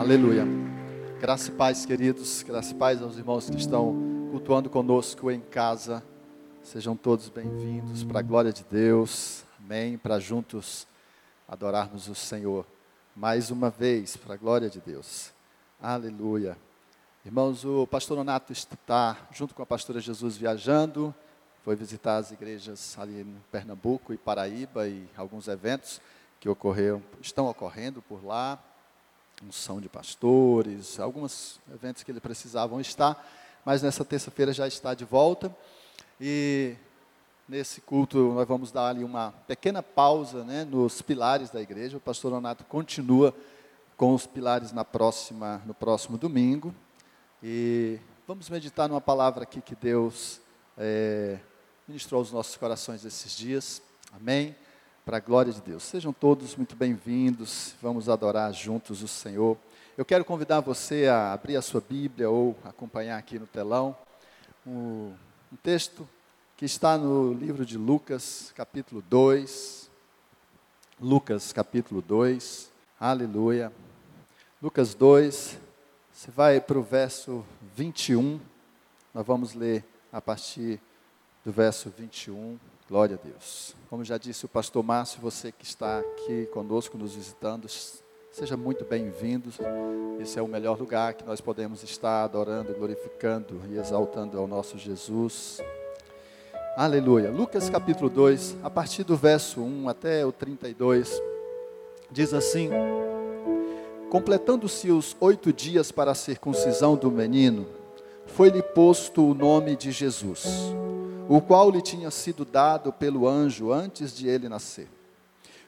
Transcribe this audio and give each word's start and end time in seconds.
Aleluia. 0.00 0.46
Graça 1.20 1.50
e 1.50 1.52
paz, 1.52 1.84
queridos. 1.84 2.42
Graça 2.42 2.72
e 2.72 2.74
paz 2.74 3.02
aos 3.02 3.18
irmãos 3.18 3.50
que 3.50 3.56
estão 3.58 3.94
cultuando 4.30 4.70
conosco 4.70 5.30
em 5.30 5.40
casa. 5.40 6.02
Sejam 6.62 6.96
todos 6.96 7.28
bem-vindos 7.28 8.02
para 8.02 8.20
a 8.20 8.22
glória 8.22 8.50
de 8.50 8.64
Deus. 8.64 9.44
Amém. 9.62 9.98
Para 9.98 10.18
juntos 10.18 10.86
adorarmos 11.46 12.08
o 12.08 12.14
Senhor. 12.14 12.64
Mais 13.14 13.50
uma 13.50 13.68
vez, 13.68 14.16
para 14.16 14.32
a 14.32 14.36
glória 14.38 14.70
de 14.70 14.80
Deus. 14.80 15.34
Aleluia. 15.78 16.56
Irmãos, 17.22 17.62
o 17.66 17.86
pastor 17.86 18.16
Nonato 18.16 18.54
está 18.54 19.28
junto 19.30 19.54
com 19.54 19.62
a 19.62 19.66
pastora 19.66 20.00
Jesus 20.00 20.34
viajando. 20.34 21.14
Foi 21.62 21.76
visitar 21.76 22.16
as 22.16 22.32
igrejas 22.32 22.96
ali 22.98 23.20
em 23.20 23.36
Pernambuco 23.52 24.14
e 24.14 24.16
Paraíba 24.16 24.88
e 24.88 25.06
alguns 25.14 25.46
eventos 25.46 26.00
que 26.40 26.48
ocorreram, 26.48 27.02
estão 27.20 27.48
ocorrendo 27.48 28.00
por 28.00 28.24
lá 28.24 28.58
unção 29.46 29.80
de 29.80 29.88
pastores, 29.88 31.00
alguns 31.00 31.60
eventos 31.72 32.02
que 32.02 32.10
ele 32.10 32.20
precisavam 32.20 32.80
estar, 32.80 33.26
mas 33.64 33.82
nessa 33.82 34.04
terça-feira 34.04 34.52
já 34.52 34.66
está 34.68 34.94
de 34.94 35.04
volta. 35.04 35.54
E 36.20 36.74
nesse 37.48 37.80
culto 37.80 38.32
nós 38.34 38.46
vamos 38.46 38.70
dar 38.70 38.88
ali 38.88 39.02
uma 39.02 39.32
pequena 39.46 39.82
pausa 39.82 40.44
né, 40.44 40.64
nos 40.64 41.02
pilares 41.02 41.50
da 41.50 41.60
igreja. 41.60 41.96
O 41.96 42.00
pastor 42.00 42.32
Leonardo 42.32 42.64
continua 42.64 43.34
com 43.96 44.14
os 44.14 44.26
pilares 44.26 44.72
na 44.72 44.84
próxima, 44.84 45.62
no 45.66 45.74
próximo 45.74 46.16
domingo. 46.16 46.74
E 47.42 47.98
vamos 48.26 48.48
meditar 48.48 48.88
numa 48.88 49.00
palavra 49.00 49.42
aqui 49.42 49.60
que 49.60 49.74
Deus 49.74 50.40
é, 50.76 51.38
ministrou 51.88 52.20
aos 52.20 52.30
nossos 52.30 52.56
corações 52.56 53.04
esses 53.04 53.36
dias. 53.36 53.82
Amém 54.12 54.54
para 55.10 55.16
a 55.16 55.20
glória 55.20 55.52
de 55.52 55.60
Deus. 55.60 55.82
Sejam 55.82 56.12
todos 56.12 56.54
muito 56.54 56.76
bem-vindos, 56.76 57.74
vamos 57.82 58.08
adorar 58.08 58.52
juntos 58.52 59.02
o 59.02 59.08
Senhor. 59.08 59.58
Eu 59.98 60.04
quero 60.04 60.24
convidar 60.24 60.60
você 60.60 61.08
a 61.08 61.32
abrir 61.32 61.56
a 61.56 61.62
sua 61.62 61.80
Bíblia 61.80 62.30
ou 62.30 62.56
acompanhar 62.62 63.18
aqui 63.18 63.36
no 63.36 63.44
telão 63.44 63.96
um, 64.64 65.12
um 65.52 65.56
texto 65.64 66.08
que 66.56 66.64
está 66.64 66.96
no 66.96 67.32
livro 67.32 67.66
de 67.66 67.76
Lucas, 67.76 68.52
capítulo 68.54 69.02
2. 69.10 69.90
Lucas, 71.00 71.52
capítulo 71.52 72.00
2, 72.00 72.70
aleluia. 73.00 73.72
Lucas 74.62 74.94
2, 74.94 75.58
você 76.12 76.30
vai 76.30 76.60
para 76.60 76.78
o 76.78 76.84
verso 76.84 77.44
21, 77.74 78.40
nós 79.12 79.26
vamos 79.26 79.54
ler 79.54 79.84
a 80.12 80.20
partir 80.20 80.80
do 81.44 81.50
verso 81.50 81.92
21. 81.98 82.56
Glória 82.90 83.16
a 83.22 83.24
Deus. 83.24 83.76
Como 83.88 84.04
já 84.04 84.18
disse 84.18 84.44
o 84.44 84.48
pastor 84.48 84.82
Márcio, 84.82 85.20
você 85.20 85.52
que 85.52 85.64
está 85.64 86.00
aqui 86.00 86.46
conosco, 86.46 86.98
nos 86.98 87.14
visitando, 87.14 87.68
seja 88.32 88.56
muito 88.56 88.84
bem-vindo. 88.84 89.48
Esse 90.18 90.40
é 90.40 90.42
o 90.42 90.48
melhor 90.48 90.76
lugar 90.76 91.14
que 91.14 91.24
nós 91.24 91.40
podemos 91.40 91.84
estar 91.84 92.24
adorando, 92.24 92.74
glorificando 92.74 93.60
e 93.70 93.78
exaltando 93.78 94.36
ao 94.36 94.48
nosso 94.48 94.76
Jesus. 94.76 95.60
Aleluia. 96.76 97.30
Lucas 97.30 97.70
capítulo 97.70 98.10
2, 98.10 98.56
a 98.60 98.68
partir 98.68 99.04
do 99.04 99.16
verso 99.16 99.60
1 99.60 99.88
até 99.88 100.26
o 100.26 100.32
32, 100.32 101.22
diz 102.10 102.34
assim: 102.34 102.70
Completando-se 104.10 104.90
os 104.90 105.16
oito 105.20 105.52
dias 105.52 105.92
para 105.92 106.10
a 106.10 106.16
circuncisão 106.16 106.96
do 106.96 107.08
menino, 107.08 107.68
foi-lhe 108.26 108.64
posto 108.64 109.30
o 109.30 109.32
nome 109.32 109.76
de 109.76 109.92
Jesus 109.92 110.74
o 111.30 111.40
qual 111.40 111.70
lhe 111.70 111.80
tinha 111.80 112.10
sido 112.10 112.44
dado 112.44 112.92
pelo 112.92 113.28
anjo 113.28 113.70
antes 113.72 114.12
de 114.12 114.28
ele 114.28 114.48
nascer. 114.48 114.88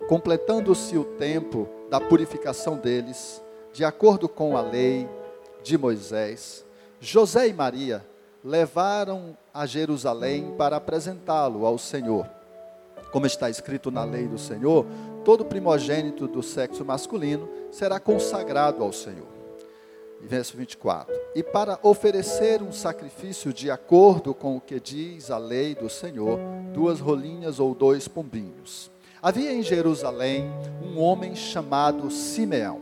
Completando-se 0.09 0.99
o 0.99 1.05
tempo 1.05 1.69
da 1.89 2.01
purificação 2.01 2.77
deles, 2.77 3.41
de 3.73 3.85
acordo 3.85 4.29
com 4.29 4.57
a 4.57 4.61
lei 4.61 5.09
de 5.63 5.79
Moisés, 5.79 6.67
José 7.01 7.47
e 7.47 7.53
Maria 7.53 8.05
levaram 8.43 9.37
a 9.55 9.65
Jerusalém 9.65 10.53
para 10.59 10.79
apresentá-lo 10.79 11.65
ao 11.65 11.79
Senhor. 11.79 12.29
Como 13.13 13.27
está 13.27 13.49
escrito 13.49 13.89
na 13.89 14.03
lei 14.03 14.27
do 14.27 14.39
Senhor, 14.39 14.85
todo 15.25 15.45
primogênito 15.45 16.27
do 16.27 16.43
sexo 16.43 16.85
masculino 16.85 17.49
será 17.71 18.01
consagrado 18.01 18.83
ao 18.83 18.93
Senhor 18.93 19.33
verso 20.23 20.57
24. 20.57 21.15
E 21.35 21.43
para 21.43 21.79
oferecer 21.83 22.63
um 22.63 22.73
sacrifício 22.73 23.53
de 23.53 23.71
acordo 23.71 24.35
com 24.35 24.57
o 24.57 24.61
que 24.61 24.79
diz 24.79 25.31
a 25.31 25.39
lei 25.39 25.75
do 25.75 25.89
Senhor, 25.89 26.39
duas 26.75 27.01
rolinhas 27.01 27.59
ou 27.59 27.75
dois 27.75 28.07
pombinhos. 28.07 28.91
Havia 29.23 29.53
em 29.53 29.63
Jerusalém 29.63 30.51
um 30.83 31.01
homem 31.01 31.35
chamado 31.35 32.11
Simeão, 32.11 32.81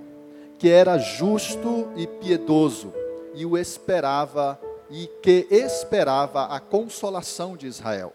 que 0.58 0.68
era 0.68 0.98
justo 0.98 1.88
e 1.96 2.06
piedoso, 2.06 2.92
e 3.34 3.46
o 3.46 3.56
esperava 3.56 4.58
e 4.90 5.06
que 5.22 5.46
esperava 5.50 6.46
a 6.46 6.58
consolação 6.58 7.56
de 7.56 7.66
Israel. 7.66 8.12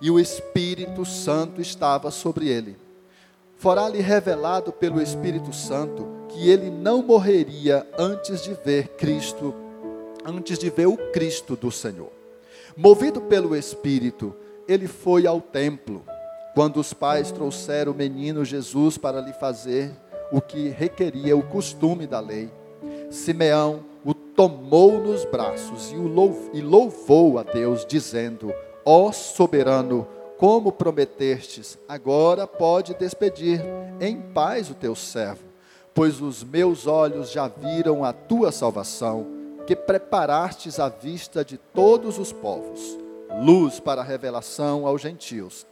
E 0.00 0.10
o 0.10 0.20
Espírito 0.20 1.04
Santo 1.04 1.60
estava 1.60 2.10
sobre 2.10 2.48
ele. 2.48 2.76
Fora-lhe 3.56 4.00
revelado 4.00 4.72
pelo 4.72 5.00
Espírito 5.00 5.52
Santo 5.52 6.06
que 6.28 6.50
ele 6.50 6.70
não 6.70 7.02
morreria 7.02 7.86
antes 7.96 8.42
de 8.42 8.52
ver 8.54 8.88
Cristo, 8.88 9.54
antes 10.24 10.58
de 10.58 10.70
ver 10.70 10.86
o 10.86 10.96
Cristo 11.12 11.56
do 11.56 11.70
Senhor. 11.70 12.10
Movido 12.76 13.20
pelo 13.20 13.54
Espírito, 13.54 14.34
ele 14.66 14.86
foi 14.86 15.26
ao 15.26 15.40
templo, 15.40 16.02
quando 16.54 16.78
os 16.78 16.92
pais 16.92 17.30
trouxeram 17.30 17.92
o 17.92 17.94
menino 17.94 18.44
Jesus 18.44 18.96
para 18.96 19.20
lhe 19.20 19.32
fazer 19.34 19.92
o 20.32 20.40
que 20.40 20.68
requeria 20.68 21.36
o 21.36 21.42
costume 21.42 22.06
da 22.06 22.20
lei. 22.20 22.50
Simeão 23.10 23.84
o 24.04 24.14
tomou 24.14 25.00
nos 25.00 25.24
braços 25.24 25.92
e, 25.92 26.60
louvou 26.60 27.38
a 27.38 27.42
Deus, 27.42 27.84
dizendo: 27.86 28.52
Ó 28.84 29.12
soberano, 29.12 30.06
como 30.38 30.72
prometestes, 30.72 31.78
agora 31.88 32.46
pode 32.46 32.94
despedir 32.94 33.60
em 34.00 34.20
paz 34.20 34.70
o 34.70 34.74
teu 34.74 34.94
servo 34.94 35.54
pois 35.94 36.20
os 36.20 36.42
meus 36.42 36.86
olhos 36.86 37.30
já 37.30 37.46
viram 37.46 38.04
a 38.04 38.12
tua 38.12 38.50
salvação, 38.50 39.26
que 39.66 39.74
preparastes 39.74 40.78
à 40.78 40.88
vista 40.88 41.44
de 41.44 41.56
todos 41.56 42.18
os 42.18 42.32
povos, 42.32 42.98
luz 43.42 43.80
para 43.80 44.02
a 44.02 44.04
revelação 44.04 44.86
aos 44.86 45.00
gentios 45.00 45.66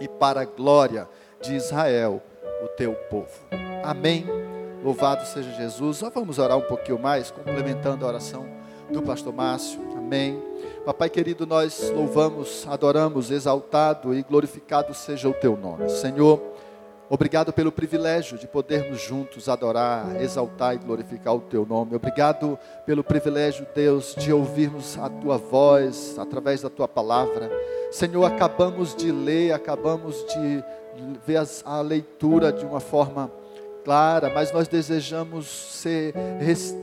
e 0.00 0.08
para 0.08 0.42
a 0.42 0.44
glória 0.44 1.08
de 1.42 1.54
Israel, 1.54 2.22
o 2.62 2.68
teu 2.68 2.94
povo. 3.10 3.32
Amém. 3.82 4.26
Louvado 4.82 5.26
seja 5.26 5.50
Jesus. 5.52 5.98
Só 5.98 6.10
vamos 6.10 6.38
orar 6.38 6.58
um 6.58 6.62
pouquinho 6.62 6.98
mais, 6.98 7.30
complementando 7.30 8.04
a 8.04 8.08
oração 8.08 8.46
do 8.90 9.02
pastor 9.02 9.32
Márcio. 9.32 9.80
Amém. 9.96 10.40
Papai 10.84 11.08
querido, 11.08 11.46
nós 11.46 11.90
louvamos, 11.90 12.66
adoramos, 12.68 13.30
exaltado 13.30 14.14
e 14.14 14.22
glorificado 14.22 14.94
seja 14.94 15.28
o 15.28 15.34
teu 15.34 15.56
nome. 15.56 15.88
Senhor, 15.88 16.40
Obrigado 17.08 17.52
pelo 17.52 17.70
privilégio 17.70 18.38
de 18.38 18.46
podermos 18.46 19.00
juntos 19.00 19.48
adorar, 19.48 20.20
exaltar 20.22 20.74
e 20.74 20.78
glorificar 20.78 21.34
o 21.34 21.40
Teu 21.40 21.66
nome. 21.66 21.94
Obrigado 21.94 22.58
pelo 22.86 23.04
privilégio, 23.04 23.66
Deus, 23.74 24.14
de 24.16 24.32
ouvirmos 24.32 24.98
a 24.98 25.08
Tua 25.10 25.36
voz 25.36 26.18
através 26.18 26.62
da 26.62 26.70
Tua 26.70 26.88
palavra. 26.88 27.50
Senhor, 27.92 28.24
acabamos 28.24 28.94
de 28.94 29.12
ler, 29.12 29.52
acabamos 29.52 30.24
de 30.26 30.64
ver 31.26 31.46
a 31.64 31.80
leitura 31.82 32.50
de 32.50 32.64
uma 32.64 32.80
forma 32.80 33.30
clara, 33.84 34.32
mas 34.34 34.50
nós 34.50 34.66
desejamos 34.66 35.46
ser, 35.46 36.14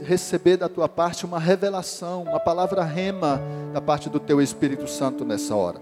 receber 0.04 0.56
da 0.56 0.70
Tua 0.70 0.88
parte 0.88 1.26
uma 1.26 1.40
revelação, 1.40 2.24
uma 2.24 2.40
palavra 2.40 2.84
rema 2.84 3.42
da 3.74 3.82
parte 3.82 4.08
do 4.08 4.20
Teu 4.20 4.40
Espírito 4.40 4.88
Santo 4.88 5.26
nessa 5.26 5.56
hora. 5.56 5.82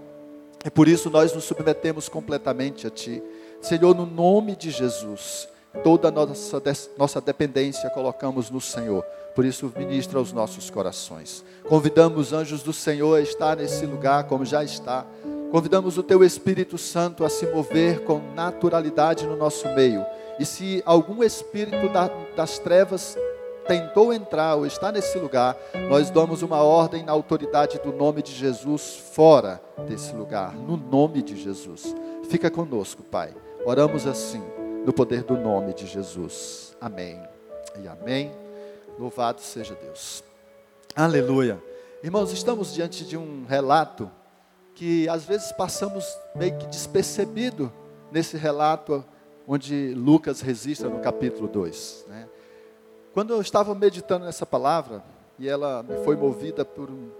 E 0.64 0.70
por 0.70 0.88
isso 0.88 1.10
nós 1.10 1.34
nos 1.34 1.44
submetemos 1.44 2.08
completamente 2.08 2.86
a 2.86 2.90
Ti. 2.90 3.22
Senhor, 3.60 3.94
no 3.94 4.06
nome 4.06 4.56
de 4.56 4.70
Jesus, 4.70 5.48
toda 5.84 6.08
a 6.08 6.10
nossa, 6.10 6.62
nossa 6.96 7.20
dependência 7.20 7.90
colocamos 7.90 8.50
no 8.50 8.60
Senhor. 8.60 9.04
Por 9.34 9.44
isso, 9.44 9.72
ministra 9.76 10.18
aos 10.18 10.32
nossos 10.32 10.70
corações. 10.70 11.44
Convidamos 11.68 12.32
anjos 12.32 12.62
do 12.62 12.72
Senhor 12.72 13.16
a 13.16 13.20
estar 13.20 13.56
nesse 13.56 13.86
lugar, 13.86 14.24
como 14.24 14.44
já 14.44 14.64
está. 14.64 15.06
Convidamos 15.50 15.98
o 15.98 16.02
Teu 16.02 16.24
Espírito 16.24 16.78
Santo 16.78 17.24
a 17.24 17.28
se 17.28 17.46
mover 17.46 18.00
com 18.04 18.20
naturalidade 18.34 19.26
no 19.26 19.36
nosso 19.36 19.68
meio. 19.74 20.04
E 20.38 20.44
se 20.44 20.82
algum 20.86 21.22
espírito 21.22 21.88
das 22.34 22.58
trevas 22.58 23.16
tentou 23.66 24.12
entrar 24.12 24.56
ou 24.56 24.66
está 24.66 24.90
nesse 24.90 25.18
lugar, 25.18 25.56
nós 25.88 26.10
damos 26.10 26.42
uma 26.42 26.62
ordem 26.62 27.04
na 27.04 27.12
autoridade 27.12 27.78
do 27.78 27.92
nome 27.92 28.22
de 28.22 28.32
Jesus 28.32 28.96
fora 29.12 29.60
desse 29.86 30.14
lugar, 30.14 30.54
no 30.54 30.76
nome 30.76 31.22
de 31.22 31.36
Jesus. 31.36 31.94
Fica 32.28 32.50
conosco, 32.50 33.02
Pai. 33.02 33.34
Oramos 33.64 34.06
assim, 34.06 34.42
no 34.86 34.92
poder 34.92 35.22
do 35.22 35.36
nome 35.36 35.74
de 35.74 35.86
Jesus. 35.86 36.74
Amém 36.80 37.20
e 37.82 37.86
amém. 37.86 38.32
Louvado 38.98 39.42
seja 39.42 39.74
Deus. 39.74 40.24
Aleluia. 40.96 41.62
Irmãos, 42.02 42.32
estamos 42.32 42.72
diante 42.72 43.04
de 43.04 43.18
um 43.18 43.44
relato 43.44 44.10
que 44.74 45.06
às 45.10 45.24
vezes 45.24 45.52
passamos 45.52 46.06
meio 46.34 46.56
que 46.56 46.66
despercebido 46.68 47.70
nesse 48.10 48.38
relato 48.38 49.04
onde 49.46 49.92
Lucas 49.94 50.40
registra 50.40 50.88
no 50.88 51.00
capítulo 51.00 51.46
2. 51.46 52.06
Né? 52.08 52.28
Quando 53.12 53.34
eu 53.34 53.42
estava 53.42 53.74
meditando 53.74 54.24
nessa 54.24 54.46
palavra, 54.46 55.04
e 55.38 55.46
ela 55.46 55.82
me 55.82 55.96
foi 56.02 56.16
movida 56.16 56.64
por 56.64 56.88
um, 56.88 57.10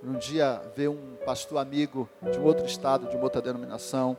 por 0.00 0.10
um 0.10 0.18
dia 0.18 0.60
ver 0.76 0.88
um 0.88 1.16
pastor 1.24 1.56
amigo 1.56 2.06
de 2.30 2.38
um 2.38 2.44
outro 2.44 2.66
estado, 2.66 3.08
de 3.08 3.16
uma 3.16 3.24
outra 3.24 3.40
denominação, 3.40 4.16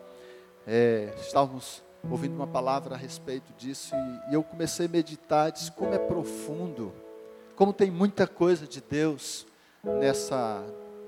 é, 0.68 1.14
estávamos 1.22 1.82
ouvindo 2.12 2.36
uma 2.36 2.46
palavra 2.46 2.96
a 2.96 2.98
respeito 2.98 3.54
disso, 3.58 3.96
e, 3.96 4.32
e 4.32 4.34
eu 4.34 4.44
comecei 4.44 4.86
a 4.86 4.90
meditar, 4.90 5.52
disse 5.52 5.72
como 5.72 5.94
é 5.94 5.98
profundo, 5.98 6.94
como 7.56 7.72
tem 7.72 7.90
muita 7.90 8.28
coisa 8.28 8.68
de 8.68 8.82
Deus 8.82 9.48
nessa, 9.82 10.64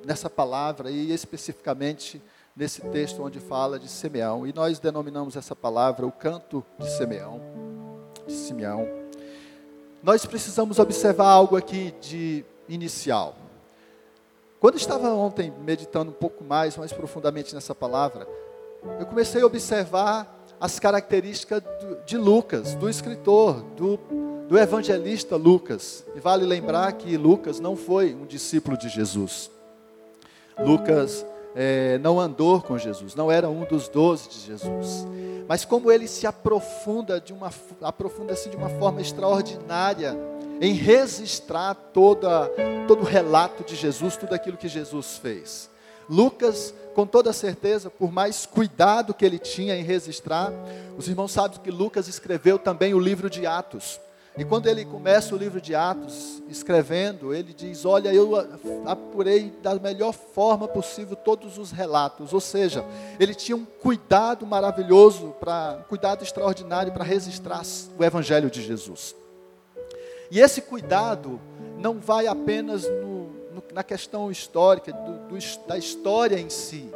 nessa 0.06 0.30
palavra, 0.30 0.90
e 0.90 1.12
especificamente 1.12 2.22
nesse 2.56 2.82
texto 2.82 3.22
onde 3.22 3.40
fala 3.40 3.78
de 3.78 3.88
Simeão. 3.88 4.48
E 4.48 4.54
nós 4.54 4.80
denominamos 4.80 5.36
essa 5.36 5.56
palavra 5.56 6.08
o 6.08 6.12
canto 6.12 6.66
de 6.78 6.90
Simeão, 6.90 7.42
de 8.26 8.34
Simeão. 8.34 8.88
Nós 10.02 10.26
precisamos 10.26 10.80
observar 10.80 11.28
algo 11.28 11.58
aqui 11.58 11.94
de 12.02 12.46
inicial. 12.68 13.36
Quando 14.60 14.76
estava 14.76 15.10
ontem 15.14 15.54
meditando 15.62 16.12
um 16.12 16.14
pouco 16.14 16.44
mais, 16.44 16.76
mais 16.76 16.92
profundamente 16.92 17.54
nessa 17.54 17.74
palavra, 17.74 18.28
eu 19.00 19.06
comecei 19.06 19.42
a 19.42 19.46
observar 19.46 20.40
as 20.60 20.80
características 20.80 21.64
de 22.06 22.18
Lucas, 22.18 22.76
do 22.76 22.90
escritor, 22.90 23.62
do, 23.76 23.98
do 24.48 24.58
evangelista 24.58 25.36
Lucas. 25.36 26.06
E 26.16 26.20
vale 26.20 26.46
lembrar 26.46 26.92
que 26.94 27.16
Lucas 27.16 27.60
não 27.60 27.76
foi 27.76 28.14
um 28.14 28.26
discípulo 28.26 28.78
de 28.78 28.90
Jesus. 28.90 29.50
Lucas 30.60 31.26
é, 31.56 31.98
não 32.00 32.20
andou 32.20 32.62
com 32.62 32.78
Jesus, 32.78 33.16
não 33.16 33.32
era 33.32 33.50
um 33.50 33.64
dos 33.64 33.88
doze 33.88 34.30
de 34.30 34.40
Jesus. 34.40 35.08
Mas 35.48 35.66
como 35.66 35.92
ele 35.92 36.08
se 36.08 36.28
aprofunda 36.28 37.20
de 37.20 37.34
uma 37.34 37.50
aprofunda-se 37.82 38.50
de 38.50 38.58
uma 38.58 38.70
forma 38.70 39.02
extraordinária 39.02 40.16
em 40.62 40.74
registrar 40.74 41.74
toda, 41.74 42.52
todo 42.88 43.02
o 43.02 43.06
relato 43.06 43.64
de 43.64 43.76
Jesus, 43.76 44.18
tudo 44.18 44.34
aquilo 44.34 44.58
que 44.58 44.68
Jesus 44.68 45.18
fez. 45.18 45.69
Lucas, 46.10 46.74
com 46.96 47.06
toda 47.06 47.32
certeza, 47.32 47.90
por 47.90 48.12
mais 48.12 48.46
cuidado 48.46 49.14
que 49.14 49.24
ele 49.24 49.38
tinha 49.38 49.76
em 49.76 49.84
registrar, 49.84 50.52
os 50.98 51.08
irmãos 51.08 51.32
sabem 51.32 51.60
que 51.60 51.70
Lucas 51.70 52.08
escreveu 52.08 52.58
também 52.58 52.94
o 52.94 53.00
livro 53.00 53.30
de 53.30 53.46
Atos. 53.46 54.00
E 54.38 54.46
quando 54.46 54.68
ele 54.68 54.86
começa 54.86 55.36
o 55.36 55.38
livro 55.38 55.60
de 55.60 55.76
Atos, 55.76 56.42
escrevendo, 56.48 57.34
ele 57.34 57.54
diz: 57.54 57.84
Olha, 57.84 58.14
eu 58.14 58.32
apurei 58.86 59.52
da 59.62 59.76
melhor 59.76 60.14
forma 60.14 60.68
possível 60.68 61.16
todos 61.16 61.58
os 61.58 61.72
relatos. 61.72 62.32
Ou 62.32 62.40
seja, 62.40 62.86
ele 63.20 63.36
tinha 63.36 63.56
um 63.56 63.66
cuidado 63.66 64.46
maravilhoso, 64.46 65.36
para, 65.40 65.80
um 65.82 65.90
cuidado 65.90 66.24
extraordinário 66.24 66.94
para 66.94 67.04
registrar 67.04 67.64
o 67.98 68.04
Evangelho 68.04 68.50
de 68.50 68.62
Jesus. 68.62 69.14
E 70.32 70.40
esse 70.40 70.62
cuidado 70.62 71.40
não 71.78 72.00
vai 72.00 72.28
apenas 72.28 72.84
no, 72.84 73.09
no, 73.60 73.64
na 73.74 73.84
questão 73.84 74.32
histórica, 74.32 74.92
do, 74.92 75.28
do, 75.28 75.68
da 75.68 75.78
história 75.78 76.40
em 76.40 76.50
si. 76.50 76.90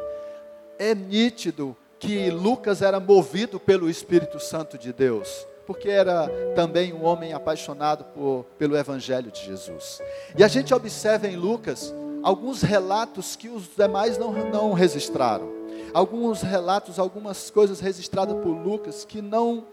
É 0.80 0.96
nítido 0.96 1.76
que 2.00 2.30
Lucas 2.30 2.82
era 2.82 3.00
movido 3.00 3.60
pelo 3.60 3.90
Espírito 3.90 4.40
Santo 4.40 4.78
de 4.78 4.92
Deus 4.92 5.46
porque 5.66 5.88
era 5.88 6.30
também 6.56 6.92
um 6.92 7.06
homem 7.06 7.32
apaixonado 7.32 8.04
por, 8.14 8.46
pelo 8.58 8.78
Evangelho 8.78 9.32
de 9.32 9.46
Jesus. 9.46 10.02
E 10.38 10.44
a 10.44 10.48
gente 10.50 10.74
observa 10.74 11.26
em 11.26 11.38
Lucas 11.38 11.94
alguns 12.22 12.62
relatos 12.62 13.38
que 13.38 13.48
os 13.48 13.74
demais 13.76 14.18
não, 14.18 14.34
não 14.50 14.74
registraram. 14.74 15.50
Alguns 15.94 16.42
relatos, 16.42 17.00
algumas 17.00 17.50
coisas 17.50 17.80
registradas 17.80 18.36
por 18.44 18.50
Lucas 18.50 19.06
que 19.06 19.22
não, 19.22 19.66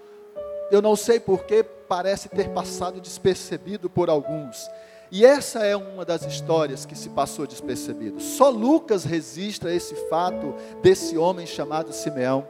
eu 0.71 0.81
não 0.81 0.95
sei 0.95 1.19
porquê, 1.19 1.65
parece 1.65 2.29
ter 2.29 2.51
passado 2.51 3.01
despercebido 3.01 3.91
por 3.91 4.09
alguns. 4.09 4.69
E 5.11 5.25
essa 5.25 5.65
é 5.65 5.77
uma 5.77 6.05
das 6.05 6.25
histórias 6.25 6.87
que 6.87 6.97
se 6.97 7.09
passou 7.09 7.47
despercebido. 7.47 8.21
Só 8.21 8.49
Lucas 8.49 9.05
registra 9.05 9.75
esse 9.75 9.95
fato 10.09 10.55
desse 10.83 11.19
homem 11.19 11.47
chamado 11.47 11.93
Simeão. 11.93 12.47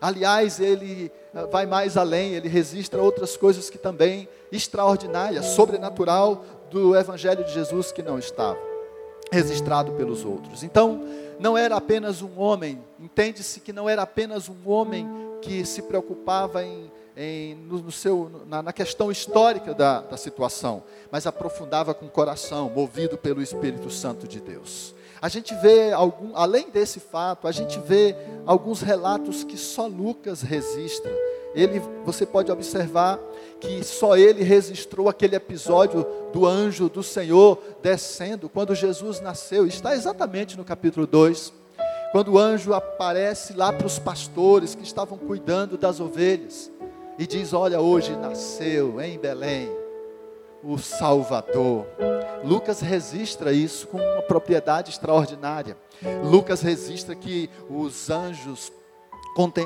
Aliás, 0.00 0.60
ele 0.60 1.10
eh, 1.34 1.46
vai 1.46 1.66
mais 1.66 1.96
além, 1.96 2.34
ele 2.34 2.48
registra 2.48 3.02
outras 3.02 3.36
coisas 3.36 3.68
que 3.68 3.78
também 3.78 4.28
extraordinárias, 4.52 5.46
sobrenatural 5.46 6.44
do 6.70 6.96
evangelho 6.96 7.42
de 7.44 7.52
Jesus 7.52 7.90
que 7.90 8.02
não 8.02 8.16
estava 8.16 8.58
registrado 9.32 9.92
pelos 9.92 10.24
outros. 10.24 10.62
Então, 10.62 11.02
não 11.38 11.56
era 11.56 11.76
apenas 11.76 12.22
um 12.22 12.38
homem, 12.38 12.82
entende-se 12.98 13.60
que 13.60 13.72
não 13.72 13.88
era 13.88 14.02
apenas 14.02 14.48
um 14.48 14.56
homem 14.70 15.08
que 15.42 15.64
se 15.64 15.82
preocupava 15.82 16.64
em, 16.64 16.90
em 17.18 17.56
no, 17.56 17.80
no, 17.80 17.92
seu, 17.92 18.30
na, 18.46 18.62
na 18.62 18.72
questão 18.72 19.10
histórica 19.10 19.74
da, 19.74 20.02
da 20.02 20.16
situação, 20.16 20.84
mas 21.10 21.26
aprofundava 21.26 21.92
com 21.92 22.06
o 22.06 22.10
coração, 22.10 22.70
movido 22.70 23.18
pelo 23.18 23.42
Espírito 23.42 23.90
Santo 23.90 24.28
de 24.28 24.40
Deus. 24.40 24.94
A 25.20 25.28
gente 25.28 25.52
vê, 25.56 25.92
algum, 25.92 26.36
além 26.36 26.70
desse 26.70 27.00
fato, 27.00 27.48
a 27.48 27.52
gente 27.52 27.80
vê 27.80 28.14
alguns 28.46 28.82
relatos 28.82 29.42
que 29.42 29.56
só 29.56 29.88
Lucas 29.88 30.42
registra. 30.42 31.12
Ele, 31.56 31.82
você 32.04 32.24
pode 32.24 32.52
observar 32.52 33.18
que 33.58 33.82
só 33.82 34.16
ele 34.16 34.44
registrou 34.44 35.08
aquele 35.08 35.34
episódio 35.34 36.06
do 36.32 36.46
anjo 36.46 36.88
do 36.88 37.02
Senhor 37.02 37.58
descendo 37.82 38.48
quando 38.48 38.76
Jesus 38.76 39.18
nasceu. 39.18 39.66
Está 39.66 39.92
exatamente 39.92 40.56
no 40.56 40.64
capítulo 40.64 41.04
2. 41.04 41.52
Quando 42.12 42.34
o 42.34 42.38
anjo 42.38 42.72
aparece 42.72 43.54
lá 43.54 43.72
para 43.72 43.88
os 43.88 43.98
pastores 43.98 44.76
que 44.76 44.84
estavam 44.84 45.18
cuidando 45.18 45.76
das 45.76 45.98
ovelhas 45.98 46.70
e 47.18 47.26
diz: 47.26 47.52
Olha, 47.52 47.80
hoje 47.80 48.14
nasceu 48.16 49.00
em 49.00 49.18
Belém 49.18 49.68
o 50.62 50.78
Salvador. 50.78 51.86
Lucas 52.44 52.80
registra 52.80 53.52
isso 53.52 53.86
com 53.88 53.98
uma 53.98 54.22
propriedade 54.22 54.90
extraordinária. 54.90 55.76
Lucas 56.24 56.62
registra 56.62 57.14
que 57.14 57.50
os 57.68 58.08
anjos, 58.10 58.72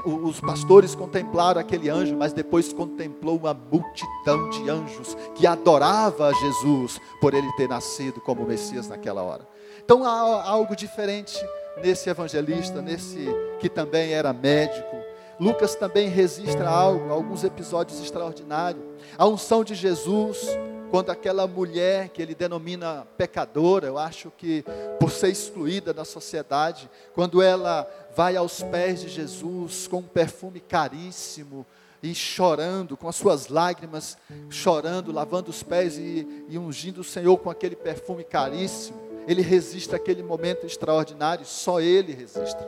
os 0.04 0.40
pastores 0.40 0.94
contemplaram 0.94 1.60
aquele 1.60 1.88
anjo, 1.90 2.16
mas 2.16 2.32
depois 2.32 2.72
contemplou 2.72 3.36
uma 3.36 3.54
multidão 3.54 4.48
de 4.50 4.68
anjos 4.70 5.16
que 5.34 5.46
adorava 5.46 6.28
a 6.28 6.32
Jesus 6.32 6.98
por 7.20 7.34
ele 7.34 7.50
ter 7.52 7.68
nascido 7.68 8.20
como 8.20 8.46
Messias 8.46 8.88
naquela 8.88 9.22
hora. 9.22 9.46
Então 9.84 10.04
há 10.04 10.48
algo 10.48 10.74
diferente 10.76 11.38
nesse 11.82 12.08
evangelista, 12.08 12.80
nesse 12.80 13.26
que 13.58 13.68
também 13.68 14.12
era 14.12 14.32
médico. 14.32 15.11
Lucas 15.42 15.74
também 15.74 16.06
registra 16.06 16.68
algo, 16.68 17.10
alguns 17.10 17.42
episódios 17.42 18.00
extraordinários. 18.00 18.84
A 19.18 19.26
unção 19.26 19.64
de 19.64 19.74
Jesus, 19.74 20.46
quando 20.88 21.10
aquela 21.10 21.48
mulher 21.48 22.10
que 22.10 22.22
ele 22.22 22.32
denomina 22.32 23.08
pecadora, 23.18 23.88
eu 23.88 23.98
acho 23.98 24.30
que 24.38 24.64
por 25.00 25.10
ser 25.10 25.30
excluída 25.30 25.92
da 25.92 26.04
sociedade, 26.04 26.88
quando 27.12 27.42
ela 27.42 27.90
vai 28.14 28.36
aos 28.36 28.62
pés 28.62 29.00
de 29.00 29.08
Jesus 29.08 29.88
com 29.88 29.96
um 29.96 30.02
perfume 30.04 30.60
caríssimo 30.60 31.66
e 32.00 32.14
chorando, 32.14 32.96
com 32.96 33.08
as 33.08 33.16
suas 33.16 33.48
lágrimas, 33.48 34.16
chorando, 34.48 35.10
lavando 35.10 35.50
os 35.50 35.60
pés 35.60 35.98
e, 35.98 36.46
e 36.48 36.56
ungindo 36.56 37.00
o 37.00 37.04
Senhor 37.04 37.36
com 37.38 37.50
aquele 37.50 37.74
perfume 37.74 38.22
caríssimo, 38.22 38.96
ele 39.26 39.42
resiste 39.42 39.92
àquele 39.92 40.22
momento 40.22 40.66
extraordinário, 40.66 41.44
só 41.44 41.80
ele 41.80 42.14
resiste. 42.14 42.62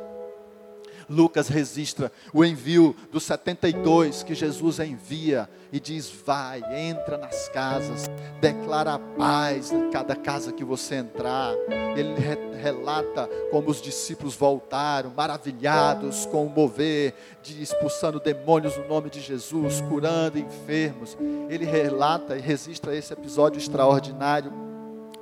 Lucas 1.08 1.48
registra 1.48 2.10
o 2.32 2.44
envio 2.44 2.94
dos 3.10 3.24
72 3.24 4.22
que 4.22 4.34
Jesus 4.34 4.78
envia 4.80 5.48
e 5.72 5.80
diz: 5.80 6.10
Vai, 6.24 6.62
entra 6.76 7.18
nas 7.18 7.48
casas, 7.48 8.10
declara 8.40 8.94
a 8.94 8.98
paz 8.98 9.72
em 9.72 9.90
cada 9.90 10.14
casa 10.14 10.52
que 10.52 10.64
você 10.64 10.96
entrar. 10.96 11.54
Ele 11.96 12.14
relata 12.60 13.28
como 13.50 13.70
os 13.70 13.80
discípulos 13.80 14.34
voltaram, 14.34 15.10
maravilhados 15.10 16.26
com 16.26 16.46
o 16.46 16.50
mover 16.50 17.14
de 17.42 17.62
expulsando 17.62 18.20
demônios 18.20 18.76
no 18.76 18.86
nome 18.88 19.10
de 19.10 19.20
Jesus, 19.20 19.80
curando 19.82 20.38
enfermos. 20.38 21.16
Ele 21.48 21.64
relata 21.64 22.36
e 22.36 22.40
registra 22.40 22.94
esse 22.94 23.12
episódio 23.12 23.58
extraordinário 23.58 24.52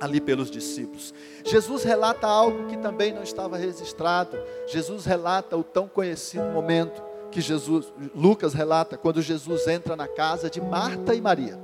ali 0.03 0.19
pelos 0.19 0.51
discípulos. 0.51 1.13
Jesus 1.45 1.83
relata 1.83 2.27
algo 2.27 2.67
que 2.67 2.75
também 2.77 3.13
não 3.13 3.23
estava 3.23 3.55
registrado. 3.55 4.37
Jesus 4.67 5.05
relata 5.05 5.55
o 5.55 5.63
tão 5.63 5.87
conhecido 5.87 6.43
momento 6.51 7.01
que 7.31 7.39
Jesus, 7.39 7.91
Lucas 8.13 8.53
relata 8.53 8.97
quando 8.97 9.21
Jesus 9.21 9.65
entra 9.65 9.95
na 9.95 10.07
casa 10.07 10.49
de 10.49 10.59
Marta 10.59 11.15
e 11.15 11.21
Maria. 11.21 11.57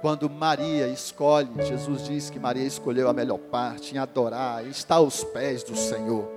Quando 0.00 0.28
Maria 0.28 0.88
escolhe, 0.88 1.48
Jesus 1.64 2.04
diz 2.04 2.28
que 2.28 2.38
Maria 2.38 2.66
escolheu 2.66 3.08
a 3.08 3.12
melhor 3.12 3.38
parte 3.38 3.94
em 3.94 3.98
adorar, 3.98 4.66
está 4.66 4.96
aos 4.96 5.22
pés 5.22 5.62
do 5.62 5.76
Senhor. 5.76 6.28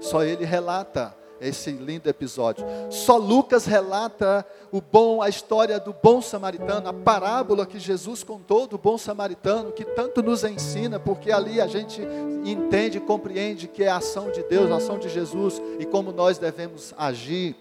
Só 0.00 0.22
ele 0.22 0.44
relata 0.44 1.16
esse 1.40 1.70
lindo 1.70 2.08
episódio. 2.08 2.64
Só 2.90 3.16
Lucas 3.16 3.66
relata 3.66 4.46
o 4.70 4.80
bom, 4.80 5.22
a 5.22 5.28
história 5.28 5.80
do 5.80 5.94
bom 6.02 6.20
samaritano, 6.20 6.88
a 6.88 6.92
parábola 6.92 7.66
que 7.66 7.78
Jesus 7.78 8.22
contou 8.22 8.66
do 8.66 8.76
bom 8.76 8.98
samaritano, 8.98 9.72
que 9.72 9.84
tanto 9.84 10.22
nos 10.22 10.44
ensina, 10.44 10.98
porque 10.98 11.32
ali 11.32 11.60
a 11.60 11.66
gente 11.66 12.02
entende 12.44 13.00
compreende 13.00 13.66
que 13.66 13.82
é 13.82 13.88
a 13.88 13.96
ação 13.96 14.30
de 14.30 14.42
Deus, 14.42 14.70
a 14.70 14.76
ação 14.76 14.98
de 14.98 15.08
Jesus 15.08 15.60
e 15.78 15.86
como 15.86 16.12
nós 16.12 16.38
devemos 16.38 16.94
agir. 16.96 17.56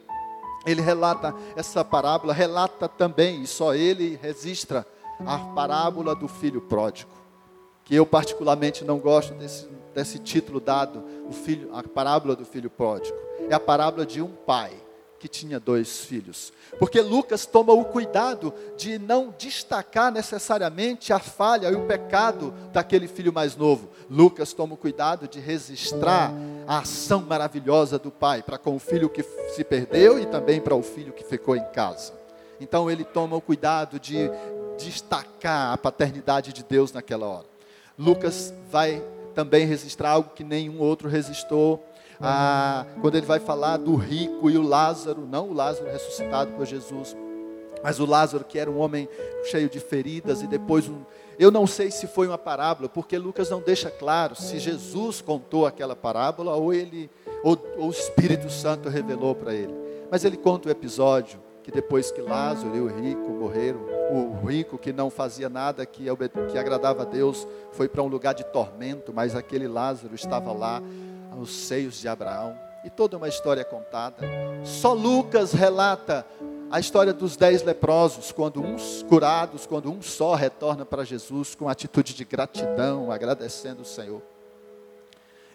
Ele 0.66 0.82
relata 0.82 1.34
essa 1.56 1.84
parábola, 1.86 2.34
relata 2.34 2.90
também, 2.90 3.42
e 3.42 3.48
só 3.48 3.74
ele 3.74 4.20
registra 4.22 4.86
a 5.26 5.40
parábola 5.40 6.14
do 6.14 6.28
filho 6.28 6.62
pródigo, 6.62 7.10
que 7.86 7.96
eu 7.96 8.06
particularmente 8.06 8.84
não 8.84 9.00
gosto 9.00 9.34
desse, 9.34 9.68
desse 9.94 10.20
título 10.20 10.60
dado, 10.60 11.04
o 11.28 11.32
filho, 11.32 11.74
a 11.74 11.82
parábola 11.84 12.36
do 12.36 12.46
filho 12.46 12.70
pródigo. 12.70 13.27
É 13.50 13.54
a 13.54 13.60
parábola 13.60 14.06
de 14.06 14.22
um 14.22 14.28
pai 14.30 14.72
que 15.20 15.28
tinha 15.28 15.60
dois 15.60 16.02
filhos. 16.02 16.54
Porque 16.80 17.02
Lucas 17.02 17.46
toma 17.46 17.74
o 17.74 17.86
cuidado 17.86 18.54
de 18.78 19.00
não 19.00 19.34
destacar 19.38 20.12
necessariamente 20.12 21.12
a 21.12 21.20
falha 21.20 21.70
e 21.70 21.76
o 21.76 21.86
pecado 21.86 22.54
daquele 22.72 23.08
filho 23.08 23.34
mais 23.34 23.56
novo. 23.56 23.90
Lucas 24.10 24.54
toma 24.54 24.76
o 24.76 24.78
cuidado 24.78 25.28
de 25.28 25.40
registrar 25.40 26.32
a 26.68 26.80
ação 26.80 27.22
maravilhosa 27.22 27.98
do 27.98 28.12
pai 28.12 28.44
para 28.44 28.58
com 28.58 28.76
o 28.76 28.80
filho 28.80 29.10
que 29.10 29.24
se 29.56 29.64
perdeu 29.64 30.20
e 30.20 30.26
também 30.26 30.62
para 30.62 30.76
o 30.76 30.84
filho 30.84 31.14
que 31.14 31.24
ficou 31.24 31.56
em 31.56 31.66
casa. 31.72 32.14
Então 32.60 32.90
ele 32.90 33.04
toma 33.04 33.36
o 33.36 33.42
cuidado 33.42 34.00
de 34.00 34.30
destacar 34.78 35.74
a 35.74 35.78
paternidade 35.78 36.54
de 36.54 36.64
Deus 36.64 36.92
naquela 36.92 37.26
hora. 37.26 37.46
Lucas 37.98 38.54
vai 38.70 39.04
também 39.34 39.66
registrar 39.66 40.12
algo 40.12 40.32
que 40.36 40.44
nenhum 40.44 40.80
outro 40.80 41.10
registrou 41.10 41.84
ah, 42.20 42.86
quando 43.02 43.16
ele 43.16 43.26
vai 43.26 43.40
falar 43.40 43.78
do 43.78 43.96
rico 43.96 44.50
e 44.50 44.58
o 44.58 44.62
Lázaro, 44.62 45.28
não 45.30 45.50
o 45.50 45.54
Lázaro 45.54 45.90
ressuscitado 45.92 46.52
por 46.54 46.66
Jesus, 46.66 47.16
mas 47.84 48.00
o 48.00 48.06
Lázaro 48.06 48.44
que 48.44 48.58
era 48.58 48.70
um 48.70 48.80
homem 48.80 49.08
cheio 49.46 49.70
de 49.70 49.80
feridas 49.80 50.42
e 50.42 50.48
depois 50.48 50.90
um, 50.90 51.02
eu 51.38 51.52
não 51.52 51.68
sei 51.68 51.92
se 51.92 52.08
foi 52.08 52.28
uma 52.28 52.38
parábola, 52.38 52.90
porque 52.90 53.18
Lucas 53.18 53.50
não 53.50 53.62
deixa 53.62 53.92
claro 53.92 54.36
se 54.36 54.58
Jesus 54.58 55.22
contou 55.22 55.68
aquela 55.68 55.96
parábola 55.96 56.56
ou 56.56 56.74
ele 56.74 57.10
ou, 57.44 57.58
ou 57.78 57.88
o 57.88 57.92
Espírito 57.92 58.50
Santo 58.50 58.90
revelou 58.90 59.36
para 59.36 59.54
ele. 59.54 59.74
Mas 60.10 60.26
ele 60.26 60.38
conta 60.38 60.68
o 60.68 60.72
episódio 60.72 61.40
que 61.62 61.72
depois 61.72 62.10
que 62.10 62.22
Lázaro 62.22 62.76
e 62.76 62.80
o 62.80 62.88
rico 62.88 63.30
morreram, 63.30 63.82
o 64.10 64.48
rico 64.48 64.78
que 64.78 64.94
não 64.94 65.10
fazia 65.10 65.50
nada 65.50 65.86
que, 65.86 66.06
que 66.50 66.58
agradava 66.58 67.02
a 67.02 67.06
Deus 67.06 67.46
foi 67.74 67.90
para 67.90 68.02
um 68.02 68.08
lugar 68.08 68.34
de 68.34 68.46
tormento, 68.46 69.14
mas 69.14 69.36
aquele 69.36 69.68
Lázaro 69.68 70.16
estava 70.16 70.54
lá 70.54 70.82
aos 71.38 71.52
seios 71.52 72.00
de 72.00 72.08
Abraão. 72.08 72.58
E 72.84 72.90
toda 72.90 73.18
uma 73.18 73.28
história 73.28 73.66
contada. 73.66 74.18
Só 74.64 74.94
Lucas 74.94 75.52
relata 75.52 76.26
a 76.70 76.80
história 76.80 77.14
dos 77.14 77.36
dez 77.36 77.64
leprosos, 77.64 78.32
quando 78.32 78.62
uns 78.62 79.04
curados, 79.04 79.66
quando 79.66 79.92
um 79.92 80.02
só 80.02 80.36
retorna 80.36 80.86
para 80.86 81.04
Jesus 81.04 81.56
com 81.56 81.70
atitude 81.70 82.14
de 82.14 82.26
gratidão, 82.26 83.12
agradecendo 83.12 83.82
o 83.82 83.86
Senhor. 83.86 84.22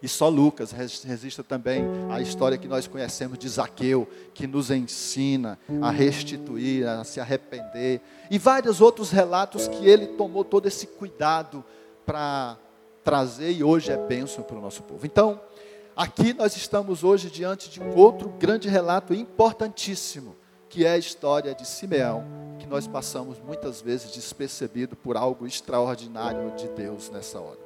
E 0.03 0.09
só 0.09 0.29
Lucas 0.29 0.73
registra 0.73 1.45
também 1.45 1.85
a 2.11 2.21
história 2.21 2.59
que 2.59 2.67
nós 2.67 2.89
conhecemos 2.89 3.39
de 3.39 3.49
Zaqueu, 3.49 4.09
que 4.35 4.49
nos 4.49 4.71
ensina 4.71 5.57
a 5.81 5.91
restituir, 5.91 6.89
a 6.89 7.05
se 7.05 7.21
arrepender. 7.21 8.01
E 8.29 8.37
vários 8.37 8.81
outros 8.81 9.13
relatos 9.13 9.69
que 9.69 9.87
ele 9.87 10.09
tomou 10.09 10.45
todo 10.45 10.67
esse 10.67 10.89
cuidado 10.89 11.65
para 12.05 12.57
trazer 13.05 13.53
e 13.53 13.63
hoje 13.63 13.93
é 13.93 13.97
bênção 13.97 14.43
para 14.43 14.57
o 14.57 14.61
nosso 14.61 14.83
povo. 14.83 15.07
Então, 15.07 15.41
Aqui 15.95 16.33
nós 16.33 16.57
estamos 16.57 17.05
hoje 17.05 17.31
diante 17.31 17.69
de 17.69 17.79
um 17.79 17.95
outro 17.95 18.31
grande 18.31 18.67
relato 18.67 19.13
importantíssimo, 19.13 20.35
que 20.69 20.87
é 20.87 20.93
a 20.93 20.99
história 20.99 21.55
de 21.55 21.67
Simeão, 21.67 22.25
que 22.59 22.67
nós 22.67 22.87
passamos 22.87 23.39
muitas 23.39 23.83
vezes 23.83 24.11
despercebido 24.11 24.97
por 24.97 25.19
algo 25.19 25.47
extraordinário 25.47 26.51
de 26.57 26.67
Deus 26.69 27.11
nessa 27.11 27.39
hora. 27.39 27.59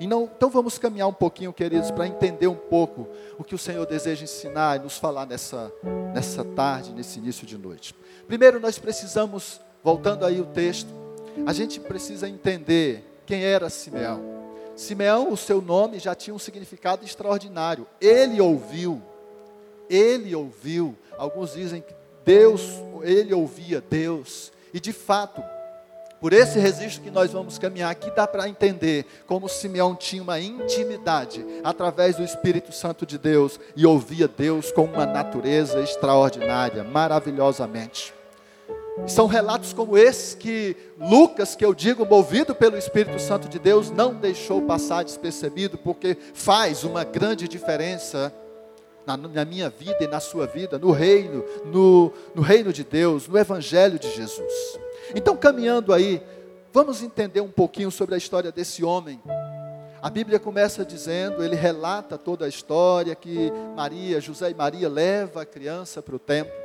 Não, 0.00 0.24
então 0.24 0.50
vamos 0.50 0.78
caminhar 0.78 1.08
um 1.08 1.14
pouquinho, 1.14 1.52
queridos, 1.52 1.90
para 1.90 2.06
entender 2.06 2.46
um 2.46 2.54
pouco 2.54 3.08
o 3.38 3.42
que 3.42 3.54
o 3.54 3.58
Senhor 3.58 3.86
deseja 3.86 4.24
ensinar 4.24 4.76
e 4.76 4.82
nos 4.82 4.98
falar 4.98 5.26
nessa, 5.26 5.72
nessa 6.12 6.44
tarde, 6.44 6.92
nesse 6.92 7.18
início 7.18 7.46
de 7.46 7.56
noite. 7.56 7.94
Primeiro 8.28 8.60
nós 8.60 8.78
precisamos, 8.78 9.60
voltando 9.82 10.24
aí 10.24 10.40
o 10.40 10.46
texto, 10.46 10.88
a 11.46 11.52
gente 11.52 11.80
precisa 11.80 12.28
entender 12.28 13.22
quem 13.26 13.42
era 13.42 13.70
Simeão. 13.70 14.33
Simeão, 14.76 15.32
o 15.32 15.36
seu 15.36 15.60
nome 15.60 15.98
já 15.98 16.14
tinha 16.14 16.34
um 16.34 16.38
significado 16.38 17.04
extraordinário. 17.04 17.86
Ele 18.00 18.40
ouviu, 18.40 19.00
ele 19.88 20.34
ouviu. 20.34 20.96
Alguns 21.16 21.52
dizem 21.52 21.80
que 21.80 21.94
Deus, 22.24 22.62
ele 23.02 23.32
ouvia 23.32 23.80
Deus. 23.80 24.52
E 24.72 24.80
de 24.80 24.92
fato, 24.92 25.42
por 26.24 26.32
esse 26.32 26.58
registro 26.58 27.02
que 27.02 27.10
nós 27.10 27.30
vamos 27.32 27.58
caminhar 27.58 27.90
aqui, 27.90 28.10
dá 28.10 28.26
para 28.26 28.48
entender 28.48 29.04
como 29.26 29.46
Simeão 29.46 29.94
tinha 29.94 30.22
uma 30.22 30.40
intimidade 30.40 31.44
através 31.62 32.16
do 32.16 32.24
Espírito 32.24 32.72
Santo 32.72 33.04
de 33.04 33.18
Deus 33.18 33.60
e 33.76 33.84
ouvia 33.84 34.26
Deus 34.26 34.72
com 34.72 34.84
uma 34.84 35.04
natureza 35.04 35.80
extraordinária, 35.80 36.82
maravilhosamente. 36.82 38.13
São 39.08 39.26
relatos 39.26 39.72
como 39.72 39.98
esses 39.98 40.34
que 40.34 40.76
Lucas, 40.98 41.56
que 41.56 41.64
eu 41.64 41.74
digo, 41.74 42.06
movido 42.06 42.54
pelo 42.54 42.78
Espírito 42.78 43.20
Santo 43.20 43.48
de 43.48 43.58
Deus, 43.58 43.90
não 43.90 44.14
deixou 44.14 44.62
passar 44.62 45.02
despercebido, 45.02 45.76
porque 45.76 46.16
faz 46.32 46.84
uma 46.84 47.02
grande 47.02 47.48
diferença 47.48 48.32
na, 49.04 49.16
na 49.16 49.44
minha 49.44 49.68
vida 49.68 49.98
e 50.00 50.06
na 50.06 50.20
sua 50.20 50.46
vida, 50.46 50.78
no 50.78 50.92
reino, 50.92 51.44
no, 51.64 52.12
no 52.34 52.40
reino 52.40 52.72
de 52.72 52.84
Deus, 52.84 53.26
no 53.26 53.36
Evangelho 53.36 53.98
de 53.98 54.10
Jesus. 54.14 54.78
Então, 55.14 55.36
caminhando 55.36 55.92
aí, 55.92 56.22
vamos 56.72 57.02
entender 57.02 57.40
um 57.40 57.50
pouquinho 57.50 57.90
sobre 57.90 58.14
a 58.14 58.18
história 58.18 58.52
desse 58.52 58.84
homem. 58.84 59.20
A 60.00 60.08
Bíblia 60.08 60.38
começa 60.38 60.84
dizendo, 60.84 61.42
ele 61.42 61.56
relata 61.56 62.16
toda 62.16 62.44
a 62.44 62.48
história 62.48 63.14
que 63.14 63.52
Maria, 63.74 64.20
José 64.20 64.50
e 64.50 64.54
Maria 64.54 64.88
leva 64.88 65.42
a 65.42 65.46
criança 65.46 66.00
para 66.00 66.14
o 66.14 66.18
templo. 66.18 66.63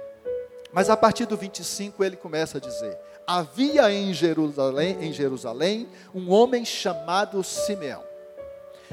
Mas 0.71 0.89
a 0.89 0.97
partir 0.97 1.25
do 1.25 1.35
25 1.35 2.03
ele 2.03 2.15
começa 2.15 2.57
a 2.57 2.61
dizer: 2.61 2.97
Havia 3.25 3.91
em 3.91 4.13
Jerusalém, 4.13 4.97
em 5.01 5.13
Jerusalém 5.13 5.87
um 6.13 6.31
homem 6.31 6.63
chamado 6.63 7.43
Simeão, 7.43 8.03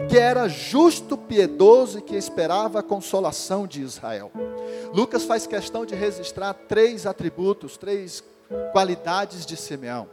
que 0.08 0.18
era 0.18 0.48
justo, 0.48 1.16
piedoso 1.16 1.98
e 1.98 2.02
que 2.02 2.16
esperava 2.16 2.80
a 2.80 2.82
consolação 2.82 3.66
de 3.66 3.82
Israel. 3.82 4.30
Lucas 4.92 5.24
faz 5.24 5.46
questão 5.46 5.84
de 5.84 5.94
registrar 5.94 6.54
três 6.54 7.06
atributos, 7.06 7.76
três 7.76 8.22
qualidades 8.72 9.44
de 9.44 9.56
Simeão. 9.56 10.08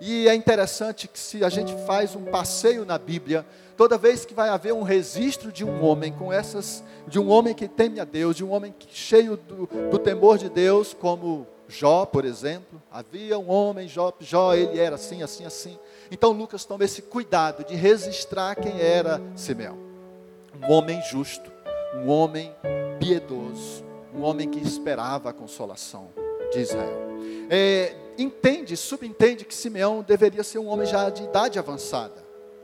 E 0.00 0.28
é 0.28 0.34
interessante 0.34 1.06
que 1.06 1.18
se 1.18 1.44
a 1.44 1.48
gente 1.50 1.74
faz 1.84 2.16
um 2.16 2.24
passeio 2.24 2.86
na 2.86 2.98
Bíblia, 2.98 3.44
toda 3.80 3.96
vez 3.96 4.26
que 4.26 4.34
vai 4.34 4.50
haver 4.50 4.74
um 4.74 4.82
registro 4.82 5.50
de 5.50 5.64
um 5.64 5.82
homem 5.82 6.12
com 6.12 6.30
essas, 6.30 6.84
de 7.08 7.18
um 7.18 7.30
homem 7.30 7.54
que 7.54 7.66
teme 7.66 7.98
a 7.98 8.04
Deus, 8.04 8.36
de 8.36 8.44
um 8.44 8.50
homem 8.50 8.74
cheio 8.90 9.38
do, 9.38 9.66
do 9.90 9.98
temor 9.98 10.36
de 10.36 10.50
Deus, 10.50 10.92
como 10.92 11.46
Jó, 11.66 12.04
por 12.04 12.26
exemplo, 12.26 12.82
havia 12.92 13.38
um 13.38 13.48
homem, 13.48 13.88
Jó, 13.88 14.12
Jó, 14.20 14.52
ele 14.52 14.78
era 14.78 14.96
assim, 14.96 15.22
assim, 15.22 15.46
assim. 15.46 15.78
Então 16.10 16.30
Lucas 16.30 16.66
toma 16.66 16.84
esse 16.84 17.00
cuidado 17.00 17.64
de 17.64 17.74
registrar 17.74 18.54
quem 18.54 18.78
era 18.78 19.18
Simeão. 19.34 19.78
Um 20.62 20.70
homem 20.70 21.00
justo, 21.10 21.50
um 22.04 22.10
homem 22.10 22.54
piedoso, 22.98 23.82
um 24.14 24.20
homem 24.20 24.46
que 24.46 24.58
esperava 24.58 25.30
a 25.30 25.32
consolação 25.32 26.10
de 26.52 26.60
Israel. 26.60 27.00
É, 27.48 27.94
entende, 28.18 28.76
subentende 28.76 29.46
que 29.46 29.54
Simeão 29.54 30.04
deveria 30.06 30.44
ser 30.44 30.58
um 30.58 30.68
homem 30.68 30.86
já 30.86 31.08
de 31.08 31.22
idade 31.22 31.58
avançada. 31.58 32.19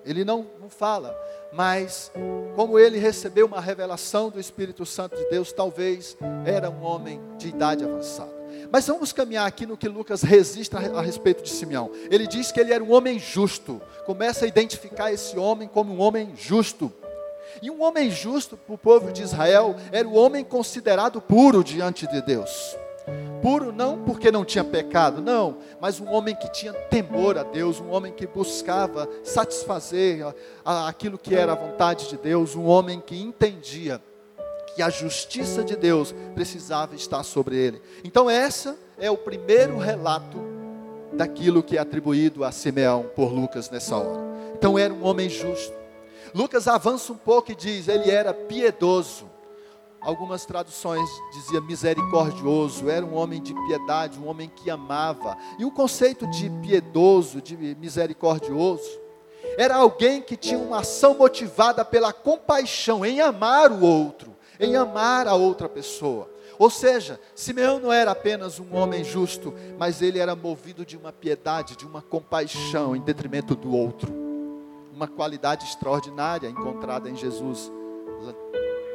Ele 0.06 0.24
não, 0.24 0.46
não 0.60 0.70
fala, 0.70 1.18
mas 1.52 2.12
como 2.54 2.78
ele 2.78 2.98
recebeu 2.98 3.46
uma 3.46 3.60
revelação 3.60 4.30
do 4.30 4.40
Espírito 4.40 4.86
Santo 4.86 5.16
de 5.16 5.28
Deus, 5.28 5.52
talvez 5.52 6.16
era 6.44 6.70
um 6.70 6.82
homem 6.82 7.20
de 7.36 7.48
idade 7.48 7.84
avançada. 7.84 8.34
Mas 8.70 8.86
vamos 8.86 9.12
caminhar 9.12 9.46
aqui 9.46 9.66
no 9.66 9.76
que 9.76 9.88
Lucas 9.88 10.22
registra 10.22 10.80
a 10.96 11.02
respeito 11.02 11.42
de 11.42 11.50
Simeão. 11.50 11.90
Ele 12.10 12.26
diz 12.26 12.50
que 12.50 12.60
ele 12.60 12.72
era 12.72 12.82
um 12.82 12.92
homem 12.92 13.18
justo. 13.18 13.80
Começa 14.04 14.44
a 14.44 14.48
identificar 14.48 15.12
esse 15.12 15.36
homem 15.36 15.68
como 15.68 15.92
um 15.92 16.00
homem 16.00 16.32
justo. 16.36 16.92
E 17.62 17.70
um 17.70 17.82
homem 17.82 18.10
justo 18.10 18.56
para 18.56 18.74
o 18.74 18.78
povo 18.78 19.12
de 19.12 19.22
Israel 19.22 19.76
era 19.92 20.06
o 20.06 20.14
homem 20.14 20.44
considerado 20.44 21.20
puro 21.20 21.62
diante 21.62 22.06
de 22.06 22.20
Deus. 22.22 22.76
Puro 23.40 23.72
não 23.72 24.02
porque 24.02 24.32
não 24.32 24.44
tinha 24.44 24.64
pecado, 24.64 25.22
não, 25.22 25.58
mas 25.80 26.00
um 26.00 26.10
homem 26.12 26.34
que 26.34 26.50
tinha 26.50 26.72
temor 26.72 27.38
a 27.38 27.44
Deus, 27.44 27.80
um 27.80 27.90
homem 27.90 28.12
que 28.12 28.26
buscava 28.26 29.08
satisfazer 29.22 30.26
aquilo 30.64 31.16
que 31.16 31.34
era 31.34 31.52
a 31.52 31.56
vontade 31.56 32.08
de 32.08 32.16
Deus, 32.16 32.56
um 32.56 32.66
homem 32.66 33.00
que 33.00 33.20
entendia 33.20 34.00
que 34.74 34.82
a 34.82 34.90
justiça 34.90 35.64
de 35.64 35.76
Deus 35.76 36.14
precisava 36.34 36.94
estar 36.94 37.22
sobre 37.22 37.56
ele. 37.56 37.80
Então, 38.04 38.28
essa 38.28 38.76
é 38.98 39.10
o 39.10 39.16
primeiro 39.16 39.78
relato 39.78 40.38
daquilo 41.12 41.62
que 41.62 41.78
é 41.78 41.80
atribuído 41.80 42.44
a 42.44 42.52
Simeão 42.52 43.06
por 43.14 43.32
Lucas 43.32 43.70
nessa 43.70 43.96
hora. 43.96 44.22
Então, 44.54 44.78
era 44.78 44.92
um 44.92 45.04
homem 45.04 45.30
justo. 45.30 45.72
Lucas 46.34 46.68
avança 46.68 47.12
um 47.12 47.16
pouco 47.16 47.52
e 47.52 47.54
diz: 47.54 47.88
ele 47.88 48.10
era 48.10 48.34
piedoso. 48.34 49.30
Algumas 50.06 50.46
traduções 50.46 51.10
dizia 51.32 51.60
misericordioso, 51.60 52.88
era 52.88 53.04
um 53.04 53.16
homem 53.16 53.42
de 53.42 53.52
piedade, 53.52 54.20
um 54.20 54.28
homem 54.28 54.48
que 54.48 54.70
amava. 54.70 55.36
E 55.58 55.64
o 55.64 55.70
conceito 55.72 56.28
de 56.28 56.48
piedoso, 56.62 57.42
de 57.42 57.56
misericordioso, 57.56 58.88
era 59.58 59.74
alguém 59.74 60.22
que 60.22 60.36
tinha 60.36 60.60
uma 60.60 60.78
ação 60.78 61.14
motivada 61.14 61.84
pela 61.84 62.12
compaixão 62.12 63.04
em 63.04 63.20
amar 63.20 63.72
o 63.72 63.84
outro, 63.84 64.32
em 64.60 64.76
amar 64.76 65.26
a 65.26 65.34
outra 65.34 65.68
pessoa. 65.68 66.30
Ou 66.56 66.70
seja, 66.70 67.18
Simeão 67.34 67.80
não 67.80 67.92
era 67.92 68.12
apenas 68.12 68.60
um 68.60 68.76
homem 68.76 69.02
justo, 69.02 69.52
mas 69.76 70.02
ele 70.02 70.20
era 70.20 70.36
movido 70.36 70.86
de 70.86 70.96
uma 70.96 71.12
piedade, 71.12 71.74
de 71.74 71.84
uma 71.84 72.00
compaixão 72.00 72.94
em 72.94 73.00
detrimento 73.00 73.56
do 73.56 73.74
outro. 73.74 74.14
Uma 74.94 75.08
qualidade 75.08 75.64
extraordinária 75.66 76.48
encontrada 76.48 77.10
em 77.10 77.16
Jesus. 77.16 77.72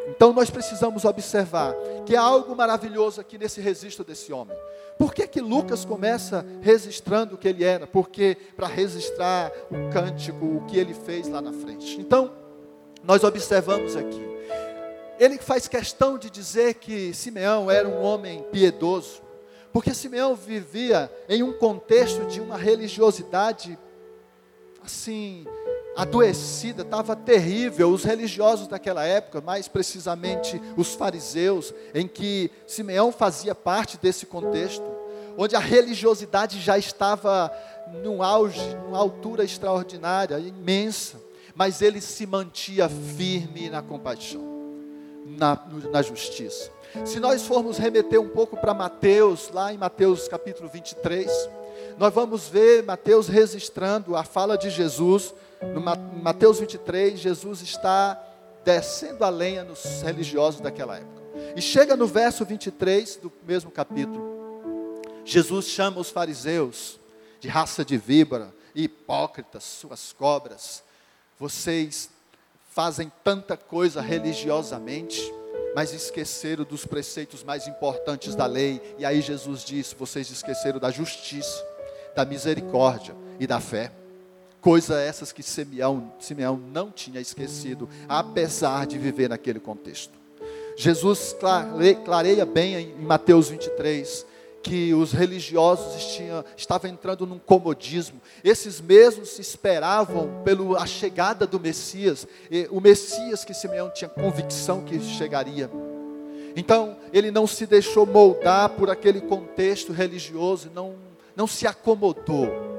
Então 0.08 0.34
nós 0.34 0.50
precisamos 0.50 1.05
observar 1.05 1.74
que 2.05 2.15
há 2.15 2.22
algo 2.22 2.55
maravilhoso 2.55 3.22
aqui 3.22 3.38
nesse 3.38 3.62
registro 3.62 4.03
desse 4.03 4.34
homem. 4.34 4.58
Por 4.98 5.13
que, 5.13 5.27
que 5.27 5.41
Lucas 5.41 5.86
começa 5.86 6.46
registrando 6.62 7.36
o 7.36 7.38
que 7.38 7.48
ele 7.48 7.63
era? 7.63 7.88
Porque 7.88 8.38
para 8.55 8.67
registrar 8.67 9.51
o 9.70 9.91
cântico, 9.91 10.46
o 10.46 10.65
que 10.67 10.77
ele 10.77 10.93
fez 10.93 11.27
lá 11.27 11.41
na 11.41 11.53
frente. 11.53 12.00
Então, 12.00 12.31
nós 13.03 13.24
observamos 13.24 13.96
aqui 13.96 14.31
ele 15.22 15.38
faz 15.38 15.67
questão 15.67 16.17
de 16.17 16.31
dizer 16.31 16.74
que 16.74 17.13
Simeão 17.13 17.70
era 17.70 17.88
um 17.88 18.01
homem 18.01 18.41
piedoso, 18.51 19.22
porque 19.72 19.93
Simeão 19.93 20.34
vivia 20.34 21.12
em 21.29 21.43
um 21.43 21.53
contexto 21.53 22.25
de 22.25 22.41
uma 22.41 22.58
religiosidade 22.58 23.77
assim 24.84 25.46
adoecida, 25.95 26.83
estava 26.83 27.15
terrível. 27.15 27.91
Os 27.91 28.03
religiosos 28.03 28.67
daquela 28.67 29.03
época, 29.03 29.41
mais 29.41 29.67
precisamente 29.67 30.62
os 30.77 30.93
fariseus, 30.93 31.74
em 31.93 32.07
que 32.07 32.51
Simeão 32.65 33.12
fazia 33.12 33.53
parte 33.53 33.98
desse 33.98 34.25
contexto, 34.25 34.83
onde 35.38 35.55
a 35.55 35.60
religiosidade 35.60 36.60
já 36.60 36.77
estava 36.77 37.51
num 38.03 38.21
auge, 38.24 38.75
numa 38.86 38.98
altura 38.98 39.43
extraordinária, 39.43 40.39
imensa, 40.39 41.17
mas 41.55 41.81
ele 41.81 42.00
se 42.00 42.25
mantinha 42.25 42.88
firme 42.88 43.69
na 43.69 43.81
compaixão 43.81 44.51
na, 45.38 45.60
na 45.91 46.01
justiça. 46.01 46.71
Se 47.05 47.19
nós 47.19 47.43
formos 47.43 47.77
remeter 47.77 48.19
um 48.19 48.27
pouco 48.27 48.57
para 48.57 48.74
Mateus, 48.74 49.50
lá 49.53 49.74
em 49.74 49.77
Mateus 49.77 50.27
capítulo 50.27 50.69
23, 50.69 51.29
nós 51.98 52.13
vamos 52.13 52.48
ver 52.48 52.83
Mateus 52.83 53.27
registrando 53.27 54.15
a 54.15 54.24
fala 54.24 54.57
de 54.57 54.69
Jesus. 54.69 55.33
No 55.62 55.82
Mateus 56.22 56.60
23, 56.60 57.20
Jesus 57.20 57.62
está 57.62 58.22
descendo 58.63 59.24
a 59.24 59.30
lenha 59.30 59.63
nos 59.63 60.01
religiosos 60.01 60.60
daquela 60.60 60.98
época. 60.98 61.22
E 61.56 61.62
chega 61.62 61.96
no 61.96 62.08
verso 62.08 62.44
23 62.46 63.18
do 63.18 63.32
mesmo 63.48 63.70
capítulo. 63.70 65.01
Jesus 65.24 65.68
chama 65.68 66.00
os 66.00 66.10
fariseus 66.10 67.00
de 67.39 67.48
raça 67.48 67.86
de 67.86 67.98
víbora, 67.98 68.53
hipócritas, 68.74 69.63
suas 69.63 70.13
cobras. 70.13 70.84
Vocês 71.39 72.10
fazem 72.72 73.12
tanta 73.24 73.56
coisa 73.56 74.01
religiosamente, 74.01 75.32
mas 75.75 75.94
esqueceram 75.94 76.63
dos 76.63 76.86
preceitos 76.86 77.44
mais 77.44 77.68
importantes 77.68 78.36
da 78.36 78.46
lei. 78.46 78.96
E 78.98 79.06
aí 79.06 79.22
Jesus 79.22 79.63
disse: 79.63 79.96
vocês 79.96 80.30
esqueceram 80.30 80.80
da 80.80 80.89
justiça, 80.89 81.63
da 82.15 82.25
misericórdia 82.25 83.15
e 83.39 83.46
da 83.46 83.60
fé. 83.60 83.91
Coisa 84.62 85.01
essas 85.01 85.32
que 85.32 85.41
Simeão, 85.41 86.13
Simeão 86.20 86.56
não 86.56 86.91
tinha 86.91 87.20
esquecido, 87.20 87.89
apesar 88.08 88.86
de 88.86 88.98
viver 89.00 89.30
naquele 89.30 89.60
contexto. 89.60 90.13
Jesus 90.77 91.36
clareia 92.06 92.46
bem 92.46 92.75
em 92.75 93.01
Mateus 93.01 93.50
23 93.50 94.25
que 94.62 94.94
os 94.94 95.12
religiosos 95.12 96.20
estavam 96.56 96.91
entrando 96.91 97.25
num 97.25 97.39
comodismo. 97.39 98.22
Esses 98.44 98.80
mesmos 98.80 99.39
esperavam 99.39 100.41
pela 100.44 100.86
chegada 100.86 101.48
do 101.48 101.60
Messias, 101.60 102.27
o 102.70 102.80
Messias 102.80 103.44
que 103.44 103.56
Simeão 103.56 103.89
tinha 103.89 104.10
convicção 104.10 104.82
que 104.82 105.00
chegaria. 105.00 105.70
Então, 106.56 106.98
ele 107.12 107.32
não 107.32 107.48
se 107.48 107.65
deixou 107.65 108.06
moldar 108.06 108.70
por 108.70 108.89
aquele 108.89 109.22
contexto 109.22 109.91
religioso, 109.91 110.70
não, 110.74 110.96
não 111.36 111.48
se 111.48 111.65
acomodou. 111.65 112.71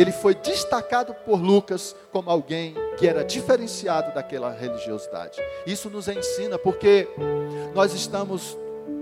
Ele 0.00 0.12
foi 0.12 0.34
destacado 0.34 1.12
por 1.12 1.38
Lucas 1.38 1.94
como 2.10 2.30
alguém 2.30 2.74
que 2.96 3.06
era 3.06 3.22
diferenciado 3.22 4.14
daquela 4.14 4.50
religiosidade. 4.50 5.38
Isso 5.66 5.90
nos 5.90 6.08
ensina 6.08 6.58
porque 6.58 7.06
nós 7.74 7.92
estamos, 7.92 8.56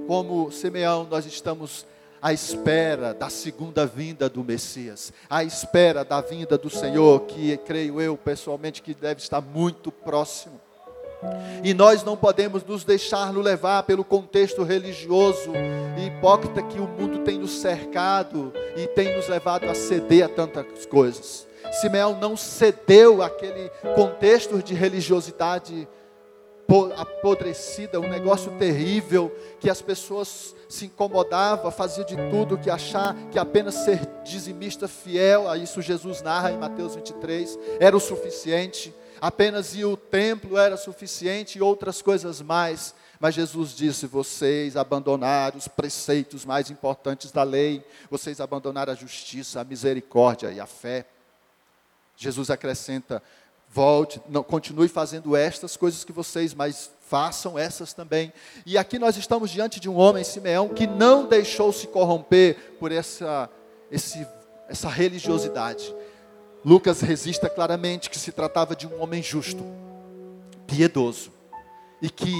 como 0.09 0.51
Simeão, 0.51 1.07
nós 1.09 1.25
estamos 1.25 1.87
à 2.21 2.33
espera 2.33 3.15
da 3.15 3.31
segunda 3.31 3.87
vinda 3.87 4.29
do 4.29 4.43
Messias, 4.43 5.13
à 5.31 5.45
espera 5.45 6.05
da 6.05 6.21
vinda 6.21 6.59
do 6.59 6.69
Senhor, 6.69 7.21
que 7.27 7.57
creio 7.59 8.01
eu 8.01 8.17
pessoalmente 8.17 8.83
que 8.83 8.93
deve 8.93 9.21
estar 9.21 9.41
muito 9.41 9.93
próximo. 9.93 10.61
E 11.65 11.75
nós 11.75 12.05
não 12.05 12.17
podemos 12.17 12.65
nos 12.65 12.85
deixar 12.85 13.35
levar 13.35 13.83
pelo 13.83 14.05
contexto 14.05 14.63
religioso 14.63 15.53
e 15.97 16.07
hipócrita 16.07 16.63
que 16.63 16.79
o 16.79 16.87
mundo 16.87 17.21
tem 17.21 17.39
nos 17.39 17.61
cercado 17.61 18.53
e 18.77 18.87
tem 18.89 19.17
nos 19.17 19.29
levado 19.29 19.65
a 19.69 19.75
ceder 19.75 20.25
a 20.25 20.29
tantas 20.29 20.87
coisas. 20.87 21.47
Simeão 21.81 22.19
não 22.19 22.37
cedeu 22.37 23.23
àquele 23.23 23.71
contexto 23.95 24.63
de 24.63 24.75
religiosidade 24.75 25.89
apodrecida, 26.97 27.99
um 27.99 28.09
negócio 28.09 28.53
terrível, 28.59 29.35
que 29.59 29.71
as 29.71 29.81
pessoas 29.81 30.55
se 30.69 30.85
incomodavam, 30.85 31.71
faziam 31.71 32.07
de 32.07 32.15
tudo 32.31 32.59
que 32.59 32.69
achar 32.69 33.17
que 33.31 33.39
apenas 33.39 33.75
ser 33.75 34.01
dizimista 34.23 34.87
fiel, 34.87 35.49
a 35.49 35.57
isso 35.57 35.81
Jesus 35.81 36.21
narra 36.21 36.53
em 36.53 36.59
Mateus 36.59 36.95
23, 36.95 37.59
era 37.81 37.97
o 37.97 38.01
suficiente, 38.01 38.95
apenas 39.21 39.75
ir 39.75 39.85
ao 39.85 39.97
templo 39.97 40.57
era 40.57 40.77
suficiente 40.77 41.59
e 41.59 41.63
outras 41.63 42.03
coisas 42.03 42.41
mais. 42.41 42.95
Mas 43.21 43.35
Jesus 43.35 43.75
disse: 43.75 44.07
vocês 44.07 44.77
abandonaram 44.77 45.59
os 45.59 45.69
preceitos 45.69 46.45
mais 46.45 46.71
importantes 46.71 47.33
da 47.33 47.43
lei, 47.43 47.85
vocês 48.11 48.41
abandonaram 48.41 48.93
a 48.93 48.97
justiça, 48.97 49.61
a 49.61 49.65
misericórdia 49.65 50.53
e 50.53 50.61
a 50.61 50.67
fé. 50.67 51.07
Jesus 52.17 52.51
acrescenta: 52.51 53.23
Volte, 53.71 54.21
não, 54.29 54.43
continue 54.43 54.89
fazendo 54.89 55.37
estas 55.37 55.77
coisas 55.77 56.05
que 56.05 56.13
vocês, 56.13 56.55
mas 56.55 56.91
façam 57.07 57.59
essas 57.59 57.93
também. 57.93 58.33
E 58.65 58.79
aqui 58.79 58.99
nós 58.99 59.17
estamos 59.17 59.51
diante 59.51 59.79
de 59.79 59.89
um 59.89 59.97
homem, 59.97 60.25
Simeão, 60.25 60.69
que 60.69 60.87
não 60.87 61.27
deixou 61.27 61.73
se 61.73 61.87
corromper 61.87 62.77
por 62.79 62.93
essa, 62.93 63.51
esse, 63.91 64.27
essa 64.69 64.89
religiosidade. 64.89 65.95
Lucas 66.65 67.01
resista 67.01 67.49
claramente 67.49 68.11
que 68.11 68.19
se 68.19 68.33
tratava 68.33 68.75
de 68.75 68.87
um 68.87 69.01
homem 69.01 69.23
justo, 69.23 69.65
piedoso, 70.67 71.33
e 72.03 72.11
que 72.11 72.35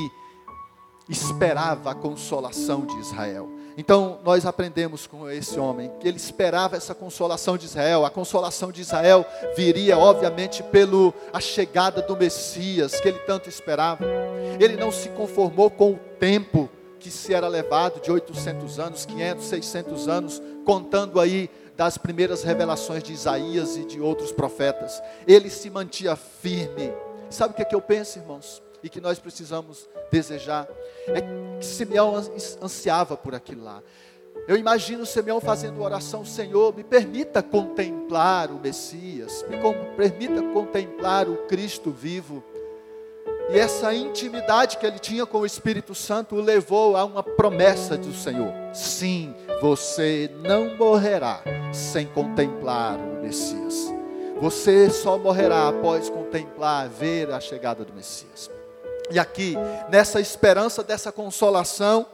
esperava 1.09 1.91
a 1.91 1.95
consolação 1.95 2.85
de 2.85 2.97
Israel. 2.99 3.49
Então, 3.77 4.19
nós 4.25 4.45
aprendemos 4.45 5.07
com 5.07 5.31
esse 5.31 5.57
homem 5.59 5.89
que 6.01 6.09
ele 6.09 6.17
esperava 6.17 6.77
essa 6.77 6.95
consolação 6.97 7.57
de 7.57 7.65
Israel. 7.65 8.05
A 8.05 8.11
consolação 8.11 8.73
de 8.73 8.81
Israel 8.81 9.25
viria, 9.57 9.97
obviamente, 9.97 10.65
pelo 10.65 11.15
a 11.33 11.39
chegada 11.39 12.03
do 12.03 12.17
Messias 12.17 13.01
que 13.01 13.07
ele 13.07 13.21
tanto 13.21 13.49
esperava. 13.49 14.05
Ele 14.59 14.77
não 14.77 14.91
se 14.91 15.09
conformou 15.11 15.71
com 15.71 15.93
o 15.93 15.99
tempo 16.19 16.69
que 16.99 17.09
se 17.09 17.33
era 17.33 17.47
levado 17.47 18.01
de 18.01 18.11
800 18.11 18.81
anos, 18.81 19.07
500, 19.07 19.45
600 19.45 20.09
anos, 20.09 20.43
contando 20.65 21.21
aí 21.21 21.49
das 21.79 21.97
primeiras 21.97 22.43
revelações 22.43 23.03
de 23.03 23.15
Isaías 23.15 23.79
e 23.79 23.87
de 23.87 23.99
outros 24.01 24.33
profetas. 24.33 25.01
Ele 25.27 25.49
se 25.49 25.71
mantinha 25.71 26.15
firme. 26.15 26.93
Sabe 27.31 27.55
o 27.55 27.57
que, 27.57 27.63
é 27.63 27.65
que 27.65 27.75
eu 27.75 27.81
penso, 27.81 28.19
irmãos? 28.19 28.61
e 28.83 28.89
que 28.89 29.01
nós 29.01 29.19
precisamos 29.19 29.89
desejar. 30.11 30.69
É 31.09 31.21
que 31.59 31.67
Simeão 31.67 32.15
ansiava 32.63 33.17
por 33.17 33.35
aquilo 33.35 33.65
lá. 33.65 33.83
Eu 34.47 34.57
imagino 34.57 35.05
Simeão 35.05 35.41
fazendo 35.41 35.83
oração, 35.83 36.25
Senhor, 36.25 36.75
me 36.75 36.85
permita 36.85 37.43
contemplar 37.43 38.51
o 38.51 38.59
Messias, 38.59 39.45
me 39.49 39.59
permita 39.97 40.43
contemplar 40.53 41.29
o 41.29 41.37
Cristo 41.47 41.91
vivo. 41.91 42.43
E 43.51 43.59
essa 43.59 43.95
intimidade 43.95 44.77
que 44.77 44.87
ele 44.87 44.99
tinha 44.99 45.27
com 45.27 45.39
o 45.39 45.47
Espírito 45.47 45.95
Santo 45.95 46.37
o 46.37 46.41
levou 46.41 46.97
a 46.97 47.05
uma 47.05 47.23
promessa 47.23 47.97
do 47.97 48.13
Senhor: 48.15 48.53
sim, 48.73 49.35
você 49.61 50.31
não 50.41 50.77
morrerá 50.77 51.43
sem 51.73 52.07
contemplar 52.07 52.97
o 52.97 53.23
Messias. 53.23 53.93
Você 54.41 54.89
só 54.89 55.19
morrerá 55.19 55.69
após 55.69 56.09
contemplar, 56.09 56.89
ver 56.89 57.33
a 57.33 57.41
chegada 57.41 57.85
do 57.85 57.93
Messias. 57.93 58.49
E 59.11 59.19
aqui, 59.19 59.57
nessa 59.89 60.21
esperança 60.21 60.83
dessa 60.83 61.11
consolação, 61.11 62.07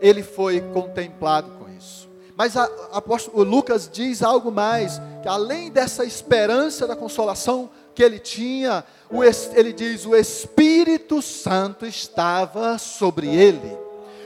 ele 0.00 0.22
foi 0.22 0.60
contemplado 0.60 1.50
com 1.52 1.70
isso. 1.70 2.08
Mas 2.36 2.56
a, 2.56 2.64
apóstolo, 2.92 3.42
Lucas 3.44 3.88
diz 3.90 4.22
algo 4.22 4.50
mais, 4.50 5.00
que 5.22 5.28
além 5.28 5.70
dessa 5.70 6.04
esperança 6.04 6.86
da 6.86 6.96
consolação 6.96 7.70
que 7.94 8.02
ele 8.02 8.18
tinha, 8.18 8.84
o, 9.10 9.22
ele 9.22 9.72
diz: 9.72 10.04
o 10.04 10.14
Espírito 10.14 11.22
Santo 11.22 11.86
estava 11.86 12.76
sobre 12.78 13.28
ele. 13.28 13.81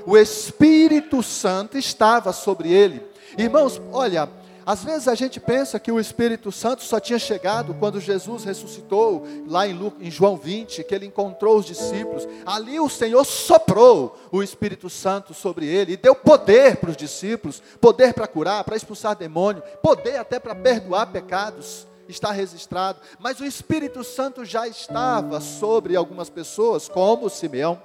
O 0.07 0.17
Espírito 0.17 1.23
Santo 1.23 1.77
estava 1.77 2.33
sobre 2.33 2.73
ele. 2.73 3.03
Irmãos, 3.37 3.81
olha, 3.93 4.29
Às 4.65 4.83
vezes 4.83 5.07
a 5.07 5.15
gente 5.15 5.39
pensa 5.39 5.79
que 5.79 5.93
o 5.93 6.01
Espírito 6.01 6.51
Santo 6.51 6.83
só 6.83 6.99
tinha 6.99 7.21
chegado 7.21 7.73
quando 7.75 8.01
Jesus 8.01 8.43
ressuscitou, 8.43 9.25
lá 9.47 9.65
em, 9.65 9.73
Lu, 9.73 9.93
em 10.01 10.11
João 10.11 10.37
20, 10.37 10.83
que 10.83 10.93
ele 10.93 11.07
encontrou 11.07 11.57
os 11.57 11.65
discípulos. 11.65 12.27
Ali 12.45 12.81
o 12.81 12.89
Senhor 12.89 13.25
soprou 13.25 14.19
o 14.33 14.43
Espírito 14.43 14.91
Santo 14.91 15.33
sobre 15.33 15.67
ele 15.67 15.93
e 15.93 15.97
deu 15.97 16.17
poder 16.17 16.79
para 16.79 16.91
os 16.91 16.97
discípulos 16.97 17.63
poder 17.81 18.13
para 18.13 18.27
curar, 18.27 18.65
para 18.65 18.75
expulsar 18.75 19.15
demônio, 19.15 19.63
poder 19.81 20.17
até 20.17 20.41
para 20.41 20.53
perdoar 20.53 21.07
pecados. 21.13 21.87
Está 22.09 22.33
registrado, 22.33 23.01
mas 23.21 23.39
o 23.39 23.45
Espírito 23.45 24.03
Santo 24.03 24.45
já 24.45 24.67
estava 24.67 25.41
sobre 25.41 25.95
algumas 25.95 26.29
pessoas, 26.29 26.89
como 26.89 27.31
Simeão. 27.31 27.81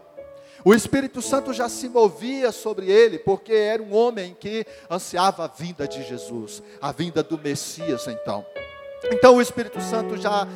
O 0.63 0.74
Espírito 0.74 1.21
Santo 1.21 1.54
já 1.54 1.67
se 1.67 1.89
movia 1.89 2.52
sobre 2.52 2.89
ele, 2.91 3.17
porque 3.17 3.54
era 3.54 3.82
um 3.82 3.93
homem 3.93 4.36
que 4.39 4.65
ansiava 4.89 5.45
a 5.45 5.47
vinda 5.47 5.88
de 5.88 6.04
Jesus, 6.04 6.62
a 6.80 6.91
vinda 6.91 7.24
do 7.24 7.38
Messias, 7.38 8.08
então. 8.08 8.45
Então 9.12 9.38
o 9.38 9.41
Espírito 9.41 9.82
Santo 9.82 10.15
já, 10.17 10.47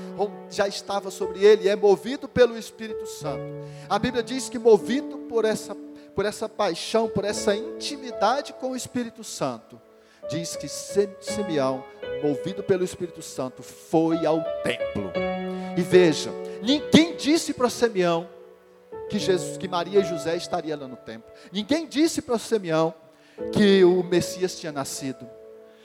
já 0.51 0.67
estava 0.67 1.09
sobre 1.09 1.43
ele, 1.43 1.67
é 1.67 1.75
movido 1.75 2.27
pelo 2.27 2.57
Espírito 2.57 3.07
Santo. 3.07 3.43
A 3.89 3.97
Bíblia 3.97 4.21
diz 4.21 4.47
que 4.47 4.59
movido 4.59 5.17
por 5.29 5.45
essa, 5.45 5.75
por 6.13 6.25
essa 6.25 6.47
paixão, 6.47 7.07
por 7.07 7.25
essa 7.25 7.55
intimidade 7.55 8.53
com 8.53 8.71
o 8.71 8.75
Espírito 8.75 9.23
Santo, 9.23 9.81
diz 10.29 10.55
que 10.55 10.67
Simeão, 10.67 11.83
movido 12.23 12.61
pelo 12.61 12.83
Espírito 12.83 13.23
Santo, 13.23 13.63
foi 13.63 14.25
ao 14.25 14.43
templo. 14.63 15.11
E 15.75 15.81
veja, 15.81 16.31
ninguém 16.61 17.15
disse 17.15 17.53
para 17.53 17.69
Simeão 17.69 18.34
que, 19.09 19.19
Jesus, 19.19 19.57
que 19.57 19.67
Maria 19.67 19.99
e 19.99 20.03
José 20.03 20.35
estariam 20.35 20.79
lá 20.79 20.87
no 20.87 20.95
templo. 20.95 21.29
Ninguém 21.51 21.87
disse 21.87 22.21
para 22.21 22.37
Simeão 22.39 22.93
que 23.51 23.83
o 23.83 24.03
Messias 24.03 24.59
tinha 24.59 24.71
nascido. 24.71 25.27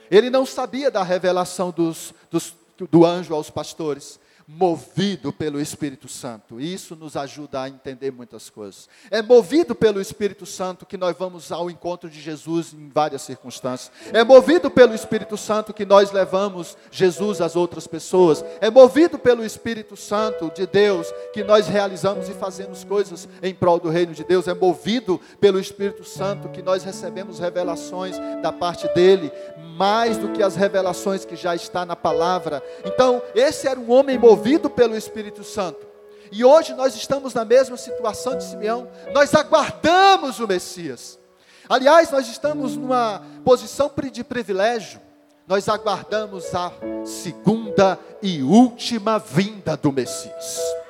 Ele 0.09 0.29
não 0.29 0.45
sabia 0.45 0.91
da 0.91 1.03
revelação 1.03 1.71
dos, 1.71 2.13
dos, 2.29 2.53
do 2.89 3.05
anjo 3.05 3.33
aos 3.33 3.49
pastores 3.49 4.19
movido 4.47 5.31
pelo 5.31 5.59
Espírito 5.59 6.07
Santo. 6.07 6.59
Isso 6.59 6.95
nos 6.95 7.15
ajuda 7.15 7.61
a 7.61 7.69
entender 7.69 8.11
muitas 8.11 8.49
coisas. 8.49 8.89
É 9.09 9.21
movido 9.21 9.73
pelo 9.73 10.01
Espírito 10.01 10.45
Santo 10.45 10.85
que 10.85 10.97
nós 10.97 11.15
vamos 11.17 11.51
ao 11.51 11.69
encontro 11.69 12.09
de 12.09 12.19
Jesus 12.19 12.73
em 12.73 12.89
várias 12.89 13.21
circunstâncias. 13.21 13.91
É 14.11 14.23
movido 14.23 14.69
pelo 14.69 14.93
Espírito 14.93 15.37
Santo 15.37 15.73
que 15.73 15.85
nós 15.85 16.11
levamos 16.11 16.77
Jesus 16.91 17.41
às 17.41 17.55
outras 17.55 17.87
pessoas. 17.87 18.43
É 18.59 18.69
movido 18.69 19.17
pelo 19.17 19.45
Espírito 19.45 19.95
Santo 19.95 20.51
de 20.53 20.65
Deus 20.67 21.07
que 21.33 21.43
nós 21.43 21.67
realizamos 21.67 22.27
e 22.29 22.33
fazemos 22.33 22.83
coisas 22.83 23.27
em 23.41 23.53
prol 23.53 23.79
do 23.79 23.89
reino 23.89 24.13
de 24.13 24.23
Deus. 24.23 24.47
É 24.47 24.53
movido 24.53 25.19
pelo 25.39 25.59
Espírito 25.59 26.03
Santo 26.03 26.49
que 26.49 26.61
nós 26.61 26.83
recebemos 26.83 27.39
revelações 27.39 28.17
da 28.41 28.51
parte 28.51 28.87
dele, 28.93 29.31
mais 29.77 30.17
do 30.17 30.29
que 30.29 30.43
as 30.43 30.55
revelações 30.55 31.25
que 31.25 31.35
já 31.35 31.55
está 31.55 31.85
na 31.85 31.95
palavra. 31.95 32.61
Então, 32.85 33.21
esse 33.33 33.67
era 33.67 33.79
um 33.79 33.91
homem 33.91 34.17
movido 34.17 34.30
movido 34.31 34.69
pelo 34.69 34.95
Espírito 34.95 35.43
Santo. 35.43 35.85
E 36.31 36.45
hoje 36.45 36.73
nós 36.73 36.95
estamos 36.95 37.33
na 37.33 37.43
mesma 37.43 37.75
situação 37.75 38.37
de 38.37 38.45
Simeão. 38.45 38.87
Nós 39.13 39.35
aguardamos 39.35 40.39
o 40.39 40.47
Messias. 40.47 41.19
Aliás, 41.67 42.09
nós 42.11 42.29
estamos 42.29 42.77
numa 42.77 43.21
posição 43.43 43.91
de 44.09 44.23
privilégio. 44.23 45.01
Nós 45.45 45.67
aguardamos 45.67 46.55
a 46.55 46.71
segunda 47.03 47.99
e 48.21 48.41
última 48.41 49.19
vinda 49.19 49.75
do 49.75 49.91
Messias. 49.91 50.80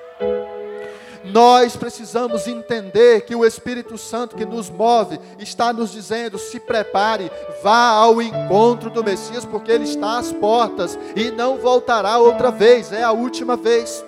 Nós 1.23 1.75
precisamos 1.75 2.47
entender 2.47 3.21
que 3.21 3.35
o 3.35 3.45
Espírito 3.45 3.97
Santo 3.97 4.35
que 4.35 4.45
nos 4.45 4.69
move 4.69 5.19
está 5.37 5.71
nos 5.71 5.91
dizendo: 5.91 6.37
se 6.37 6.59
prepare, 6.59 7.31
vá 7.61 7.89
ao 7.89 8.21
encontro 8.21 8.89
do 8.89 9.03
Messias, 9.03 9.45
porque 9.45 9.71
ele 9.71 9.83
está 9.83 10.17
às 10.17 10.31
portas 10.31 10.97
e 11.15 11.29
não 11.31 11.57
voltará 11.57 12.17
outra 12.17 12.49
vez, 12.49 12.91
é 12.91 13.03
a 13.03 13.11
última 13.11 13.55
vez. 13.55 14.03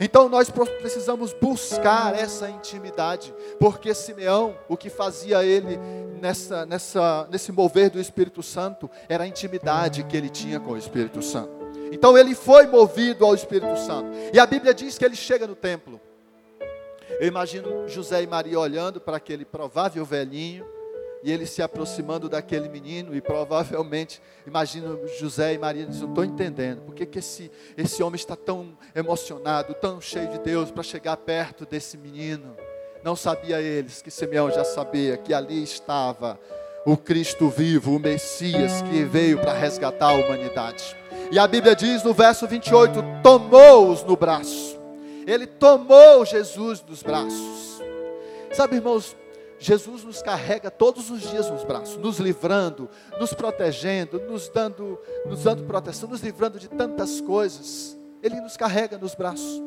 Então 0.00 0.28
nós 0.28 0.50
precisamos 0.50 1.32
buscar 1.32 2.18
essa 2.18 2.50
intimidade, 2.50 3.32
porque 3.58 3.94
Simeão, 3.94 4.56
o 4.68 4.76
que 4.76 4.90
fazia 4.90 5.44
ele 5.44 5.78
nessa, 6.20 6.66
nessa, 6.66 7.28
nesse 7.30 7.52
mover 7.52 7.90
do 7.90 8.00
Espírito 8.00 8.42
Santo, 8.42 8.90
era 9.08 9.24
a 9.24 9.26
intimidade 9.28 10.02
que 10.04 10.16
ele 10.16 10.28
tinha 10.28 10.58
com 10.58 10.72
o 10.72 10.76
Espírito 10.76 11.22
Santo. 11.22 11.50
Então 11.92 12.16
ele 12.16 12.34
foi 12.34 12.66
movido 12.66 13.24
ao 13.24 13.34
Espírito 13.34 13.76
Santo. 13.78 14.10
E 14.32 14.40
a 14.40 14.46
Bíblia 14.46 14.72
diz 14.72 14.96
que 14.96 15.04
ele 15.04 15.14
chega 15.14 15.46
no 15.46 15.54
templo. 15.54 16.00
Eu 17.20 17.28
imagino 17.28 17.88
José 17.88 18.22
e 18.22 18.26
Maria 18.26 18.58
olhando 18.58 19.00
para 19.00 19.16
aquele 19.16 19.44
provável 19.44 20.04
velhinho 20.04 20.66
e 21.22 21.30
ele 21.30 21.46
se 21.46 21.62
aproximando 21.62 22.28
daquele 22.28 22.68
menino 22.68 23.14
e 23.14 23.20
provavelmente 23.20 24.20
imagino 24.46 25.00
José 25.18 25.54
e 25.54 25.58
Maria 25.58 25.86
dizendo, 25.86 26.08
estou 26.08 26.24
entendendo, 26.24 26.82
por 26.82 26.94
que, 26.94 27.06
que 27.06 27.20
esse, 27.20 27.50
esse 27.76 28.02
homem 28.02 28.16
está 28.16 28.34
tão 28.34 28.76
emocionado, 28.94 29.72
tão 29.74 30.00
cheio 30.00 30.28
de 30.30 30.40
Deus 30.40 30.70
para 30.70 30.82
chegar 30.82 31.16
perto 31.16 31.64
desse 31.64 31.96
menino? 31.96 32.56
Não 33.04 33.14
sabia 33.14 33.60
eles 33.60 34.02
que 34.02 34.10
Simeão 34.10 34.50
já 34.50 34.64
sabia 34.64 35.16
que 35.16 35.32
ali 35.32 35.62
estava 35.62 36.38
o 36.84 36.96
Cristo 36.96 37.48
vivo, 37.48 37.94
o 37.94 38.00
Messias 38.00 38.82
que 38.82 39.04
veio 39.04 39.38
para 39.38 39.52
resgatar 39.52 40.10
a 40.10 40.14
humanidade. 40.14 40.96
E 41.30 41.38
a 41.38 41.46
Bíblia 41.46 41.76
diz 41.76 42.02
no 42.02 42.12
verso 42.12 42.46
28: 42.46 43.00
tomou-os 43.22 44.04
no 44.04 44.16
braço 44.16 44.81
ele 45.26 45.46
tomou 45.46 46.24
Jesus 46.24 46.82
nos 46.86 47.02
braços. 47.02 47.80
Sabe, 48.52 48.76
irmãos, 48.76 49.16
Jesus 49.58 50.02
nos 50.02 50.20
carrega 50.20 50.70
todos 50.70 51.08
os 51.08 51.20
dias 51.20 51.48
nos 51.48 51.62
braços, 51.62 51.96
nos 51.96 52.18
livrando, 52.18 52.90
nos 53.20 53.32
protegendo, 53.32 54.20
nos 54.20 54.48
dando, 54.48 54.98
nos 55.24 55.44
dando 55.44 55.62
proteção, 55.64 56.08
nos 56.08 56.20
livrando 56.20 56.58
de 56.58 56.68
tantas 56.68 57.20
coisas. 57.20 57.96
Ele 58.22 58.40
nos 58.40 58.56
carrega 58.56 58.98
nos 58.98 59.14
braços. 59.14 59.62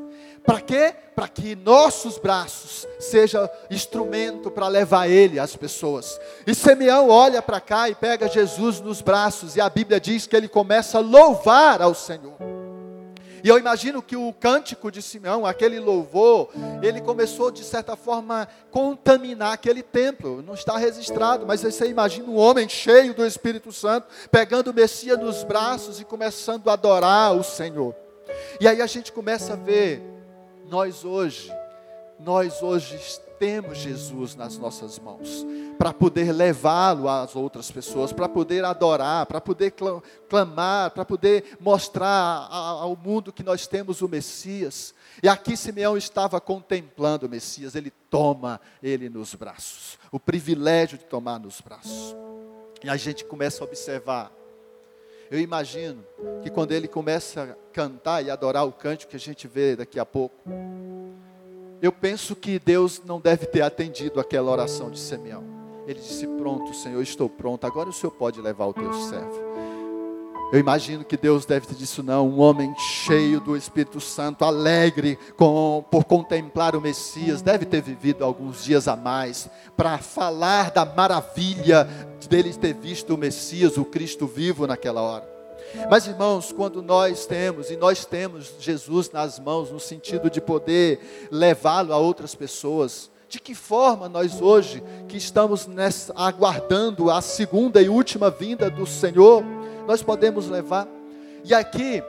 Para 0.46 0.62
quê? 0.62 0.94
Para 1.15 1.28
que 1.28 1.56
nossos 1.56 2.18
braços 2.18 2.88
sejam 3.00 3.50
instrumento 3.70 4.52
para 4.52 4.68
levar 4.68 5.10
Ele 5.10 5.39
às 5.39 5.56
pessoas. 5.56 6.20
E 6.46 6.54
Simeão 6.54 7.10
olha 7.10 7.41
para 7.41 7.60
cá 7.60 7.89
e 7.89 7.96
pega 7.96 8.28
Jesus 8.28 8.80
nos 8.80 9.02
braços, 9.02 9.56
e 9.56 9.62
a 9.62 9.70
Bíblia 9.70 10.00
diz 10.00 10.28
que 10.28 10.36
ele 10.36 10.48
começa 10.48 11.00
a 11.00 11.02
louvar 11.02 11.82
ao 11.82 11.96
Senhor. 11.96 12.55
E 13.46 13.48
eu 13.48 13.60
imagino 13.60 14.02
que 14.02 14.16
o 14.16 14.34
cântico 14.34 14.92
de 14.92 15.04
Simeão, 15.04 15.46
aquele 15.46 15.80
louvor, 15.80 16.50
ele 16.82 17.00
começou 17.00 17.52
de 17.52 17.64
certa 17.64 17.96
forma 17.96 18.42
a 18.42 18.48
contaminar 18.72 19.54
aquele 19.54 19.84
templo. 19.84 20.42
Não 20.42 20.56
está 20.56 20.76
registrado, 20.80 21.46
mas 21.46 21.62
você 21.62 21.86
imagina 21.86 22.28
um 22.28 22.38
homem 22.38 22.68
cheio 22.68 23.14
do 23.14 23.24
Espírito 23.24 23.72
Santo, 23.72 24.08
pegando 24.32 24.72
o 24.72 24.74
Messias 24.74 25.20
nos 25.20 25.44
braços 25.44 26.00
e 26.00 26.04
começando 26.04 26.68
a 26.72 26.74
adorar 26.74 27.36
o 27.36 27.44
Senhor. 27.44 27.94
E 28.60 28.68
aí 28.68 28.82
a 28.82 28.88
gente 28.88 29.12
começa 29.12 29.54
a 29.54 29.56
ver, 29.56 30.02
nós 30.68 31.06
hoje, 31.06 31.54
nós 32.20 32.64
hoje 32.64 32.98
temos 33.39 33.78
Jesus 33.78 34.36
nas 34.36 34.58
nossas 34.58 35.00
mãos, 35.00 35.45
para 35.78 35.93
poder 35.93 36.32
levá-lo 36.32 37.08
às 37.10 37.36
outras 37.36 37.69
pessoas, 37.71 38.13
para 38.13 38.30
poder 38.30 38.63
adorar, 38.63 39.26
para 39.26 39.41
poder 39.41 39.74
clamar, 40.30 40.91
para 40.91 41.06
poder 41.06 41.58
mostrar 41.60 42.48
ao 42.50 42.95
mundo 42.95 43.34
que 43.34 43.43
nós 43.43 43.67
temos 43.67 44.02
o 44.02 44.08
Messias. 44.08 44.93
E 45.21 45.28
aqui 45.28 45.56
Simeão 45.56 45.98
estava 45.98 46.39
contemplando 46.39 47.26
o 47.26 47.30
Messias, 47.30 47.76
ele 47.76 47.91
toma 48.10 48.60
ele 48.82 49.10
nos 49.10 49.36
braços, 49.36 49.98
o 50.12 50.19
privilégio 50.19 50.98
de 50.98 51.06
tomar 51.06 51.39
nos 51.39 51.62
braços. 51.62 52.15
E 52.84 52.89
a 52.89 52.98
gente 52.98 53.26
começa 53.26 53.63
a 53.63 53.67
observar. 53.67 54.32
Eu 55.32 55.39
imagino 55.39 56.06
que 56.43 56.52
quando 56.52 56.71
ele 56.71 56.88
começa 56.88 57.43
a 57.43 57.74
cantar 57.74 58.24
e 58.24 58.30
adorar 58.30 58.65
o 58.65 58.71
cântico 58.71 59.10
que 59.10 59.15
a 59.15 59.19
gente 59.19 59.48
vê 59.48 59.76
daqui 59.76 60.00
a 60.00 60.06
pouco, 60.06 60.36
eu 61.82 61.92
penso 61.92 62.36
que 62.36 62.60
Deus 62.60 63.02
não 63.06 63.20
deve 63.20 63.46
ter 63.46 63.62
atendido 63.62 64.20
aquela 64.20 64.52
oração 64.52 64.90
de 64.90 65.00
Simeão. 65.00 65.44
Ele 65.88 66.00
disse: 66.00 66.28
Pronto, 66.28 66.74
Senhor, 66.74 67.02
estou 67.02 67.30
pronto, 67.30 67.66
agora 67.66 67.90
o 67.90 67.94
Senhor 67.94 68.12
pode 68.12 68.42
levar 68.42 68.66
o 68.66 68.74
teu 68.74 68.92
servo. 68.94 69.56
Eu 70.52 70.60
imagino 70.60 71.04
que 71.04 71.18
Deus 71.18 71.46
deve 71.46 71.66
ter 71.66 71.76
dito 71.76 72.04
não, 72.04 72.30
um 72.30 72.40
homem 72.40 72.74
cheio 72.78 73.40
do 73.40 73.58
Espírito 73.58 74.00
Santo, 74.00 74.46
alegre 74.46 75.18
com, 75.36 75.84
por 75.90 76.06
contemplar 76.06 76.76
o 76.76 76.82
Messias, 76.82 77.42
deve 77.42 77.66
ter 77.66 77.82
vivido 77.82 78.24
alguns 78.24 78.64
dias 78.64 78.88
a 78.88 78.96
mais 78.96 79.50
para 79.76 79.98
falar 79.98 80.70
da 80.70 80.86
maravilha 80.86 81.84
dele 82.30 82.54
ter 82.54 82.74
visto 82.74 83.16
o 83.16 83.18
Messias, 83.18 83.76
o 83.76 83.84
Cristo 83.84 84.28
vivo 84.28 84.68
naquela 84.68 85.02
hora. 85.02 85.28
Mas 85.89 86.08
irmãos, 86.08 86.52
quando 86.52 86.82
nós 86.82 87.26
temos, 87.26 87.70
e 87.70 87.78
nós 87.78 88.06
temos 88.06 88.54
Jesus 88.60 89.12
nas 89.12 89.39
mãos, 89.39 89.72
no 89.72 89.80
sentido 89.80 90.30
de 90.30 90.39
poder 90.39 91.28
levá-lo 91.32 91.94
a 91.94 91.98
outras 91.98 92.34
pessoas, 92.34 93.10
de 93.28 93.39
que 93.39 93.56
forma 93.56 94.08
nós 94.08 94.41
hoje, 94.41 94.84
que 95.08 95.18
estamos 95.18 95.68
nessa, 95.68 96.13
aguardando 96.15 97.10
a 97.10 97.22
segunda 97.22 97.82
e 97.82 97.89
última 97.89 98.30
vinda 98.30 98.70
do 98.70 98.86
Senhor, 98.86 99.44
nós 99.88 100.02
podemos 100.02 100.48
levar? 100.50 100.88
E 101.44 101.54
aqui, 101.54 102.02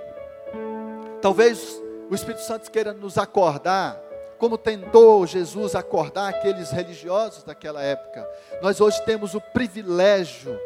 talvez 1.20 1.82
o 2.10 2.14
Espírito 2.14 2.42
Santo 2.42 2.70
queira 2.70 2.92
nos 2.92 3.18
acordar, 3.18 4.00
como 4.38 4.56
tentou 4.56 5.26
Jesus 5.26 5.74
acordar 5.74 6.28
aqueles 6.28 6.70
religiosos 6.70 7.42
daquela 7.42 7.82
época. 7.82 8.28
Nós 8.62 8.80
hoje 8.80 9.02
temos 9.04 9.34
o 9.34 9.40
privilégio 9.40 10.58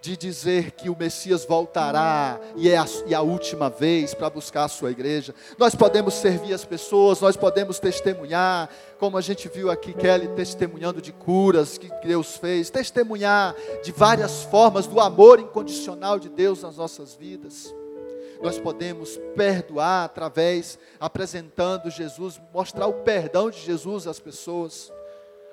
de 0.00 0.16
dizer 0.16 0.70
que 0.72 0.88
o 0.88 0.96
Messias 0.98 1.44
voltará 1.44 2.40
e 2.56 2.70
é 2.70 2.76
a, 2.78 2.86
e 3.06 3.14
a 3.14 3.20
última 3.20 3.68
vez 3.68 4.14
para 4.14 4.30
buscar 4.30 4.64
a 4.64 4.68
sua 4.68 4.90
igreja. 4.90 5.34
Nós 5.58 5.74
podemos 5.74 6.14
servir 6.14 6.54
as 6.54 6.64
pessoas, 6.64 7.20
nós 7.20 7.36
podemos 7.36 7.78
testemunhar, 7.78 8.70
como 8.98 9.18
a 9.18 9.20
gente 9.20 9.48
viu 9.48 9.70
aqui 9.70 9.92
Kelly 9.92 10.28
testemunhando 10.28 11.02
de 11.02 11.12
curas 11.12 11.76
que 11.76 11.90
Deus 12.02 12.36
fez, 12.36 12.70
testemunhar 12.70 13.54
de 13.82 13.92
várias 13.92 14.42
formas 14.44 14.86
do 14.86 14.98
amor 15.00 15.38
incondicional 15.38 16.18
de 16.18 16.30
Deus 16.30 16.62
nas 16.62 16.76
nossas 16.76 17.14
vidas. 17.14 17.74
Nós 18.42 18.58
podemos 18.58 19.18
perdoar 19.36 20.04
através, 20.04 20.78
apresentando 20.98 21.90
Jesus, 21.90 22.40
mostrar 22.54 22.86
o 22.86 22.94
perdão 22.94 23.50
de 23.50 23.60
Jesus 23.60 24.06
às 24.06 24.18
pessoas, 24.18 24.90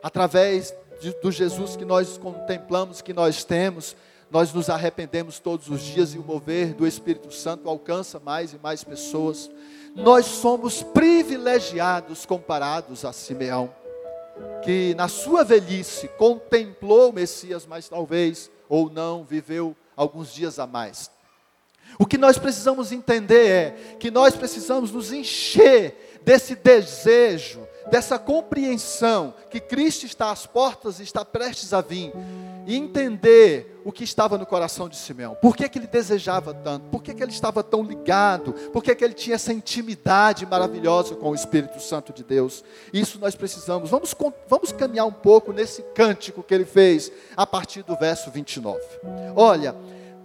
através 0.01 0.73
de, 1.01 1.13
do 1.21 1.29
Jesus 1.29 1.75
que 1.75 1.83
nós 1.83 2.17
contemplamos, 2.17 3.01
que 3.01 3.11
nós 3.11 3.43
temos, 3.43 3.93
nós 4.29 4.53
nos 4.53 4.69
arrependemos 4.69 5.39
todos 5.39 5.69
os 5.69 5.81
dias 5.81 6.13
e 6.13 6.17
o 6.17 6.23
mover 6.23 6.73
do 6.73 6.85
Espírito 6.85 7.31
Santo 7.33 7.69
alcança 7.69 8.19
mais 8.19 8.53
e 8.53 8.59
mais 8.61 8.83
pessoas. 8.83 9.49
Nós 9.95 10.25
somos 10.25 10.83
privilegiados 10.83 12.25
comparados 12.25 13.05
a 13.05 13.13
Simeão, 13.13 13.73
que 14.63 14.93
na 14.95 15.07
sua 15.07 15.43
velhice 15.43 16.07
contemplou 16.09 17.09
o 17.09 17.13
Messias, 17.13 17.65
mas 17.65 17.87
talvez 17.87 18.51
ou 18.69 18.89
não 18.89 19.23
viveu 19.23 19.75
alguns 19.95 20.33
dias 20.33 20.59
a 20.59 20.67
mais. 20.67 21.09
O 21.97 22.05
que 22.05 22.17
nós 22.17 22.37
precisamos 22.37 22.91
entender 22.91 23.47
é 23.47 23.71
que 23.97 24.11
nós 24.11 24.35
precisamos 24.35 24.91
nos 24.91 25.11
encher 25.11 26.19
desse 26.23 26.55
desejo 26.55 27.66
dessa 27.89 28.19
compreensão 28.19 29.33
que 29.49 29.59
Cristo 29.59 30.05
está 30.05 30.31
às 30.31 30.45
portas 30.45 30.99
e 30.99 31.03
está 31.03 31.23
prestes 31.23 31.73
a 31.73 31.81
vir, 31.81 32.11
e 32.65 32.75
entender 32.75 33.81
o 33.85 33.93
que 33.93 34.03
estava 34.03 34.37
no 34.37 34.45
coração 34.45 34.89
de 34.89 34.97
Simeão. 34.97 35.35
Por 35.41 35.55
que, 35.55 35.69
que 35.69 35.79
ele 35.79 35.87
desejava 35.87 36.53
tanto? 36.53 36.89
Por 36.89 37.01
que, 37.01 37.13
que 37.13 37.23
ele 37.23 37.31
estava 37.31 37.63
tão 37.63 37.81
ligado? 37.81 38.51
Por 38.73 38.83
que, 38.83 38.93
que 38.93 39.05
ele 39.05 39.13
tinha 39.13 39.35
essa 39.35 39.53
intimidade 39.53 40.45
maravilhosa 40.45 41.15
com 41.15 41.29
o 41.29 41.35
Espírito 41.35 41.81
Santo 41.81 42.11
de 42.11 42.25
Deus? 42.25 42.65
Isso 42.91 43.17
nós 43.19 43.35
precisamos. 43.35 43.89
Vamos, 43.89 44.13
vamos 44.49 44.73
caminhar 44.73 45.05
um 45.05 45.13
pouco 45.13 45.53
nesse 45.53 45.81
cântico 45.95 46.43
que 46.43 46.53
ele 46.53 46.65
fez 46.65 47.09
a 47.37 47.47
partir 47.47 47.83
do 47.83 47.95
verso 47.95 48.29
29. 48.29 48.81
Olha, 49.33 49.73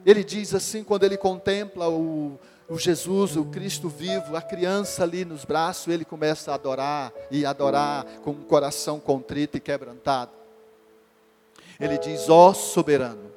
ele 0.04 0.24
diz 0.24 0.52
assim, 0.52 0.82
quando 0.82 1.04
ele 1.04 1.16
contempla 1.16 1.88
o 1.88 2.36
o 2.72 2.78
Jesus, 2.78 3.36
o 3.36 3.44
Cristo 3.44 3.86
vivo, 3.86 4.34
a 4.34 4.40
criança 4.40 5.02
ali 5.02 5.26
nos 5.26 5.44
braços, 5.44 5.92
ele 5.92 6.06
começa 6.06 6.50
a 6.50 6.54
adorar 6.54 7.12
e 7.30 7.44
adorar 7.44 8.06
com 8.24 8.30
um 8.30 8.42
coração 8.42 8.98
contrito 8.98 9.58
e 9.58 9.60
quebrantado. 9.60 10.32
Ele 11.78 11.98
diz: 11.98 12.30
Ó 12.30 12.48
oh, 12.48 12.54
soberano, 12.54 13.30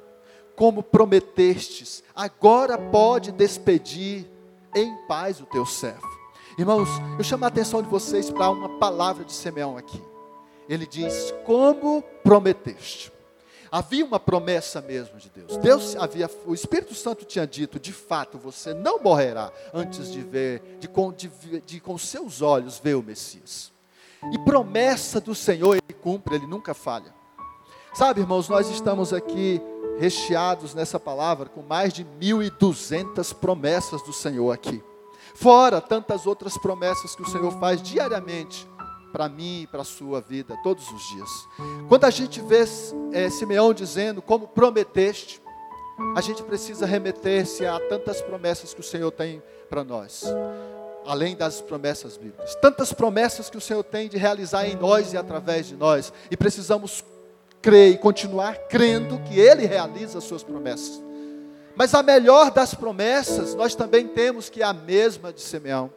como 0.56 0.82
prometestes, 0.82 2.02
agora 2.14 2.78
pode 2.78 3.30
despedir 3.30 4.26
em 4.74 4.96
paz 5.06 5.38
o 5.38 5.44
teu 5.44 5.66
servo. 5.66 6.08
Irmãos, 6.58 6.88
eu 7.18 7.24
chamo 7.24 7.44
a 7.44 7.48
atenção 7.48 7.82
de 7.82 7.88
vocês 7.90 8.30
para 8.30 8.48
uma 8.48 8.78
palavra 8.78 9.22
de 9.22 9.34
Simeão 9.34 9.76
aqui. 9.76 10.02
Ele 10.66 10.86
diz: 10.86 11.34
Como 11.44 12.02
prometeste. 12.24 13.12
Havia 13.70 14.04
uma 14.04 14.20
promessa 14.20 14.80
mesmo 14.80 15.18
de 15.18 15.28
Deus. 15.28 15.56
Deus 15.58 15.96
havia, 15.96 16.30
o 16.46 16.54
Espírito 16.54 16.94
Santo 16.94 17.24
tinha 17.24 17.46
dito, 17.46 17.78
de 17.78 17.92
fato, 17.92 18.38
você 18.38 18.72
não 18.72 19.02
morrerá 19.02 19.52
antes 19.72 20.10
de 20.12 20.20
ver, 20.20 20.62
de, 20.78 20.88
de, 21.16 21.60
de 21.60 21.80
com 21.80 21.98
seus 21.98 22.42
olhos 22.42 22.78
ver 22.78 22.94
o 22.94 23.02
Messias. 23.02 23.72
E 24.32 24.38
promessa 24.40 25.20
do 25.20 25.34
Senhor 25.34 25.74
ele 25.74 25.94
cumpre, 26.00 26.36
ele 26.36 26.46
nunca 26.46 26.74
falha. 26.74 27.14
Sabe, 27.94 28.20
irmãos, 28.20 28.48
nós 28.48 28.68
estamos 28.68 29.12
aqui 29.12 29.60
recheados 29.98 30.74
nessa 30.74 31.00
palavra 31.00 31.48
com 31.48 31.62
mais 31.62 31.92
de 31.92 32.04
1.200 32.04 33.34
promessas 33.34 34.02
do 34.02 34.12
Senhor 34.12 34.52
aqui. 34.52 34.82
Fora 35.34 35.80
tantas 35.80 36.26
outras 36.26 36.56
promessas 36.58 37.14
que 37.14 37.22
o 37.22 37.28
Senhor 37.28 37.52
faz 37.58 37.82
diariamente 37.82 38.66
para 39.12 39.28
mim 39.28 39.62
e 39.62 39.66
para 39.66 39.82
a 39.82 39.84
sua 39.84 40.20
vida, 40.20 40.56
todos 40.62 40.90
os 40.90 41.08
dias. 41.08 41.30
Quando 41.88 42.04
a 42.04 42.10
gente 42.10 42.40
vê 42.40 42.64
é, 43.12 43.30
Simeão 43.30 43.72
dizendo, 43.72 44.20
como 44.20 44.48
prometeste, 44.48 45.40
a 46.14 46.20
gente 46.20 46.42
precisa 46.42 46.84
remeter-se 46.84 47.64
a 47.64 47.80
tantas 47.88 48.20
promessas 48.20 48.74
que 48.74 48.80
o 48.80 48.84
Senhor 48.84 49.10
tem 49.10 49.42
para 49.70 49.82
nós, 49.82 50.24
além 51.06 51.34
das 51.34 51.60
promessas 51.60 52.16
bíblicas. 52.16 52.54
Tantas 52.56 52.92
promessas 52.92 53.48
que 53.48 53.56
o 53.56 53.60
Senhor 53.60 53.82
tem 53.82 54.08
de 54.08 54.18
realizar 54.18 54.66
em 54.66 54.76
nós 54.76 55.12
e 55.12 55.16
através 55.16 55.66
de 55.66 55.76
nós, 55.76 56.12
e 56.30 56.36
precisamos 56.36 57.02
crer 57.62 57.94
e 57.94 57.98
continuar 57.98 58.56
crendo 58.68 59.18
que 59.20 59.38
Ele 59.40 59.66
realiza 59.66 60.18
as 60.18 60.24
suas 60.24 60.42
promessas. 60.42 61.02
Mas 61.74 61.94
a 61.94 62.02
melhor 62.02 62.50
das 62.50 62.74
promessas, 62.74 63.54
nós 63.54 63.74
também 63.74 64.08
temos 64.08 64.48
que 64.48 64.62
é 64.62 64.64
a 64.64 64.72
mesma 64.72 65.32
de 65.32 65.40
Simeão 65.40 65.90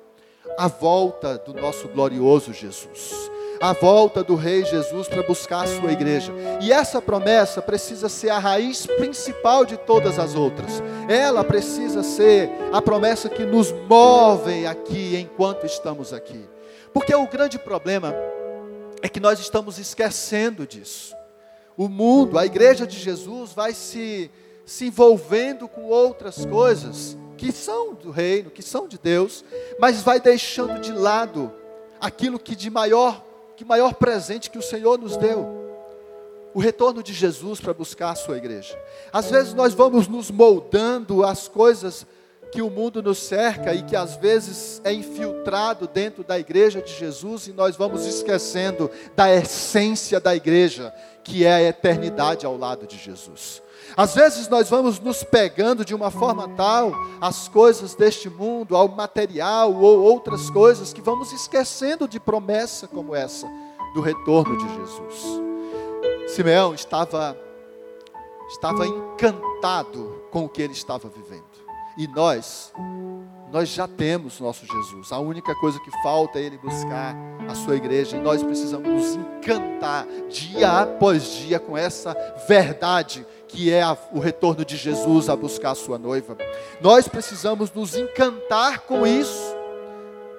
a 0.60 0.68
volta 0.68 1.38
do 1.38 1.54
nosso 1.54 1.88
glorioso 1.88 2.52
Jesus, 2.52 3.32
a 3.62 3.72
volta 3.72 4.22
do 4.22 4.36
Rei 4.36 4.66
Jesus 4.66 5.08
para 5.08 5.24
buscar 5.24 5.64
a 5.64 5.68
sua 5.68 5.94
igreja. 5.94 6.34
E 6.62 6.70
essa 6.70 7.02
promessa 7.02 7.62
precisa 7.62 8.10
ser 8.10 8.30
a 8.30 8.38
raiz 8.38 8.86
principal 8.86 9.64
de 9.64 9.78
todas 9.78 10.20
as 10.20 10.36
outras. 10.36 10.84
Ela 11.08 11.46
precisa 11.46 12.04
ser 12.04 12.50
a 12.74 12.82
promessa 12.82 13.30
que 13.30 13.46
nos 13.46 13.72
move 13.72 14.68
aqui 14.68 15.16
enquanto 15.16 15.66
estamos 15.66 16.12
aqui. 16.12 16.44
Porque 16.94 17.16
o 17.16 17.26
grande 17.26 17.58
problema 17.58 18.14
é 19.02 19.08
que 19.08 19.22
nós 19.22 19.40
estamos 19.40 19.80
esquecendo 19.80 20.68
disso. 20.68 21.16
O 21.78 21.88
mundo, 21.88 22.38
a 22.38 22.46
igreja 22.46 22.86
de 22.86 23.00
Jesus 23.00 23.54
vai 23.54 23.74
se 23.74 24.30
se 24.66 24.86
envolvendo 24.86 25.68
com 25.68 25.86
outras 25.86 26.46
coisas 26.46 27.18
que 27.40 27.54
são 27.54 27.94
do 27.94 28.12
reino, 28.12 28.52
que 28.52 28.62
são 28.62 28.86
de 28.86 28.98
Deus, 28.98 29.46
mas 29.80 30.02
vai 30.02 30.20
deixando 30.20 30.82
de 30.82 30.92
lado 30.92 31.50
aquilo 32.02 32.38
que 32.38 32.54
de 32.54 32.70
maior, 32.70 33.24
que 33.56 33.64
maior 33.64 33.94
presente 33.94 34.50
que 34.50 34.58
o 34.58 34.62
Senhor 34.62 35.00
nos 35.00 35.16
deu. 35.16 35.58
O 36.54 36.60
retorno 36.60 37.02
de 37.02 37.14
Jesus 37.14 37.62
para 37.62 37.74
buscar 37.74 38.10
a 38.10 38.16
sua 38.16 38.36
igreja. 38.36 38.78
Às 39.14 39.32
vezes 39.32 39.54
nós 39.54 39.74
vamos 39.74 40.06
nos 40.08 40.30
moldando 40.30 41.24
as 41.24 41.48
coisas 41.48 42.06
que 42.52 42.62
o 42.62 42.70
mundo 42.70 43.02
nos 43.02 43.20
cerca 43.20 43.74
e 43.74 43.84
que 43.84 43.96
às 43.96 44.18
vezes 44.18 44.82
é 44.84 44.92
infiltrado 44.92 45.88
dentro 45.88 46.26
da 46.26 46.38
igreja 46.38 46.82
de 46.82 46.92
Jesus 46.94 47.48
e 47.48 47.54
nós 47.54 47.78
vamos 47.78 48.06
esquecendo 48.06 48.92
da 49.16 49.34
essência 49.34 50.20
da 50.20 50.36
igreja, 50.36 50.94
que 51.24 51.46
é 51.46 51.54
a 51.54 51.64
eternidade 51.64 52.46
ao 52.46 52.58
lado 52.58 52.86
de 52.86 52.98
Jesus. 52.98 53.62
Às 53.96 54.16
vezes 54.16 54.48
nós 54.48 54.70
vamos 54.70 55.00
nos 55.00 55.24
pegando 55.24 55.84
de 55.84 55.96
uma 55.96 56.12
forma 56.12 56.48
tal 56.50 56.94
às 57.20 57.48
coisas 57.48 57.96
deste 57.96 58.30
mundo, 58.30 58.76
ao 58.76 58.88
material 58.88 59.74
ou 59.74 60.02
outras 60.02 60.50
coisas, 60.50 60.94
que 60.94 61.02
vamos 61.02 61.32
esquecendo 61.32 62.08
de 62.08 62.20
promessa 62.20 62.88
como 62.88 63.16
essa 63.16 63.48
do 63.94 64.02
retorno 64.02 64.58
de 64.58 64.76
Jesus. 64.76 65.42
Simeão 66.28 66.74
estava 66.74 67.38
estava 68.50 68.86
encantado 68.86 70.24
com 70.32 70.46
o 70.46 70.50
que 70.50 70.62
ele 70.62 70.74
estava 70.74 71.08
vivendo. 71.08 71.44
E 71.98 72.08
nós 72.08 72.72
nós 73.52 73.70
já 73.70 73.88
temos 73.88 74.40
nosso 74.40 74.66
Jesus. 74.66 75.12
A 75.12 75.18
única 75.18 75.56
coisa 75.56 75.80
que 75.80 75.90
falta 76.04 76.38
é 76.40 76.44
ele 76.44 76.58
buscar 76.58 77.16
a 77.48 77.56
sua 77.56 77.76
igreja. 77.76 78.16
E 78.16 78.22
nós 78.22 78.44
precisamos 78.44 78.88
nos 78.88 79.16
encantar 79.16 80.06
dia 80.30 80.82
após 80.82 81.24
dia 81.24 81.60
com 81.60 81.76
essa 81.76 82.16
verdade 82.48 83.26
que 83.50 83.72
é 83.74 83.82
a, 83.82 83.98
o 84.14 84.20
retorno 84.20 84.64
de 84.64 84.78
Jesus 84.78 85.28
a 85.28 85.36
buscar 85.36 85.72
a 85.72 85.76
sua 85.76 85.98
noiva. 85.98 86.38
Nós 86.80 87.08
precisamos 87.08 87.72
nos 87.74 87.96
encantar 87.96 88.82
com 88.82 89.06
isso, 89.06 89.56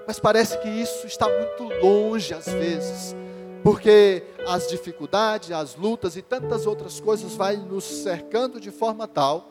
mas 0.06 0.18
parece 0.18 0.56
que 0.58 0.68
isso 0.68 1.06
está 1.06 1.26
muito 1.28 1.64
longe 1.84 2.32
às 2.32 2.46
vezes, 2.46 3.14
porque 3.62 4.22
as 4.46 4.68
dificuldades, 4.68 5.50
as 5.50 5.74
lutas 5.74 6.16
e 6.16 6.22
tantas 6.22 6.66
outras 6.66 7.00
coisas 7.00 7.34
vai 7.34 7.56
nos 7.56 7.84
cercando 7.84 8.60
de 8.60 8.70
forma 8.70 9.06
tal 9.06 9.50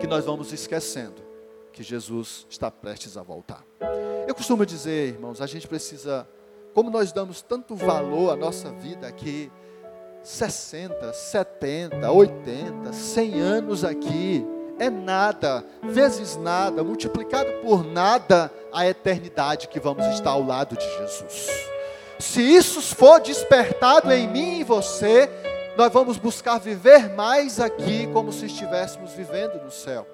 que 0.00 0.06
nós 0.06 0.24
vamos 0.24 0.52
esquecendo 0.52 1.24
que 1.72 1.82
Jesus 1.82 2.46
está 2.48 2.70
prestes 2.70 3.18
a 3.18 3.22
voltar. 3.22 3.62
Eu 4.26 4.34
costumo 4.34 4.64
dizer, 4.64 5.10
irmãos, 5.10 5.42
a 5.42 5.46
gente 5.46 5.68
precisa, 5.68 6.26
como 6.72 6.90
nós 6.90 7.12
damos 7.12 7.42
tanto 7.42 7.76
valor 7.76 8.32
à 8.32 8.36
nossa 8.36 8.72
vida 8.72 9.06
aqui, 9.06 9.52
60, 10.26 11.12
70, 11.12 12.10
80, 12.10 12.92
100 12.92 13.40
anos 13.40 13.84
aqui, 13.84 14.44
é 14.76 14.90
nada, 14.90 15.64
vezes 15.84 16.36
nada, 16.36 16.82
multiplicado 16.82 17.48
por 17.62 17.86
nada, 17.86 18.50
a 18.72 18.84
eternidade 18.84 19.68
que 19.68 19.78
vamos 19.78 20.04
estar 20.06 20.30
ao 20.30 20.42
lado 20.42 20.76
de 20.76 20.84
Jesus. 20.98 21.48
Se 22.18 22.42
isso 22.42 22.82
for 22.82 23.20
despertado 23.20 24.12
em 24.12 24.26
mim 24.26 24.58
e 24.58 24.64
você, 24.64 25.30
nós 25.76 25.92
vamos 25.92 26.18
buscar 26.18 26.58
viver 26.58 27.08
mais 27.10 27.60
aqui 27.60 28.08
como 28.12 28.32
se 28.32 28.46
estivéssemos 28.46 29.12
vivendo 29.12 29.62
no 29.62 29.70
céu. 29.70 30.04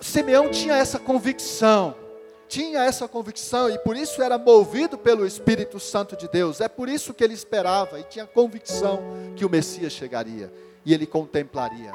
Simeão 0.00 0.50
tinha 0.50 0.76
essa 0.76 0.98
convicção 0.98 1.94
tinha 2.50 2.80
essa 2.80 3.06
convicção 3.06 3.70
e 3.70 3.78
por 3.78 3.96
isso 3.96 4.20
era 4.20 4.36
movido 4.36 4.98
pelo 4.98 5.24
Espírito 5.24 5.78
Santo 5.78 6.16
de 6.16 6.28
Deus. 6.28 6.60
É 6.60 6.68
por 6.68 6.88
isso 6.88 7.14
que 7.14 7.22
ele 7.22 7.32
esperava 7.32 8.00
e 8.00 8.02
tinha 8.02 8.26
convicção 8.26 9.00
que 9.36 9.44
o 9.44 9.50
Messias 9.50 9.92
chegaria 9.92 10.52
e 10.84 10.92
ele 10.92 11.06
contemplaria 11.06 11.94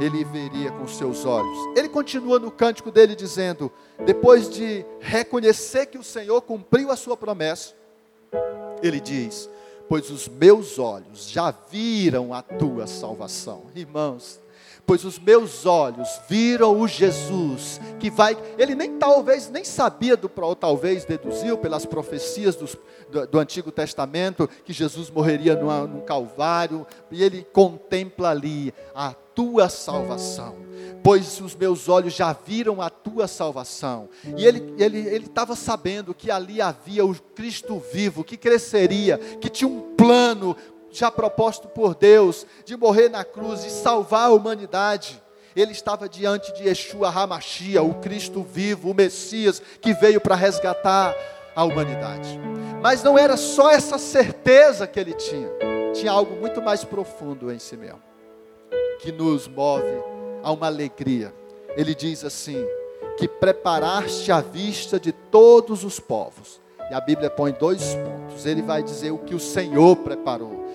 ele 0.00 0.24
veria 0.24 0.72
com 0.72 0.86
seus 0.86 1.24
olhos. 1.24 1.56
Ele 1.76 1.88
continua 1.88 2.38
no 2.38 2.50
cântico 2.50 2.90
dele 2.90 3.14
dizendo: 3.14 3.70
depois 4.04 4.48
de 4.50 4.84
reconhecer 5.00 5.86
que 5.86 5.98
o 5.98 6.02
Senhor 6.02 6.40
cumpriu 6.42 6.90
a 6.90 6.96
sua 6.96 7.16
promessa, 7.16 7.74
ele 8.82 9.00
diz: 9.00 9.48
Pois 9.88 10.10
os 10.10 10.28
meus 10.28 10.78
olhos 10.78 11.28
já 11.28 11.50
viram 11.50 12.34
a 12.34 12.42
tua 12.42 12.86
salvação. 12.86 13.66
Irmãos, 13.74 14.40
pois 14.88 15.04
os 15.04 15.18
meus 15.18 15.66
olhos 15.66 16.08
viram 16.30 16.80
o 16.80 16.88
Jesus 16.88 17.78
que 18.00 18.08
vai. 18.08 18.34
Ele 18.56 18.74
nem 18.74 18.96
talvez 18.96 19.50
nem 19.50 19.62
sabia 19.62 20.16
do 20.16 20.30
ou 20.34 20.56
talvez 20.56 21.04
deduziu 21.04 21.58
pelas 21.58 21.84
profecias 21.84 22.56
dos, 22.56 22.74
do, 23.10 23.26
do, 23.26 23.38
Antigo 23.38 23.70
Testamento 23.70 24.48
que 24.64 24.72
Jesus 24.72 25.10
morreria 25.10 25.54
numa, 25.54 25.86
num 25.86 26.00
Calvário 26.00 26.86
e 27.10 27.22
ele 27.22 27.46
contempla 27.52 28.30
ali 28.30 28.72
a 28.94 29.12
tua 29.12 29.68
salvação. 29.68 30.56
Pois 31.04 31.38
os 31.38 31.54
meus 31.54 31.86
olhos 31.86 32.14
já 32.14 32.32
viram 32.32 32.80
a 32.80 32.88
tua 32.88 33.28
salvação. 33.28 34.08
E 34.38 34.46
ele 34.46 34.72
ele 34.78 35.00
ele 35.00 35.26
estava 35.26 35.54
sabendo 35.54 36.14
que 36.14 36.30
ali 36.30 36.62
havia 36.62 37.04
o 37.04 37.14
Cristo 37.14 37.78
vivo 37.92 38.24
que 38.24 38.38
cresceria, 38.38 39.18
que 39.18 39.50
tinha 39.50 39.68
um 39.68 39.94
plano 39.94 40.56
já 40.90 41.10
proposto 41.10 41.68
por 41.68 41.94
Deus, 41.94 42.46
de 42.64 42.76
morrer 42.76 43.08
na 43.08 43.24
cruz 43.24 43.64
e 43.64 43.70
salvar 43.70 44.28
a 44.28 44.32
humanidade. 44.32 45.22
Ele 45.54 45.72
estava 45.72 46.08
diante 46.08 46.52
de 46.54 46.68
Yeshua 46.68 47.08
Hamashia, 47.08 47.82
o 47.82 47.94
Cristo 47.94 48.42
vivo, 48.42 48.90
o 48.90 48.94
Messias 48.94 49.60
que 49.80 49.92
veio 49.94 50.20
para 50.20 50.34
resgatar 50.34 51.14
a 51.54 51.64
humanidade. 51.64 52.38
Mas 52.80 53.02
não 53.02 53.18
era 53.18 53.36
só 53.36 53.70
essa 53.70 53.98
certeza 53.98 54.86
que 54.86 55.00
ele 55.00 55.14
tinha, 55.14 55.50
tinha 55.92 56.12
algo 56.12 56.36
muito 56.36 56.62
mais 56.62 56.84
profundo 56.84 57.50
em 57.52 57.58
si 57.58 57.76
mesmo, 57.76 58.02
que 59.00 59.10
nos 59.10 59.48
move 59.48 60.02
a 60.42 60.52
uma 60.52 60.66
alegria. 60.66 61.34
Ele 61.76 61.94
diz 61.94 62.24
assim: 62.24 62.64
que 63.18 63.26
preparaste 63.26 64.30
a 64.30 64.40
vista 64.40 64.98
de 64.98 65.10
todos 65.10 65.82
os 65.82 65.98
povos. 65.98 66.60
E 66.90 66.94
a 66.94 67.00
Bíblia 67.00 67.30
põe 67.30 67.52
dois 67.52 67.94
pontos. 67.94 68.46
Ele 68.46 68.62
vai 68.62 68.82
dizer 68.82 69.10
o 69.10 69.18
que 69.18 69.34
o 69.34 69.40
Senhor 69.40 69.96
preparou 69.96 70.68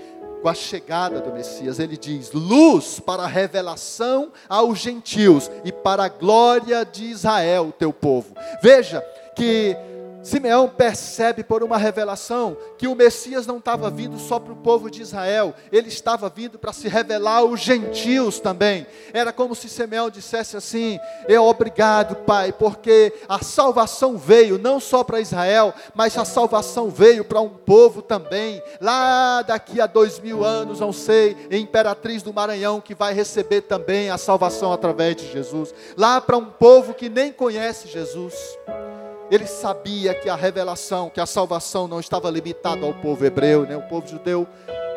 com 0.44 0.50
a 0.50 0.54
chegada 0.54 1.22
do 1.22 1.32
Messias, 1.32 1.80
ele 1.80 1.96
diz: 1.96 2.34
luz 2.34 3.00
para 3.00 3.24
a 3.24 3.28
revelação 3.28 4.30
aos 4.50 4.78
gentios 4.78 5.50
e 5.64 5.72
para 5.72 6.04
a 6.04 6.10
glória 6.10 6.86
de 6.86 7.06
Israel, 7.06 7.74
teu 7.80 7.94
povo. 7.94 8.36
Veja 8.62 9.02
que 9.38 9.76
Simeão 10.24 10.70
percebe 10.70 11.44
por 11.44 11.62
uma 11.64 11.78
revelação 11.78 12.56
que 12.78 12.88
o 12.88 12.96
Messias 12.96 13.46
não 13.46 13.58
estava 13.58 13.90
vindo 13.90 14.18
só 14.18 14.40
para 14.40 14.54
o 14.54 14.56
povo 14.56 14.90
de 14.90 15.02
Israel, 15.02 15.54
ele 15.70 15.90
estava 15.90 16.30
vindo 16.30 16.58
para 16.58 16.72
se 16.72 16.88
revelar 16.88 17.40
aos 17.40 17.60
gentios 17.60 18.40
também. 18.40 18.88
Era 19.14 19.34
como 19.34 19.54
se 19.54 19.68
Simeão 19.68 20.10
dissesse 20.10 20.56
assim: 20.56 20.98
Eu 21.28 21.44
obrigado, 21.44 22.16
Pai, 22.16 22.54
porque 22.54 23.14
a 23.28 23.44
salvação 23.44 24.18
veio 24.18 24.58
não 24.58 24.80
só 24.80 25.04
para 25.04 25.20
Israel, 25.20 25.74
mas 25.94 26.18
a 26.18 26.24
salvação 26.24 26.90
veio 26.90 27.26
para 27.26 27.42
um 27.42 27.50
povo 27.50 28.02
também. 28.02 28.64
Lá 28.80 29.42
daqui 29.42 29.82
a 29.82 29.88
dois 29.88 30.20
mil 30.20 30.46
anos, 30.46 30.80
não 30.80 30.94
sei, 30.94 31.36
imperatriz 31.52 32.24
do 32.24 32.34
Maranhão 32.34 32.80
que 32.80 32.96
vai 32.96 33.14
receber 33.14 33.62
também 33.62 34.10
a 34.10 34.18
salvação 34.18 34.72
através 34.72 35.18
de 35.18 35.30
Jesus. 35.30 35.74
Lá 35.98 36.22
para 36.22 36.38
um 36.38 36.46
povo 36.46 36.94
que 36.94 37.10
nem 37.10 37.32
conhece 37.34 37.90
Jesus. 37.90 38.34
Ele 39.34 39.48
sabia 39.48 40.14
que 40.14 40.30
a 40.30 40.36
revelação, 40.36 41.10
que 41.10 41.20
a 41.20 41.26
salvação 41.26 41.88
não 41.88 42.00
estava 42.00 42.30
limitada 42.30 42.86
ao 42.86 42.94
povo 42.94 43.26
hebreu, 43.26 43.66
né? 43.66 43.76
o 43.76 43.82
povo 43.82 44.08
judeu 44.08 44.48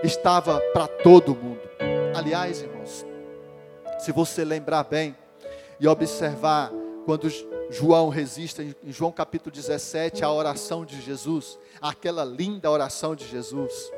estava 0.04 0.60
para 0.74 0.86
todo 0.86 1.34
mundo. 1.34 1.62
Aliás, 2.14 2.60
irmãos, 2.60 3.06
se 3.98 4.12
você 4.12 4.44
lembrar 4.44 4.84
bem 4.84 5.16
e 5.80 5.88
observar 5.88 6.70
quando 7.06 7.32
João 7.70 8.10
resiste 8.10 8.76
em 8.84 8.92
João 8.92 9.10
capítulo 9.10 9.50
17 9.56 10.22
a 10.22 10.30
oração 10.30 10.84
de 10.84 11.00
Jesus, 11.00 11.58
aquela 11.80 12.22
linda 12.22 12.70
oração 12.70 13.16
de 13.16 13.26
Jesus. 13.26 13.90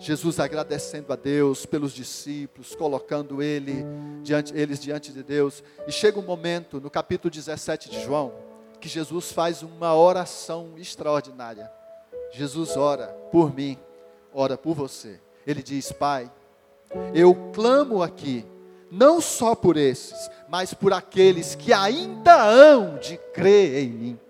Jesus 0.00 0.40
agradecendo 0.40 1.12
a 1.12 1.16
Deus 1.16 1.64
pelos 1.64 1.92
discípulos, 1.92 2.74
colocando 2.74 3.40
ele 3.40 3.86
diante, 4.24 4.52
eles 4.52 4.80
diante 4.80 5.12
de 5.12 5.22
Deus. 5.22 5.62
E 5.86 5.92
chega 5.92 6.18
um 6.18 6.24
momento 6.24 6.80
no 6.80 6.90
capítulo 6.90 7.30
17 7.30 7.88
de 7.88 8.02
João, 8.02 8.49
que 8.80 8.88
Jesus 8.88 9.30
faz 9.30 9.62
uma 9.62 9.94
oração 9.94 10.72
extraordinária. 10.76 11.70
Jesus 12.32 12.76
ora 12.76 13.08
por 13.30 13.54
mim, 13.54 13.78
ora 14.32 14.56
por 14.56 14.74
você. 14.74 15.20
Ele 15.46 15.62
diz: 15.62 15.92
Pai, 15.92 16.30
eu 17.14 17.34
clamo 17.52 18.02
aqui, 18.02 18.44
não 18.90 19.20
só 19.20 19.54
por 19.54 19.76
esses, 19.76 20.30
mas 20.48 20.74
por 20.74 20.92
aqueles 20.92 21.54
que 21.54 21.72
ainda 21.72 22.44
hão 22.44 22.98
de 22.98 23.16
crer 23.32 23.84
em 23.84 23.88
mim. 23.88 24.20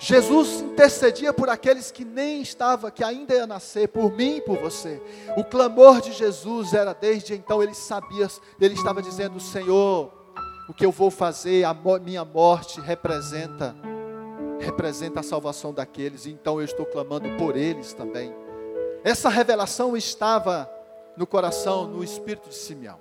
Jesus 0.00 0.60
intercedia 0.60 1.32
por 1.32 1.48
aqueles 1.48 1.90
que 1.90 2.04
nem 2.04 2.40
estavam, 2.40 2.88
que 2.88 3.02
ainda 3.02 3.34
ia 3.34 3.48
nascer, 3.48 3.88
por 3.88 4.12
mim 4.12 4.36
e 4.36 4.40
por 4.40 4.56
você. 4.56 5.02
O 5.36 5.42
clamor 5.42 6.00
de 6.00 6.12
Jesus 6.12 6.72
era 6.72 6.92
desde 6.92 7.34
então, 7.34 7.60
ele 7.60 7.74
sabia, 7.74 8.28
ele 8.60 8.74
estava 8.74 9.02
dizendo: 9.02 9.40
Senhor, 9.40 10.12
o 10.68 10.74
que 10.74 10.84
eu 10.84 10.92
vou 10.92 11.10
fazer, 11.10 11.64
a 11.64 11.74
minha 11.98 12.24
morte 12.24 12.80
representa 12.80 13.74
representa 14.60 15.20
a 15.20 15.22
salvação 15.22 15.72
daqueles, 15.72 16.26
então 16.26 16.58
eu 16.58 16.64
estou 16.64 16.84
clamando 16.84 17.28
por 17.36 17.56
eles 17.56 17.92
também. 17.92 18.34
Essa 19.04 19.28
revelação 19.28 19.96
estava 19.96 20.68
no 21.16 21.28
coração, 21.28 21.86
no 21.86 22.02
espírito 22.02 22.48
de 22.48 22.56
Simeão. 22.56 22.98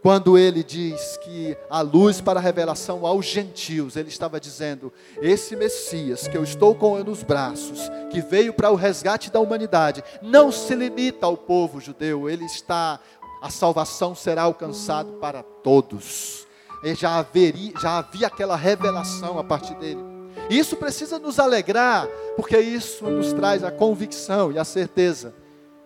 Quando 0.00 0.38
ele 0.38 0.64
diz 0.64 1.18
que 1.18 1.56
a 1.68 1.82
luz 1.82 2.22
para 2.22 2.40
a 2.40 2.42
revelação 2.42 3.04
aos 3.04 3.26
gentios, 3.26 3.96
ele 3.96 4.08
estava 4.08 4.40
dizendo: 4.40 4.92
esse 5.20 5.54
Messias 5.56 6.26
que 6.26 6.36
eu 6.36 6.42
estou 6.42 6.74
com 6.74 6.96
nos 7.04 7.22
braços, 7.22 7.90
que 8.10 8.22
veio 8.22 8.54
para 8.54 8.70
o 8.70 8.76
resgate 8.76 9.30
da 9.30 9.40
humanidade, 9.40 10.02
não 10.22 10.50
se 10.50 10.74
limita 10.74 11.26
ao 11.26 11.36
povo 11.36 11.80
judeu, 11.80 12.30
ele 12.30 12.44
está, 12.46 12.98
a 13.42 13.50
salvação 13.50 14.14
será 14.14 14.42
alcançada 14.42 15.12
para 15.14 15.42
todos 15.42 16.47
já, 16.94 17.18
haveria, 17.18 17.72
já 17.80 17.98
havia 17.98 18.26
aquela 18.26 18.56
revelação 18.56 19.38
a 19.38 19.44
partir 19.44 19.74
dele. 19.74 20.00
E 20.48 20.58
isso 20.58 20.76
precisa 20.76 21.18
nos 21.18 21.38
alegrar, 21.38 22.06
porque 22.36 22.58
isso 22.58 23.08
nos 23.08 23.32
traz 23.32 23.62
a 23.62 23.70
convicção 23.70 24.50
e 24.52 24.58
a 24.58 24.64
certeza 24.64 25.34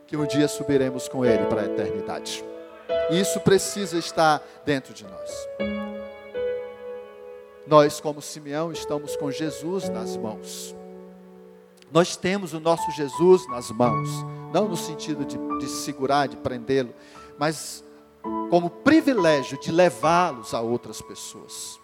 que 0.07 0.16
um 0.16 0.26
dia 0.26 0.46
subiremos 0.46 1.09
com 1.09 1.24
ele 1.24 1.46
para 1.46 1.62
a 1.62 1.64
eternidade. 1.64 2.44
Isso 3.11 3.40
precisa 3.40 3.98
estar 3.98 4.42
dentro 4.64 4.92
de 4.92 5.05
nós. 5.05 5.48
Nós, 7.66 8.00
como 8.00 8.20
Simeão, 8.20 8.72
estamos 8.72 9.16
com 9.16 9.31
Jesus 9.31 9.88
nas 9.88 10.16
mãos. 10.16 10.76
Nós 11.90 12.16
temos 12.16 12.52
o 12.55 12.61
nosso 12.61 12.90
Jesus 12.90 13.46
nas 13.48 13.70
mãos, 13.70 14.09
não 14.52 14.68
no 14.68 14.76
sentido 14.76 15.24
de, 15.24 15.38
de 15.59 15.68
segurar, 15.68 16.26
de 16.26 16.37
prendê-lo, 16.37 16.94
mas 17.38 17.85
como 18.50 18.68
privilégio 18.70 19.58
de 19.58 19.72
levá-los 19.72 20.54
a 20.54 20.61
outras 20.61 21.00
pessoas. 21.00 21.80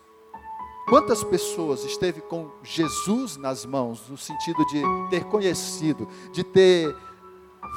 Quantas 0.88 1.22
pessoas 1.22 1.85
esteve 1.85 2.20
com 2.20 2.51
Jesus 2.62 3.37
nas 3.37 3.66
mãos, 3.66 4.09
no 4.09 4.16
sentido 4.16 4.64
de 4.66 4.83
ter 5.11 5.24
conhecido, 5.24 6.09
de 6.33 6.42
ter 6.42 6.96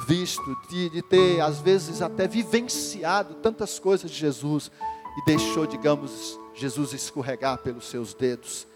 visto, 0.06 0.56
de, 0.68 0.88
de 0.88 1.02
ter, 1.02 1.40
às 1.40 1.58
vezes, 1.60 2.00
até 2.00 2.26
vivenciado 2.26 3.34
tantas 3.34 3.78
coisas 3.78 4.10
de 4.10 4.16
Jesus 4.16 4.70
e 5.18 5.24
deixou, 5.26 5.66
digamos, 5.66 6.38
Jesus 6.54 6.92
escorregar 6.92 7.58
pelos 7.58 7.86
seus 7.86 8.14
dedos, 8.14 8.66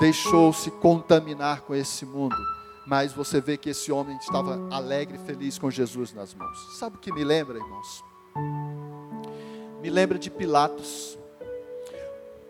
deixou-se 0.00 0.70
contaminar 0.70 1.62
com 1.62 1.74
esse 1.74 2.06
mundo. 2.06 2.36
Mas 2.86 3.12
você 3.12 3.40
vê 3.40 3.56
que 3.56 3.70
esse 3.70 3.90
homem 3.90 4.16
estava 4.16 4.58
alegre 4.70 5.16
e 5.16 5.26
feliz 5.26 5.58
com 5.58 5.70
Jesus 5.70 6.12
nas 6.12 6.34
mãos. 6.34 6.78
Sabe 6.78 6.96
o 6.96 7.00
que 7.00 7.12
me 7.12 7.24
lembra, 7.24 7.58
irmãos? 7.58 8.04
Me 9.84 9.90
lembra 9.90 10.18
de 10.18 10.30
Pilatos. 10.30 11.18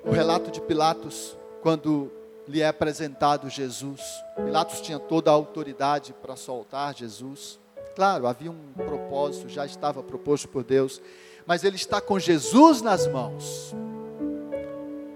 O 0.04 0.12
relato 0.12 0.52
de 0.52 0.60
Pilatos, 0.60 1.36
quando 1.62 2.08
lhe 2.46 2.60
é 2.60 2.68
apresentado 2.68 3.50
Jesus. 3.50 4.00
Pilatos 4.36 4.80
tinha 4.80 5.00
toda 5.00 5.32
a 5.32 5.34
autoridade 5.34 6.12
para 6.22 6.36
soltar 6.36 6.94
Jesus. 6.94 7.58
Claro, 7.96 8.28
havia 8.28 8.52
um 8.52 8.72
propósito, 8.72 9.48
já 9.48 9.66
estava 9.66 10.00
proposto 10.00 10.46
por 10.46 10.62
Deus, 10.62 11.02
mas 11.44 11.64
ele 11.64 11.74
está 11.74 12.00
com 12.00 12.20
Jesus 12.20 12.80
nas 12.80 13.08
mãos. 13.08 13.74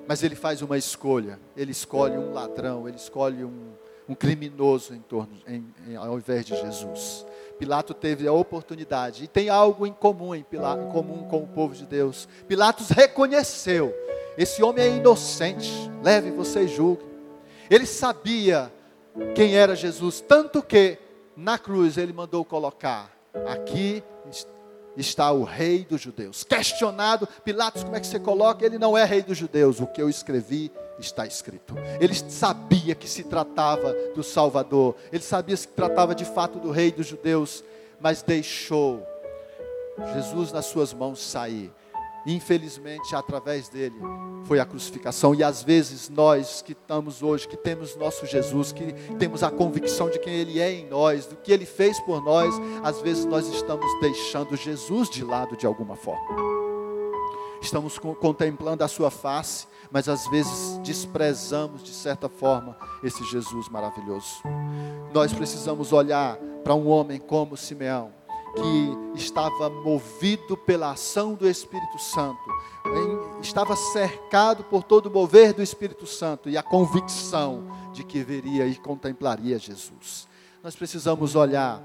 Mas 0.04 0.24
ele 0.24 0.34
faz 0.34 0.60
uma 0.60 0.76
escolha. 0.76 1.38
Ele 1.56 1.70
escolhe 1.70 2.18
um 2.18 2.32
ladrão, 2.32 2.88
ele 2.88 2.96
escolhe 2.96 3.44
um, 3.44 3.74
um 4.08 4.14
criminoso 4.16 4.92
em 4.92 5.00
torno, 5.00 5.34
em, 5.46 5.64
em, 5.86 5.94
ao 5.94 6.16
invés 6.16 6.44
de 6.44 6.56
Jesus. 6.56 7.24
Pilato 7.58 7.92
teve 7.92 8.26
a 8.26 8.32
oportunidade, 8.32 9.24
e 9.24 9.28
tem 9.28 9.48
algo 9.48 9.86
em 9.86 9.92
comum 9.92 10.34
em, 10.34 10.42
Pilato, 10.42 10.82
em 10.84 10.90
comum 10.90 11.28
com 11.28 11.42
o 11.42 11.46
povo 11.46 11.74
de 11.74 11.84
Deus. 11.84 12.28
Pilatos 12.46 12.88
reconheceu: 12.90 13.94
esse 14.36 14.62
homem 14.62 14.84
é 14.84 14.96
inocente, 14.96 15.90
leve 16.02 16.30
você 16.30 16.62
e 16.62 16.68
julgue. 16.68 17.04
Ele 17.68 17.86
sabia 17.86 18.72
quem 19.34 19.56
era 19.56 19.74
Jesus, 19.74 20.20
tanto 20.20 20.62
que 20.62 20.98
na 21.36 21.58
cruz 21.58 21.98
ele 21.98 22.12
mandou 22.12 22.44
colocar: 22.44 23.12
aqui 23.46 24.02
está 24.96 25.30
o 25.30 25.44
rei 25.44 25.84
dos 25.84 26.00
judeus. 26.00 26.44
Questionado, 26.44 27.28
Pilatos, 27.44 27.84
como 27.84 27.96
é 27.96 28.00
que 28.00 28.06
você 28.06 28.18
coloca? 28.18 28.64
Ele 28.64 28.78
não 28.78 28.96
é 28.96 29.04
rei 29.04 29.22
dos 29.22 29.38
judeus. 29.38 29.80
O 29.80 29.86
que 29.86 30.02
eu 30.02 30.08
escrevi 30.08 30.72
está 30.98 31.26
escrito. 31.26 31.74
Ele 32.00 32.14
sabia 32.14 32.94
que 32.94 33.08
se 33.08 33.24
tratava 33.24 33.94
do 34.14 34.22
Salvador. 34.22 34.94
Ele 35.12 35.22
sabia 35.22 35.54
que 35.54 35.62
se 35.62 35.68
tratava 35.68 36.14
de 36.14 36.24
fato 36.24 36.58
do 36.58 36.70
rei 36.70 36.90
dos 36.90 37.06
judeus, 37.06 37.64
mas 38.00 38.22
deixou 38.22 39.02
Jesus 40.14 40.52
nas 40.52 40.66
suas 40.66 40.92
mãos 40.92 41.20
sair. 41.20 41.72
Infelizmente, 42.26 43.14
através 43.14 43.68
dele 43.68 43.96
foi 44.44 44.60
a 44.60 44.66
crucificação. 44.66 45.34
E 45.34 45.42
às 45.42 45.62
vezes 45.62 46.08
nós 46.08 46.62
que 46.62 46.72
estamos 46.72 47.22
hoje, 47.22 47.48
que 47.48 47.56
temos 47.56 47.96
nosso 47.96 48.26
Jesus, 48.26 48.72
que 48.72 48.92
temos 49.18 49.42
a 49.42 49.50
convicção 49.50 50.10
de 50.10 50.18
quem 50.18 50.34
ele 50.34 50.60
é 50.60 50.72
em 50.72 50.86
nós, 50.86 51.26
do 51.26 51.36
que 51.36 51.52
ele 51.52 51.64
fez 51.64 51.98
por 52.00 52.22
nós, 52.22 52.54
às 52.82 53.00
vezes 53.00 53.24
nós 53.24 53.46
estamos 53.48 53.86
deixando 54.00 54.56
Jesus 54.56 55.08
de 55.08 55.24
lado 55.24 55.56
de 55.56 55.66
alguma 55.66 55.96
forma. 55.96 56.67
Estamos 57.60 57.98
contemplando 57.98 58.84
a 58.84 58.88
sua 58.88 59.10
face, 59.10 59.66
mas 59.90 60.08
às 60.08 60.28
vezes 60.28 60.78
desprezamos 60.78 61.82
de 61.82 61.92
certa 61.92 62.28
forma 62.28 62.76
esse 63.02 63.24
Jesus 63.24 63.68
maravilhoso. 63.68 64.42
Nós 65.12 65.32
precisamos 65.32 65.92
olhar 65.92 66.36
para 66.62 66.74
um 66.74 66.88
homem 66.88 67.18
como 67.18 67.56
Simeão, 67.56 68.12
que 68.54 69.18
estava 69.18 69.68
movido 69.68 70.56
pela 70.56 70.92
ação 70.92 71.34
do 71.34 71.48
Espírito 71.48 71.98
Santo, 71.98 72.40
estava 73.40 73.76
cercado 73.76 74.64
por 74.64 74.82
todo 74.82 75.06
o 75.06 75.10
mover 75.10 75.52
do 75.52 75.62
Espírito 75.62 76.06
Santo 76.06 76.48
e 76.48 76.56
a 76.56 76.62
convicção 76.62 77.64
de 77.92 78.04
que 78.04 78.22
veria 78.22 78.66
e 78.66 78.76
contemplaria 78.76 79.58
Jesus. 79.58 80.28
Nós 80.62 80.74
precisamos 80.74 81.34
olhar 81.34 81.82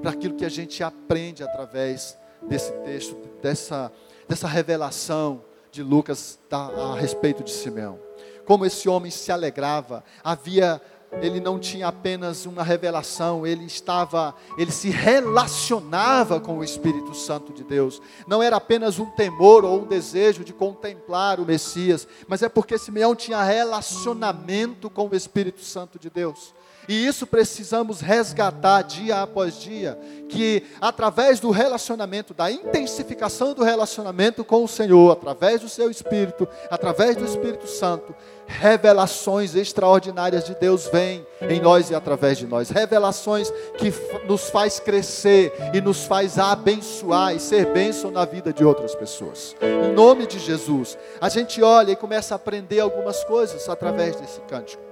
para 0.00 0.10
aquilo 0.10 0.34
que 0.34 0.44
a 0.44 0.48
gente 0.48 0.82
aprende 0.82 1.42
através 1.42 2.16
desse 2.42 2.72
texto, 2.84 3.16
dessa, 3.42 3.92
dessa 4.28 4.46
revelação 4.46 5.42
de 5.70 5.82
Lucas 5.82 6.38
a 6.50 6.94
respeito 6.94 7.42
de 7.42 7.50
Simeão. 7.50 7.98
Como 8.44 8.64
esse 8.64 8.88
homem 8.88 9.10
se 9.10 9.30
alegrava, 9.30 10.04
havia 10.22 10.80
ele 11.22 11.40
não 11.40 11.58
tinha 11.58 11.88
apenas 11.88 12.44
uma 12.44 12.62
revelação, 12.62 13.46
ele 13.46 13.64
estava, 13.64 14.34
ele 14.58 14.70
se 14.70 14.90
relacionava 14.90 16.38
com 16.38 16.58
o 16.58 16.64
Espírito 16.64 17.14
Santo 17.14 17.52
de 17.52 17.64
Deus. 17.64 18.00
Não 18.26 18.42
era 18.42 18.56
apenas 18.56 18.98
um 18.98 19.06
temor 19.06 19.64
ou 19.64 19.82
um 19.82 19.86
desejo 19.86 20.44
de 20.44 20.52
contemplar 20.52 21.40
o 21.40 21.46
Messias, 21.46 22.06
mas 22.26 22.42
é 22.42 22.48
porque 22.48 22.76
Simeão 22.76 23.16
tinha 23.16 23.42
relacionamento 23.42 24.90
com 24.90 25.08
o 25.08 25.16
Espírito 25.16 25.62
Santo 25.62 25.98
de 25.98 26.10
Deus. 26.10 26.54
E 26.88 27.06
isso 27.06 27.26
precisamos 27.26 28.00
resgatar 28.00 28.80
dia 28.80 29.20
após 29.20 29.60
dia, 29.60 29.98
que 30.26 30.62
através 30.80 31.38
do 31.38 31.50
relacionamento, 31.50 32.32
da 32.32 32.50
intensificação 32.50 33.52
do 33.52 33.62
relacionamento 33.62 34.42
com 34.42 34.64
o 34.64 34.68
Senhor, 34.68 35.12
através 35.12 35.60
do 35.60 35.68
seu 35.68 35.90
Espírito, 35.90 36.48
através 36.70 37.14
do 37.14 37.26
Espírito 37.26 37.66
Santo, 37.66 38.14
revelações 38.46 39.54
extraordinárias 39.54 40.44
de 40.44 40.54
Deus 40.54 40.86
vêm 40.86 41.26
em 41.42 41.60
nós 41.60 41.90
e 41.90 41.94
através 41.94 42.38
de 42.38 42.46
nós. 42.46 42.70
Revelações 42.70 43.52
que 43.76 43.92
nos 44.26 44.48
faz 44.48 44.80
crescer 44.80 45.52
e 45.74 45.82
nos 45.82 46.04
faz 46.04 46.38
abençoar 46.38 47.36
e 47.36 47.38
ser 47.40 47.66
bênção 47.66 48.10
na 48.10 48.24
vida 48.24 48.50
de 48.50 48.64
outras 48.64 48.94
pessoas. 48.94 49.54
Em 49.60 49.92
nome 49.92 50.26
de 50.26 50.38
Jesus, 50.38 50.96
a 51.20 51.28
gente 51.28 51.62
olha 51.62 51.92
e 51.92 51.96
começa 51.96 52.34
a 52.34 52.36
aprender 52.36 52.80
algumas 52.80 53.22
coisas 53.24 53.68
através 53.68 54.16
desse 54.16 54.40
cântico. 54.48 54.87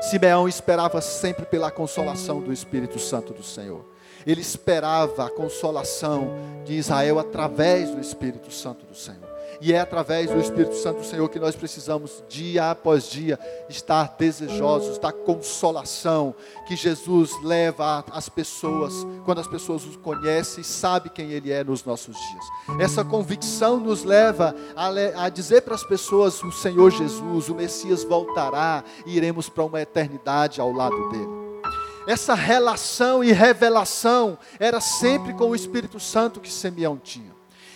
Simeão 0.00 0.48
esperava 0.48 1.00
sempre 1.00 1.46
pela 1.46 1.70
consolação 1.70 2.40
do 2.40 2.52
Espírito 2.52 2.98
Santo 2.98 3.32
do 3.32 3.42
Senhor. 3.42 3.84
Ele 4.26 4.40
esperava 4.40 5.26
a 5.26 5.30
consolação 5.30 6.28
de 6.64 6.74
Israel 6.74 7.18
através 7.18 7.90
do 7.90 8.00
Espírito 8.00 8.50
Santo 8.52 8.86
do 8.86 8.94
Senhor. 8.94 9.23
E 9.60 9.72
é 9.72 9.80
através 9.80 10.30
do 10.30 10.38
Espírito 10.38 10.74
Santo 10.74 10.98
do 10.98 11.06
Senhor 11.06 11.28
que 11.28 11.38
nós 11.38 11.56
precisamos, 11.56 12.22
dia 12.28 12.70
após 12.70 13.08
dia, 13.08 13.38
estar 13.68 14.14
desejosos 14.18 14.98
da 14.98 15.12
consolação 15.12 16.34
que 16.66 16.76
Jesus 16.76 17.30
leva 17.42 18.04
às 18.10 18.28
pessoas, 18.28 18.92
quando 19.24 19.40
as 19.40 19.46
pessoas 19.46 19.84
o 19.84 19.98
conhecem 19.98 20.62
e 20.62 20.64
sabem 20.64 21.12
quem 21.12 21.30
Ele 21.30 21.50
é 21.50 21.62
nos 21.64 21.84
nossos 21.84 22.16
dias. 22.16 22.44
Essa 22.80 23.04
convicção 23.04 23.78
nos 23.78 24.04
leva 24.04 24.54
a, 24.76 25.24
a 25.24 25.28
dizer 25.28 25.62
para 25.62 25.74
as 25.74 25.84
pessoas: 25.84 26.42
o 26.42 26.52
Senhor 26.52 26.90
Jesus, 26.90 27.48
o 27.48 27.54
Messias 27.54 28.04
voltará 28.04 28.84
e 29.06 29.16
iremos 29.16 29.48
para 29.48 29.64
uma 29.64 29.80
eternidade 29.80 30.60
ao 30.60 30.72
lado 30.72 31.08
dele. 31.10 31.44
Essa 32.06 32.34
relação 32.34 33.24
e 33.24 33.32
revelação 33.32 34.36
era 34.58 34.78
sempre 34.80 35.32
com 35.32 35.50
o 35.50 35.54
Espírito 35.54 35.98
Santo 35.98 36.38
que 36.38 36.52
Simeão 36.52 36.98
tinha 36.98 37.33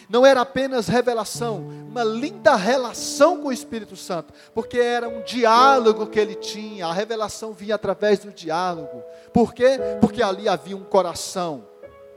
não 0.08 0.24
era 0.24 0.40
apenas 0.40 0.88
revelação, 0.88 1.58
uma 1.88 2.02
linda 2.02 2.56
relação 2.56 3.40
com 3.40 3.48
o 3.48 3.52
Espírito 3.52 3.96
Santo, 3.96 4.32
porque 4.54 4.78
era 4.78 5.08
um 5.08 5.22
diálogo 5.22 6.06
que 6.06 6.18
ele 6.18 6.34
tinha, 6.34 6.86
a 6.86 6.92
revelação 6.92 7.52
vinha 7.52 7.74
através 7.74 8.20
do 8.20 8.32
diálogo. 8.32 9.02
Por 9.32 9.52
quê? 9.52 9.78
Porque 10.00 10.22
ali 10.22 10.48
havia 10.48 10.76
um 10.76 10.84
coração 10.84 11.64